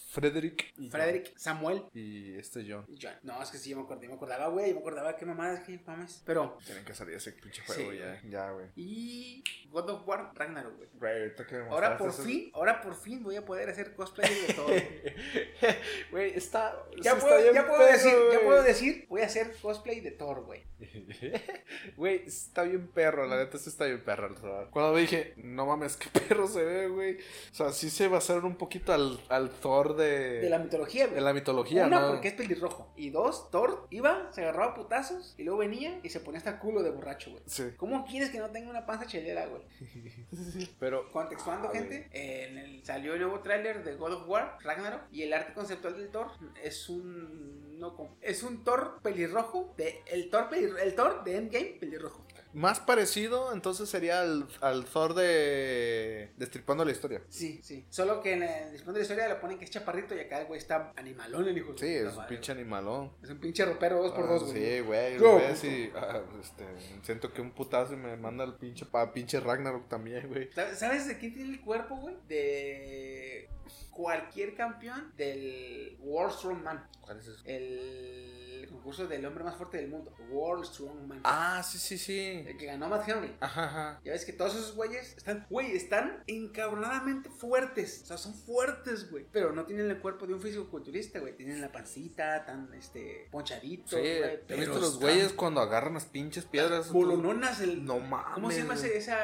[0.11, 0.73] Frederick.
[0.77, 1.83] Y Frederick, Samuel.
[1.93, 2.85] Y este John.
[3.23, 4.09] No, es que sí, yo me acordé.
[4.09, 4.69] Me acordaba, güey.
[4.69, 6.21] Yo me acordaba qué mamadas, que mames.
[6.25, 6.57] Pero.
[6.65, 8.21] Tienen que salir ese pinche juego Sí, ya.
[8.29, 8.67] Ya, güey.
[8.75, 9.43] Y.
[9.69, 11.35] God of War Ragnarok, güey.
[11.47, 14.67] Que Ahora por fin, ahora por fin voy a poder hacer cosplay de todo.
[16.11, 16.35] güey.
[16.35, 16.75] está.
[17.01, 20.43] Ya, puedo, está ya puedo decir, ya puedo decir, voy a hacer cosplay de Thor,
[20.43, 20.63] güey.
[21.95, 24.69] Güey, está bien perro, la neta sí está bien perro el Thor.
[24.71, 27.17] Cuando dije, no mames, qué perro se ve, güey.
[27.17, 30.00] O sea, sí se basaron un poquito al, al Thor de,
[30.41, 31.15] De la mitología, güey.
[31.15, 32.07] de la mitología, Una, ¿no?
[32.09, 32.91] porque es pelirrojo.
[32.95, 36.83] Y dos, Thor iba, se agarraba putazos y luego venía y se ponía hasta culo
[36.83, 37.43] de borracho, güey.
[37.45, 37.63] Sí.
[37.77, 39.61] ¿Cómo quieres que no tenga una panza chelera, güey?
[40.79, 41.09] Pero.
[41.11, 45.23] Contextuando, Ah, gente, en el- salió el nuevo tráiler de God of War, Ragnarok, y
[45.23, 46.27] el arte conceptual del Thor
[46.63, 47.91] es un no
[48.21, 52.23] es un Thor pelirrojo, de, el Thor pelir- el Thor de Endgame pelirrojo.
[52.53, 57.21] Más parecido, entonces sería al, al Thor de, destripando la historia.
[57.29, 57.85] Sí, sí.
[57.89, 60.39] Solo que en el después de la historia le ponen que es chaparrito y acá
[60.41, 62.61] el güey está animalón, el hijo Sí, es un madre, pinche güey.
[62.63, 63.11] animalón.
[63.23, 64.53] Es un pinche ropero dos por Ah, dos, güey.
[64.53, 66.65] Sí, güey, lo ves y ah, este,
[67.03, 70.49] siento que un putazo me manda el pinche pa pinche Ragnarok también, güey.
[70.51, 72.15] ¿Sabes- ¿Sabes de quién tiene el cuerpo, güey?
[72.27, 73.49] De
[73.91, 76.87] cualquier campeón del World Strongman.
[77.01, 77.41] ¿Cuál es eso?
[77.45, 80.13] El concurso del hombre más fuerte del mundo.
[80.29, 81.21] World Strongman.
[81.23, 82.40] Ah, sí, sí, sí.
[82.47, 83.35] El que ganó Matt Henry.
[83.39, 84.01] Ajá, ajá.
[84.03, 88.01] Ya ves que todos esos güeyes están, güey, están encabronadamente fuertes.
[88.03, 89.25] O sea, son fuertes, güey.
[89.31, 91.35] Pero no tienen el cuerpo de un físico culturista, güey.
[91.35, 93.89] Tienen la pancita tan, este, ponchadito.
[93.89, 96.91] Sí, güey, ¿has pero visto los güeyes cuando agarran las pinches piedras?
[96.91, 97.85] Bolononas, el.
[97.85, 98.33] No mames.
[98.35, 99.17] ¿Cómo se llama esa.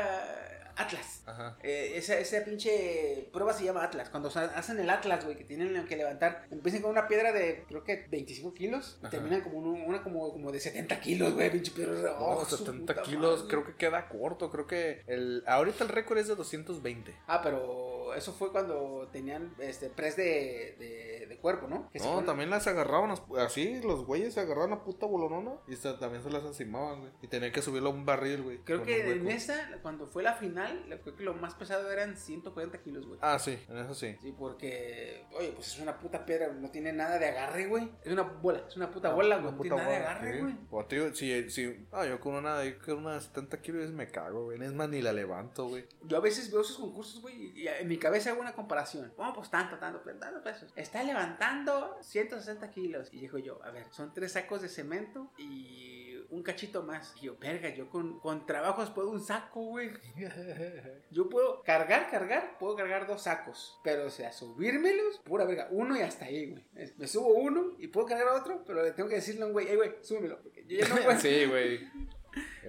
[0.77, 1.23] Atlas?
[1.25, 1.57] Ajá.
[1.63, 4.09] Eh, esa, esa pinche prueba se llama Atlas.
[4.09, 7.83] Cuando hacen el Atlas, güey, que tienen que levantar, empiezan con una piedra de, creo
[7.83, 11.71] que 25 kilos, y terminan como un- una como, como de 70 kilos, güey, pinche
[11.71, 12.15] piedra.
[12.19, 13.49] Oh, su 70 puta kilos, madre.
[13.49, 14.49] creo que queda corto.
[14.51, 17.15] Creo que el ahorita el récord es de 220.
[17.27, 21.89] Ah, pero eso fue cuando tenían este press de, de, de cuerpo, ¿no?
[21.91, 25.53] Que No, ponen- también las agarraban as- así, los güeyes se agarraban a puta bolonona
[25.67, 27.11] y se- también se las encimaban, güey.
[27.21, 28.57] Y tenían que subirlo a un barril, güey.
[28.59, 32.79] Creo que en esa, cuando fue la final, creo que lo más pesado eran 140
[32.81, 33.19] kilos, güey.
[33.21, 34.15] Ah, sí, en eso sí.
[34.21, 37.89] Sí, porque, oye, pues es una puta piedra, no tiene nada de agarre, güey.
[38.03, 39.51] Es una bola, es una puta bola, güey.
[39.53, 40.55] No tiene nada de agarre, güey.
[40.71, 43.91] O te digo, si, si, ah, yo con una, yo con una de 70 kilos
[43.91, 44.61] me cago, güey.
[44.61, 45.85] Es más, ni la levanto, güey.
[46.03, 49.13] Yo a veces veo esos concursos, güey, y en mi cabeza hago una comparación.
[49.17, 50.71] Bueno, pues tanto, tanto, tantos pesos.
[50.75, 53.09] Está levantando 160 kilos.
[53.11, 57.15] Y digo yo, a ver, son tres sacos de cemento y un cachito más.
[57.21, 59.91] Y yo, verga, yo con, con trabajos puedo un saco, güey.
[61.11, 63.79] Yo puedo cargar, cargar, puedo cargar dos sacos.
[63.83, 65.67] Pero, o sea, subírmelos, pura verga.
[65.71, 66.65] Uno y hasta ahí, güey.
[66.97, 69.67] Me subo uno y puedo cargar otro, pero le tengo que decirle a un güey,
[69.69, 70.39] hey, güey, súbelo.
[70.67, 71.19] Yo ya no puedo.
[71.19, 71.87] sí, güey.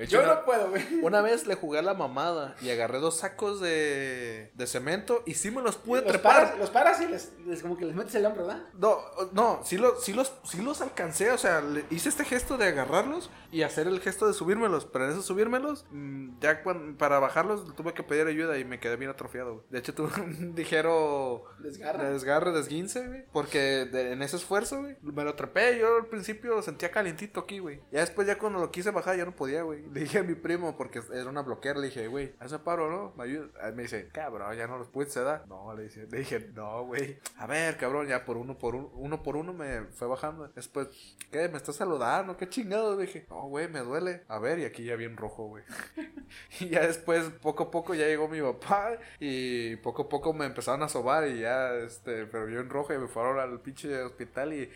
[0.06, 0.82] Yo una, no puedo, güey.
[1.02, 5.34] una vez le jugué a la mamada y agarré dos sacos de, de cemento y
[5.34, 6.34] sí me los pude Los trepar.
[6.44, 8.62] paras, los paras y les, les- como que les metes el hombro, ¿verdad?
[8.74, 8.98] No,
[9.32, 12.66] no, sí, lo- sí los, sí los alcancé, o sea, le- hice este gesto de
[12.66, 16.62] agarrarlos y hacer el gesto de subírmelos, pero en eso subírmelos, mm, ya
[16.98, 19.54] para bajarlos tuve que pedir ayuda y me quedé bien atrofiado.
[19.54, 19.66] güey.
[19.70, 25.24] De hecho tuve un ligero desgarre, desguince, güey, porque de- en ese esfuerzo, güey, me
[25.24, 27.80] lo trepé, yo al principio lo sentía calientito aquí, güey.
[27.90, 29.87] Ya después ya cuando lo quise bajar ya no podía, güey.
[29.92, 33.12] Le dije a mi primo, porque era una bloquear, le dije, güey, hazme paro, ¿no?
[33.16, 33.48] Me ayuda.
[33.60, 35.46] Ah, Me dice, cabrón, ya no los puedes dar.
[35.48, 37.18] No, le dije, le dije, no, güey.
[37.36, 40.48] A ver, cabrón, ya por uno por uno, uno por uno me fue bajando.
[40.48, 40.88] Después,
[41.30, 41.48] ¿qué?
[41.48, 42.36] ¿Me estás saludando?
[42.36, 42.96] ¿Qué chingado?
[42.96, 44.24] Le dije, no, güey, me duele.
[44.28, 45.64] A ver, y aquí ya bien rojo, güey.
[46.60, 50.46] y ya después, poco a poco, ya llegó mi papá y poco a poco me
[50.46, 54.52] empezaron a sobar y ya, este, pero bien rojo y me fueron al pinche hospital
[54.52, 54.70] y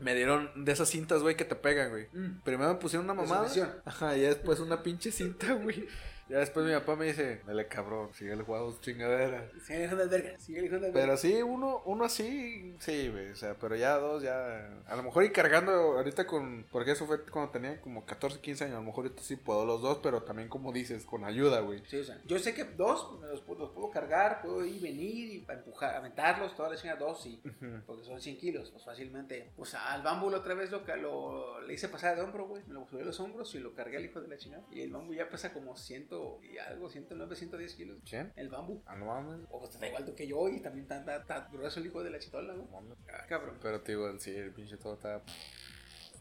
[0.00, 2.08] me dieron de esas cintas, güey, que te pegan, güey.
[2.12, 2.40] Mm.
[2.44, 3.48] Primero me pusieron una mamada.
[3.84, 5.86] Ajá, y después una pinche cinta, güey.
[6.28, 9.48] Ya después mi papá me dice, dale cabrón, sigue jugando su chingadera.
[9.64, 10.38] Sigue el hijo de verga.
[10.40, 11.00] Sigue el hijo de verga.
[11.00, 13.30] Pero sí, uno, uno así, sí, güey.
[13.30, 14.82] O sea, pero ya dos, ya.
[14.86, 16.66] A lo mejor y cargando ahorita con.
[16.70, 18.76] Porque eso fue cuando tenía como 14, 15 años.
[18.76, 21.82] A lo mejor ahorita sí puedo los dos, pero también, como dices, con ayuda, güey.
[21.86, 24.80] Sí, o sea, yo sé que dos me los, los puedo cargar, puedo ir y
[24.80, 27.40] venir y empujar, aventarlos, toda la chingada dos y
[27.86, 29.52] porque son 100 kilos, pues fácilmente.
[29.56, 32.74] Pues al bambú la otra vez lo, lo le hice pasar de hombro, güey, me
[32.74, 34.64] lo subí a los hombros y lo cargué al hijo de la chingada.
[34.70, 36.08] Y el bambú ya pesa como 100
[36.42, 37.98] y algo, 109, 110 kilos.
[38.08, 38.32] ¿Quién?
[38.36, 38.82] El bambú.
[38.86, 39.46] Ah, no mames.
[39.50, 42.18] O está igual que yo y también está, está, está grueso el hijo de la
[42.18, 42.68] chitola, ¿no?
[43.12, 43.58] Ah, cabrón.
[43.60, 45.22] Pero, tío, sí, el pinche todo está.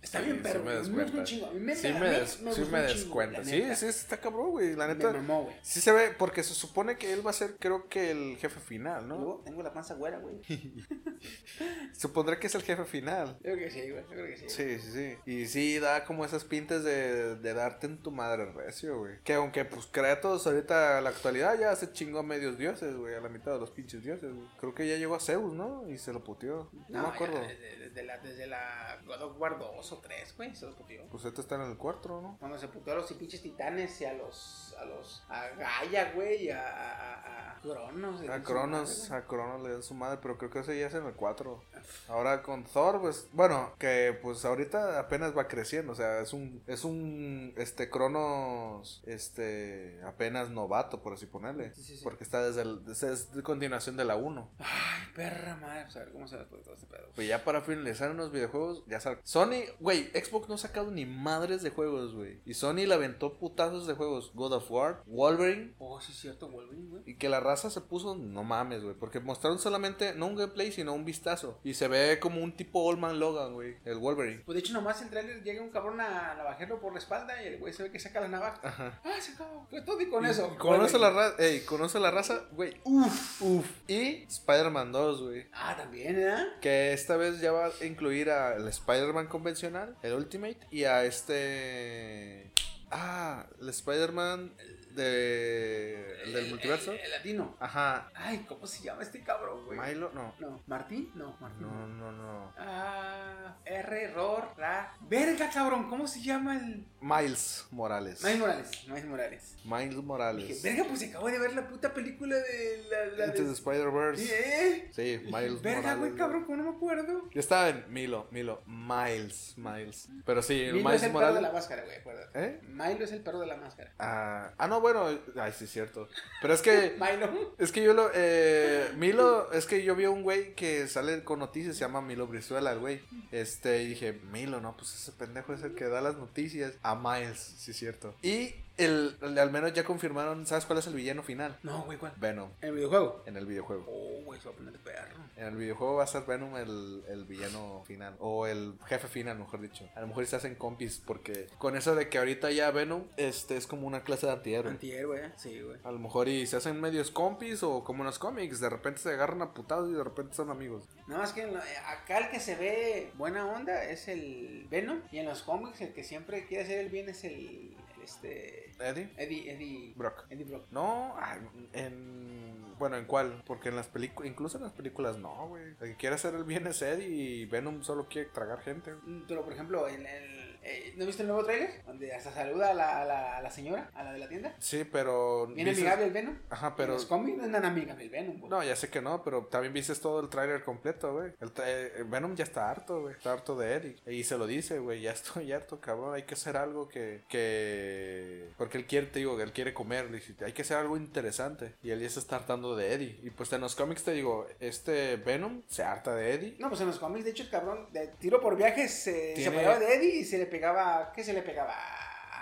[0.06, 1.24] Está Sí, bien, sí pero me me descuenta.
[1.24, 1.46] chingo.
[1.48, 3.40] A mí me, Sí me, des- sí me chingo, descuenta.
[3.40, 3.76] la Sí, neta.
[3.76, 4.76] sí, está cabrón, güey.
[4.76, 5.12] La Me neta.
[5.12, 5.56] mamó, güey.
[5.64, 8.60] Sí se ve, porque se supone que él va a ser, creo que el jefe
[8.60, 9.18] final, ¿no?
[9.18, 10.40] Luego tengo la panza güera, güey.
[11.94, 13.38] Supondré que es el jefe final.
[13.44, 14.04] Yo creo que sí, güey.
[14.04, 14.46] Yo creo que sí.
[14.50, 15.18] Sí, sí, sí.
[15.32, 19.20] Y sí, da como esas pintas de, de darte en tu madre recio, güey.
[19.24, 23.16] Que aunque, pues, Kratos ahorita, a la actualidad, ya se chingó a medios dioses, güey.
[23.16, 24.48] A la mitad de los pinches dioses, güey.
[24.60, 25.90] Creo que ya llegó a Zeus, ¿no?
[25.90, 26.70] Y se lo puteó.
[26.90, 27.42] No, me acuerdo.
[27.42, 30.76] ya desde, desde la, desde la God of War 2 o 3, güey, se los
[30.76, 31.04] puteó.
[31.10, 32.38] Pues este está en el cuarto, ¿no?
[32.40, 34.76] Cuando se puteó a los pinches titanes y a los.
[34.80, 35.24] a los.
[35.30, 36.62] a Gaia, güey, a.
[36.68, 38.22] a, a Cronos.
[38.30, 41.06] A Cronos, a Cronos le dan su madre, pero creo que ese ya es en
[41.06, 41.64] el 4.
[42.10, 46.62] Ahora con Thor, pues, bueno, que pues ahorita apenas va creciendo, o sea, es un,
[46.68, 51.74] es un, este, Cronos, este, apenas novato, por así ponerle.
[51.74, 52.04] Sí, sí, sí.
[52.04, 54.52] Porque está desde el, desde- es de continuación de la 1.
[54.60, 57.08] Ay, perra madre, pues a ver cómo se va a todo este pedo.
[57.16, 59.20] Pues ya para finalizar unos videojuegos, ya sal...
[59.24, 62.40] Sony, Güey, Xbox no ha sacado ni madres de juegos, güey.
[62.44, 64.32] Y Sony le aventó putazos de juegos.
[64.34, 65.76] God of War, Wolverine.
[65.78, 67.04] Oh, sí, es cierto, Wolverine, güey.
[67.06, 68.96] Y que la raza se puso, no mames, güey.
[68.96, 71.60] Porque mostraron solamente, no un gameplay, sino un vistazo.
[71.64, 73.76] Y se ve como un tipo Old Man Logan, güey.
[73.86, 74.42] El Wolverine.
[74.44, 77.50] Pues de hecho, nomás en trailer llega un cabrón a navajerlo por la espalda y
[77.50, 78.60] el güey se ve que saca la navaja.
[78.64, 79.00] Ajá.
[79.04, 79.68] Ah, se acabó.
[79.70, 80.52] Fue todo y con eso.
[80.52, 82.74] Y Conoce la raza, ey, conoce la raza, güey.
[82.86, 83.70] Uf, uf.
[83.88, 85.46] Y Spider-Man 2, güey.
[85.54, 86.48] Ah, también, ¿eh?
[86.60, 89.65] Que esta vez ya va a incluir al Spider-Man convencional,
[90.02, 92.52] el Ultimate, y a este.
[92.92, 94.54] Ah, el Spider-Man
[94.92, 96.94] de, el del multiverso.
[96.94, 97.56] El, el latino.
[97.60, 98.10] Ajá.
[98.16, 99.80] Ay, ¿cómo se llama este cabrón, güey?
[99.80, 100.34] Milo, no.
[100.40, 101.12] No, ¿Martín?
[101.16, 101.62] No, Martín.
[101.68, 102.54] No, no, no.
[102.58, 104.96] Ah, R, error, ra.
[105.02, 106.86] Verga, cabrón, ¿cómo se llama el.
[107.06, 108.24] Miles Morales.
[108.24, 109.56] Miles Morales, Miles Morales.
[109.64, 110.64] Miles Dije, Morales.
[110.64, 113.06] verga, pues acabo de ver la puta película de la.
[113.18, 113.48] la Into de...
[113.50, 114.26] the Spider-Verse.
[114.26, 114.90] Sí, ¿eh?
[114.92, 116.00] Sí, Miles Verga, Morales.
[116.00, 117.30] güey, cabrón, ¿cómo no me acuerdo?
[117.32, 118.64] Yo estaba en Milo, Milo.
[118.66, 120.10] Miles, Miles.
[120.26, 122.44] Pero sí, Milo Miles es el perro de la máscara, güey, acuérdate.
[122.44, 122.60] ¿Eh?
[122.70, 123.94] Milo es el perro de la máscara.
[124.00, 125.08] Ah, ah, no, bueno.
[125.36, 126.10] Ay, sí, es cierto.
[126.42, 126.96] Pero es que.
[127.00, 127.56] Milo.
[127.60, 128.10] Es que yo lo.
[128.16, 132.02] Eh, Milo, es que yo vi a un güey que sale con noticias, se llama
[132.02, 133.04] Milo Brizuela, el güey.
[133.32, 136.74] Este, y dije, Milo, no, pues ese pendejo es el que da las noticias.
[136.82, 138.16] A Miles, sí, cierto.
[138.22, 141.58] Y el, el- al menos ya confirmaron, ¿sabes cuál es el villano final?
[141.64, 142.14] No, güey, ¿cuál?
[142.18, 143.24] Venom, ¿El videojuego?
[143.26, 143.86] en el videojuego.
[143.88, 145.16] Oh, güey, se va a poner perro.
[145.38, 148.16] En el videojuego va a ser Venom el, el villano final.
[148.20, 149.88] O el jefe final, mejor dicho.
[149.96, 151.02] A lo mejor se hacen compis.
[151.06, 154.72] Porque con eso de que ahorita ya Venom este, es como una clase de antihéroe.
[154.72, 155.32] Antihéroe, ¿eh?
[155.38, 155.78] Sí, güey.
[155.84, 159.00] A lo mejor y se hacen medios compis o como en los cómics, de repente
[159.02, 160.86] se agarran a putados y de repente son amigos.
[161.08, 165.02] Nada más que en lo- acá el que se ve buena onda es el Venom.
[165.12, 168.72] Y en los cómics el que siempre quiere hacer el bien es el este...
[168.80, 169.94] Eddie, Eddie, Eddie...
[169.96, 170.26] Brock.
[170.30, 170.68] Eddie Brock.
[170.72, 171.38] No, ah,
[171.74, 172.76] en...
[172.80, 173.44] Bueno, ¿en cuál?
[173.46, 175.64] Porque en las películas, incluso en las películas no, güey.
[175.64, 178.94] El que quiere hacer el bien es Eddie y Venom solo quiere tragar gente.
[179.04, 180.35] Mm, Pero por ejemplo, en el...
[180.66, 181.70] eh, ¿No viste el nuevo trailer?
[181.86, 184.56] Donde hasta saluda a la, a la, a la señora, a la de la tienda.
[184.60, 185.48] Sí, pero...
[185.48, 186.38] Bien dices- amigable el Venom.
[186.50, 186.94] Ajá, pero...
[186.94, 188.50] los cómics no es nada amigable el Venom, güey.
[188.50, 191.32] No, ya sé que no, pero también viste todo el tráiler completo, güey.
[191.40, 193.14] El tra- eh, Venom ya está harto, güey.
[193.16, 193.96] Está harto de Eddie.
[194.08, 195.02] Y se lo dice, güey.
[195.02, 196.14] Ya estoy harto, cabrón.
[196.16, 197.22] Hay que hacer algo que...
[197.30, 198.50] que...
[198.58, 200.12] Porque él quiere, te digo, él quiere comer.
[200.12, 201.74] Dice, hay que hacer algo interesante.
[201.84, 203.20] Y él ya se está hartando de Eddie.
[203.24, 206.56] Y pues en los cómics te digo, este Venom se harta de Eddie.
[206.60, 209.52] No, pues en los cómics, de hecho, el cabrón de tiro por viaje se Tiene-
[209.58, 211.12] separaba de Eddie y se le pegaba.
[211.14, 211.76] ¿Qué se le pegaba?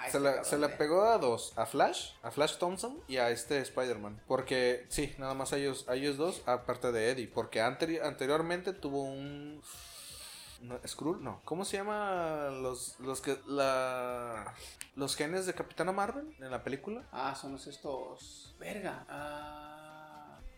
[0.02, 3.18] Se este le, cabrón se le pegó a dos, a Flash, a Flash Thompson y
[3.18, 4.22] a este Spider-Man.
[4.28, 7.28] Porque, sí, nada más a ellos, a ellos dos, aparte de Eddie.
[7.28, 9.62] Porque anteri- anteriormente tuvo un...
[10.62, 11.42] No, Skrull, no.
[11.46, 13.38] ¿Cómo se llama los, los que...
[13.48, 14.54] La,
[14.96, 17.04] los genes de Capitana Marvel en la película?
[17.12, 18.56] Ah, son los estos.
[18.60, 19.06] Verga.
[19.10, 19.83] Ah.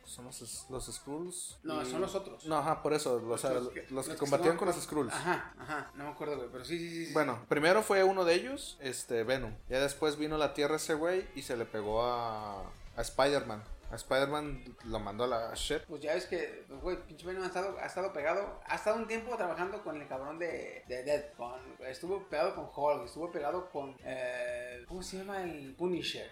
[0.05, 1.57] Son los, los Skrulls.
[1.63, 2.45] No, y- son los otros.
[2.45, 3.19] No, ajá, por eso.
[3.19, 5.13] Los, sea, los que, los combatían con los Skrulls.
[5.13, 5.91] Ajá, ajá.
[5.95, 6.49] No me acuerdo, güey.
[6.51, 7.13] Pero sí, sí, sí, sí.
[7.13, 9.53] Bueno, primero fue uno de ellos, este, Venom.
[9.69, 12.61] Ya después vino la Tierra ese güey y se le pegó a,
[12.95, 13.63] a Spider-Man.
[13.91, 15.81] A Spider-Man lo mandó a la shit.
[15.87, 18.97] Pues ya ves que, pues, güey, pinche Venom ha estado, ha estado pegado, ha estado
[18.97, 21.53] un tiempo trabajando con el cabrón de, de Dead, con,
[21.87, 25.43] estuvo pegado con Hulk, estuvo pegado con, eh, ¿cómo se llama?
[25.43, 26.29] El Punisher.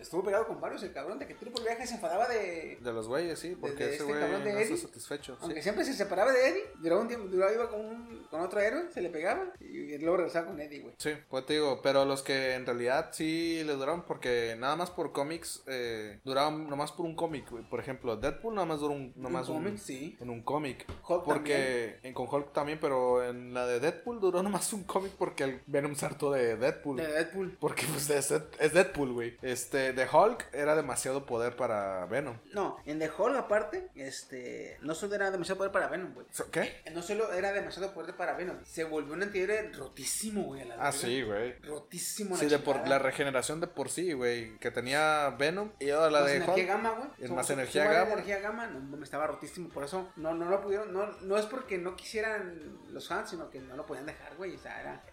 [0.00, 3.06] Estuvo pegado con varios, el cabrón de que por viaje se enfadaba de, De los
[3.08, 5.34] güeyes, sí, porque ese este güey de no está satisfecho.
[5.36, 5.38] sí.
[5.42, 8.60] aunque siempre se separaba de Eddie, duraba un tiempo, duraba, iba con, un- con otro
[8.60, 10.94] héroe, se le pegaba y luego regresaba con Eddie, güey.
[10.98, 14.90] Sí, pues te digo, pero los que en realidad sí le duraron porque nada más
[14.90, 17.62] por cómics, eh, duraban nomás por un cómic, güey.
[17.64, 20.16] Por ejemplo, Deadpool nada más duró un, nomás un un, cómic, sí.
[20.20, 20.86] en un cómic.
[21.06, 25.12] Hulk Porque en, con Hulk también, pero en la de Deadpool duró nomás un cómic
[25.18, 26.96] porque el Venom se hartó de Deadpool.
[26.96, 27.56] De Deadpool.
[27.60, 29.36] Porque pues es, es Deadpool, güey.
[29.42, 32.38] Este, de Hulk era demasiado poder para Venom.
[32.52, 36.26] No, en The Hulk aparte, este, no solo era demasiado poder para Venom, güey.
[36.50, 36.82] ¿Qué?
[36.92, 40.64] No solo era demasiado poder para Venom, se volvió un antihéroe rotísimo, güey.
[40.64, 41.58] la Ah, sí, güey.
[41.60, 42.36] Rotísimo.
[42.36, 44.58] Sí, de por, la regeneración de por sí, güey.
[44.58, 47.10] Que tenía Venom y ahora la más de energía gamma, güey.
[47.18, 48.12] Es más energía gamma.
[48.12, 49.68] energía gamma, no, me estaba rotísimo.
[49.68, 50.92] Por eso no, no lo pudieron.
[50.92, 54.54] No, no es porque no quisieran los fans, sino que no lo podían dejar, güey.
[54.54, 55.04] O sea, era.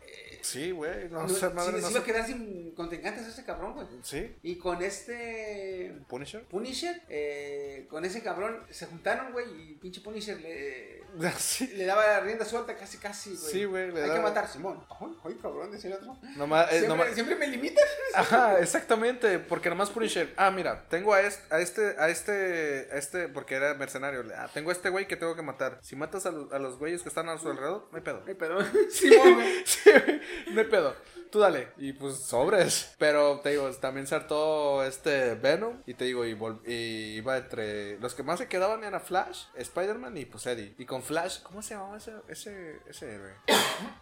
[0.42, 1.10] Sí, güey.
[1.10, 3.88] No, no, sé, madre, sí no quedar sin contrincantes ese cabrón, güey.
[4.04, 5.94] Sí, Y con este.
[6.08, 6.44] Punisher.
[6.46, 11.04] Punisher, eh, con ese cabrón se juntaron, güey, y pinche Punisher le,
[11.38, 11.68] sí.
[11.76, 13.52] le daba rienda suelta casi, casi, güey.
[13.52, 14.84] Sí, güey, Hay que matar, Simón.
[15.26, 16.18] Ay, cabrón, decía el otro.
[16.38, 17.84] Nomás, eh, Siempre, nomás- siempre me limitas.
[18.16, 19.40] Ajá, exactamente.
[19.40, 20.34] Porque nomás Punisher.
[20.38, 21.54] Ah, mira, tengo a este.
[21.54, 24.24] a este, a este, a este, porque era mercenario.
[24.24, 25.80] le- ah, tengo a este güey que tengo que matar.
[25.82, 28.24] Si matas a, lo- a los güeyes que están a su alrededor, no hay pedo.
[28.26, 28.66] Ay, perdón.
[28.90, 29.66] Sí, güey.
[29.66, 29.99] Sí, güey,
[30.52, 30.96] no hay pedo.
[31.32, 31.68] Tú dale.
[31.78, 32.96] Y pues sobres.
[32.98, 35.82] Pero te digo, también se hartó este Venom.
[35.86, 36.36] Y te digo, y,
[36.66, 38.00] y iba entre.
[38.00, 40.74] Los que más se quedaban era Flash, Spider-Man y pues Eddie.
[40.78, 43.34] Y con Flash, ¿cómo se llamaba ese, ese, ese héroe?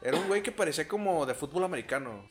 [0.02, 2.30] Era un güey que parecía como de fútbol americano.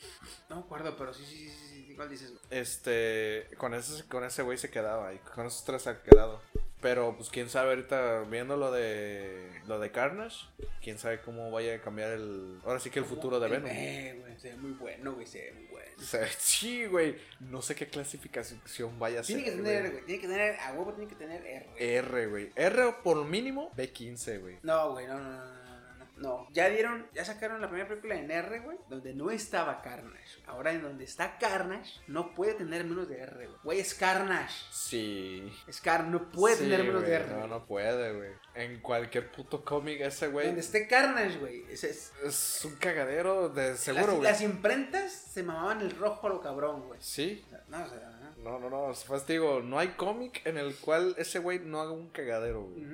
[0.48, 1.94] No me acuerdo, pero sí, sí, sí, sí.
[1.94, 2.32] ¿Cuál dices?
[2.50, 6.40] Este, con ese, con ese güey se quedaba y con esos tres se ha quedado.
[6.80, 10.46] Pero pues quién sabe ahorita viendo lo de lo de Carnage,
[10.82, 13.70] quién sabe cómo vaya a cambiar el ahora sí que el futuro de Venom.
[13.70, 15.90] Eh, güey, se ve muy bueno, güey, se ve muy bueno.
[15.98, 19.36] O sea, sí, güey, no sé qué clasificación vaya a ser.
[19.36, 21.98] Tiene que tener, güey, tiene que tener, a huevo tiene que tener R.
[21.98, 22.52] R, güey.
[22.54, 24.58] R por mínimo B15, güey.
[24.62, 25.65] No, güey, no, no, no,
[26.16, 30.42] no, ya dieron, ya sacaron la primera película en R, güey, donde no estaba Carnage.
[30.46, 33.58] Ahora en donde está Carnage, no puede tener menos de R, güey.
[33.62, 34.54] Güey, es Carnage.
[34.70, 35.52] Sí.
[35.66, 37.34] Es Carnage, no puede Sí, tener menos güey, de R.
[37.34, 38.30] No, no puede, güey.
[38.54, 40.46] En cualquier puto cómic ese, güey.
[40.46, 41.64] Donde esté Carnage, güey.
[41.70, 44.22] Es, es- Es un cagadero de seguro, las, güey.
[44.30, 46.98] las imprentas se mamaban el rojo a lo cabrón, güey.
[47.02, 47.44] Sí.
[47.68, 48.15] No, o sea.
[48.42, 48.92] No, no, no.
[49.08, 52.84] Pues digo, no hay cómic en el cual ese güey no haga un cagadero, güey.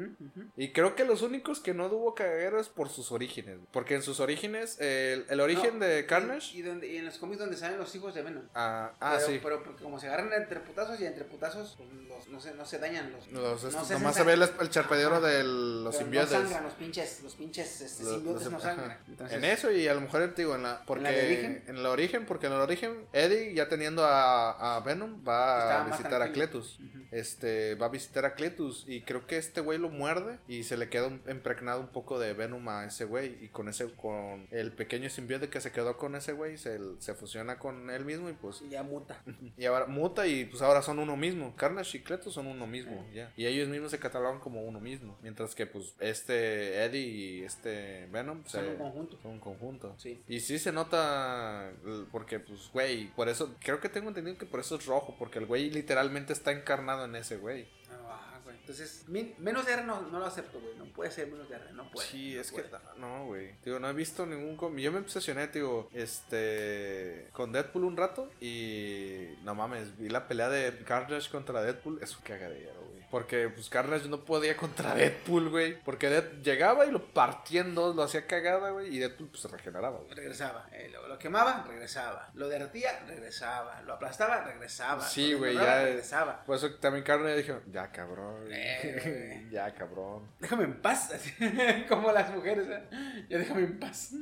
[0.56, 3.56] Y creo que los únicos que no tuvo cagadero es por sus orígenes.
[3.56, 3.69] güey.
[3.73, 6.56] Porque en sus orígenes, el, el origen No, de Carnage.
[6.56, 8.44] Y, y donde, y en los cómics donde salen los hijos de Venom.
[8.55, 9.40] Ah, ah, pero, sí.
[9.43, 12.64] Pero porque como se agarran entre putazos y entre putazos, pues, los- no, se, no
[12.64, 13.27] se dañan los.
[13.32, 15.27] Los, no estos- se nomás se ve el, el charpeadero Ajá.
[15.27, 16.32] de los Pero simbiotes.
[16.32, 18.97] No sangran los pinches, los pinches este, Los- no sangran.
[19.09, 21.27] Entonces, en eso y a lo mejor te digo en la porque ¿En la de
[21.27, 21.64] origen?
[21.66, 25.85] en el origen porque en el origen Eddie ya teniendo a, a Venom va A
[25.90, 26.32] visitar a.
[26.32, 26.78] Cletus
[27.10, 30.78] este va a visitar a Cletus y creo que este güey lo muerde y se
[30.78, 34.47] le queda un- impregnado un poco de Venom a ese güey y con ese con
[34.51, 38.31] el pequeño simbionte que se quedó con ese güey se, se fusiona con él mismo
[38.31, 39.23] y pues Y ya muta.
[39.59, 41.55] y ahora muta y pues ahora son uno mismo.
[41.55, 43.31] Carnage y Cletus son uno mismo, ya.
[43.36, 45.19] Y ellos mismos se catalogan como uno mismo.
[45.23, 49.19] Mientras que pues este Eddie y este Venom Son se- un conjunto.
[49.20, 49.94] Son un conjunto.
[49.98, 50.19] Sí.
[50.28, 51.70] Y sí se nota
[52.10, 55.39] porque pues güey, por eso creo que tengo entendido que por eso es rojo, porque
[55.39, 57.69] el güey literalmente está encarnado en ese güey.
[57.93, 58.57] Ah, güey.
[58.57, 60.74] Entonces, min- menos de R no, no lo acepto, güey.
[60.77, 62.09] No puede ser menos de R, no puede.
[62.09, 62.69] sí, no es puede.
[62.69, 63.55] que no, güey.
[63.65, 64.85] Digo, no he visto ningún cómic.
[64.85, 70.49] Yo me obsesioné, digo, este con Deadpool un rato y no mames, vi la pelea
[70.49, 72.82] de Carnage contra Deadpool, es un cagadero.
[73.12, 77.74] Porque pues Carnage no podía contra Deadpool, güey, porque Dead llegaba y lo partía en
[77.74, 80.14] dos, lo hacía cagada, güey, y Deadpool pues se regeneraba, güey.
[80.14, 80.66] Regresaba.
[80.72, 82.30] Eh, lo, lo quemaba, regresaba.
[82.32, 83.82] Lo derretía, regresaba.
[83.82, 85.06] Lo aplastaba, regresaba.
[85.06, 86.43] Sí, güey, ya- Regresaba.
[86.47, 89.47] Por eso también Carnage dijo, ya cabrón, Eh.
[89.52, 90.26] ya cabrón.
[90.40, 91.12] Déjame en paz.
[91.12, 91.32] así,
[91.90, 93.26] Como las mujeres, ¿eh?
[93.28, 94.12] Ya déjame en paz.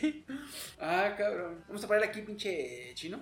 [0.80, 1.62] ah, cabrón.
[1.68, 3.20] Vamos a ponerle aquí, pinche chino.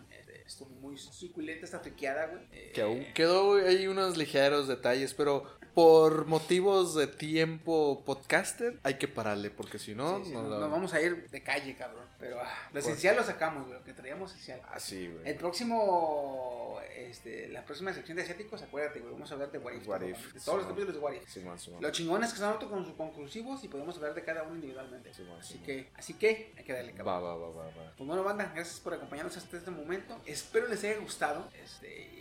[0.49, 2.43] Estuvo muy suculenta esta friqueada, güey.
[2.53, 5.45] Eh, Que aún quedó ahí unos ligeros detalles, pero
[5.79, 10.67] por motivos de tiempo podcaster hay que pararle, porque si no, sí, sí, no la-
[10.67, 12.05] vamos a ir de calle, cabrón.
[12.19, 13.79] Pero ah, lo esencial lo sacamos, güey.
[13.79, 14.61] Lo que traíamos esencial.
[14.73, 15.29] Así, güey.
[15.29, 19.73] El próximo, este, la próxima sección de asiáticos, acuérdate, güey, vamos a hablar de What
[19.75, 19.87] If.
[19.87, 21.29] What todo, If, De todos los capítulos de What If.
[21.29, 21.81] Simón, Simón.
[21.81, 25.15] Lo chingón es que son autoconclusivos y podemos hablar de cada uno individualmente.
[25.15, 27.15] Simón, Así que, así que, hay que darle cabrón.
[27.15, 27.93] Va, va, va, va, va.
[27.97, 30.21] Pues bueno, banda, gracias por acompañarnos hasta este momento.
[30.27, 32.19] Espero les haya gustado este,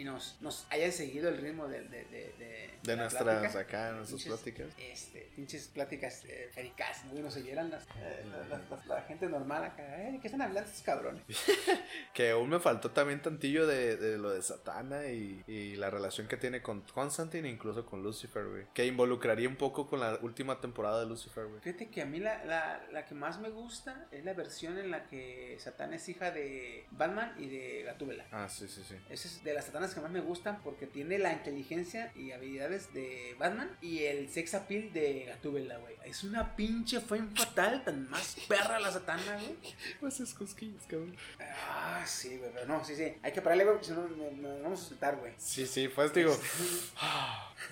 [0.00, 3.58] y, nos, nos hayan seguido el ritmo de, de, de, de, De la nuestras plática.
[3.60, 4.66] acá, nuestras Pinches, pláticas.
[4.78, 7.18] Este, pinches pláticas eh, fericas, ¿no?
[7.18, 10.02] Y nos oyeran las, eh, las- las- la gente normal acá.
[10.08, 11.22] Eh, ¿Qué están hablando estos cabrones?
[12.14, 16.28] Que aún me faltó también tantillo de, de lo de Satana y, y la relación
[16.28, 18.64] que tiene con Constantine, incluso con Lucifer, güey.
[18.74, 21.60] Que involucraría un poco con la última temporada de Lucifer, güey.
[21.60, 24.90] Fíjate que a mí la, la, la que más me gusta es la versión en
[24.90, 28.24] la que Satán es hija de Batman y de Gatúbela.
[28.32, 28.96] Ah, sí, sí, sí.
[29.10, 33.34] Esa es de las que más me gustan porque tiene la inteligencia y habilidades de
[33.38, 35.94] Batman y el sex appeal de Gatúbela, güey.
[36.04, 39.56] Es una pinche fue fatal, tan más perra la satana, güey.
[40.00, 41.16] Pues es cosquillas, cabrón.
[41.40, 43.14] Ah, sí, güey, pero no, sí, sí.
[43.22, 45.32] Hay que pararle, güey, porque si no nos nos vamos a soltar, güey.
[45.38, 46.36] Sí, sí, pues digo.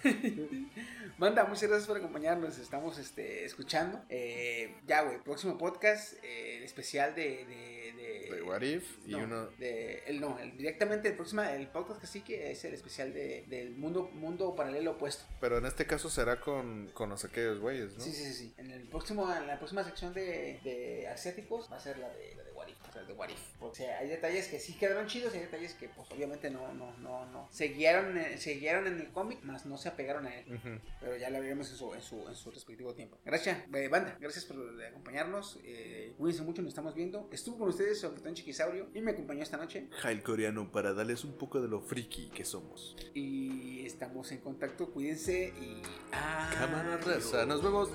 [1.18, 2.58] Manda, muchas gracias por acompañarnos.
[2.58, 4.02] Estamos este, escuchando.
[4.08, 7.44] Eh, ya, güey, próximo podcast, eh, el especial de.
[7.46, 9.46] de, de, De What If y no, uno.
[9.58, 13.12] de- el, no, el- directamente el próximo, el podcast que sí que es el especial
[13.14, 15.24] de, del mundo, mundo paralelo opuesto.
[15.40, 18.00] Pero en este caso será con, con los aquellos güeyes, ¿no?
[18.02, 18.54] Sí, sí, sí, sí.
[18.58, 22.42] En el próximo, en la próxima sección de, asiáticos va a ser la de, la
[22.42, 22.92] de What If.
[22.92, 23.62] sea, de What If.
[23.62, 26.72] O sea, hay detalles que sí quedaron chidos y hay detalles que pues obviamente no,
[26.74, 27.48] no, no, no.
[27.50, 30.80] Seguieron, eh, seguieron en el cómic, más no se apegaron a él.
[31.00, 33.18] Pero ya lo veremos en su, en su, en su respectivo tiempo.
[33.24, 34.16] Gracias, eh, banda.
[34.20, 34.56] Gracias por
[34.88, 35.58] acompañarnos.
[35.64, 37.28] Eh, cuídense mucho, nos estamos viendo.
[37.32, 39.88] Estuvo con ustedes su capitán Chiquisaurio y me acompañó esta noche.
[39.90, 42.96] Jail coreano para darles un poco de lo friki que somos.
[43.14, 44.90] Y estamos en contacto.
[44.90, 45.82] Cuídense y.
[46.10, 47.32] Cámara adiós.
[47.32, 47.90] raza, nos vemos.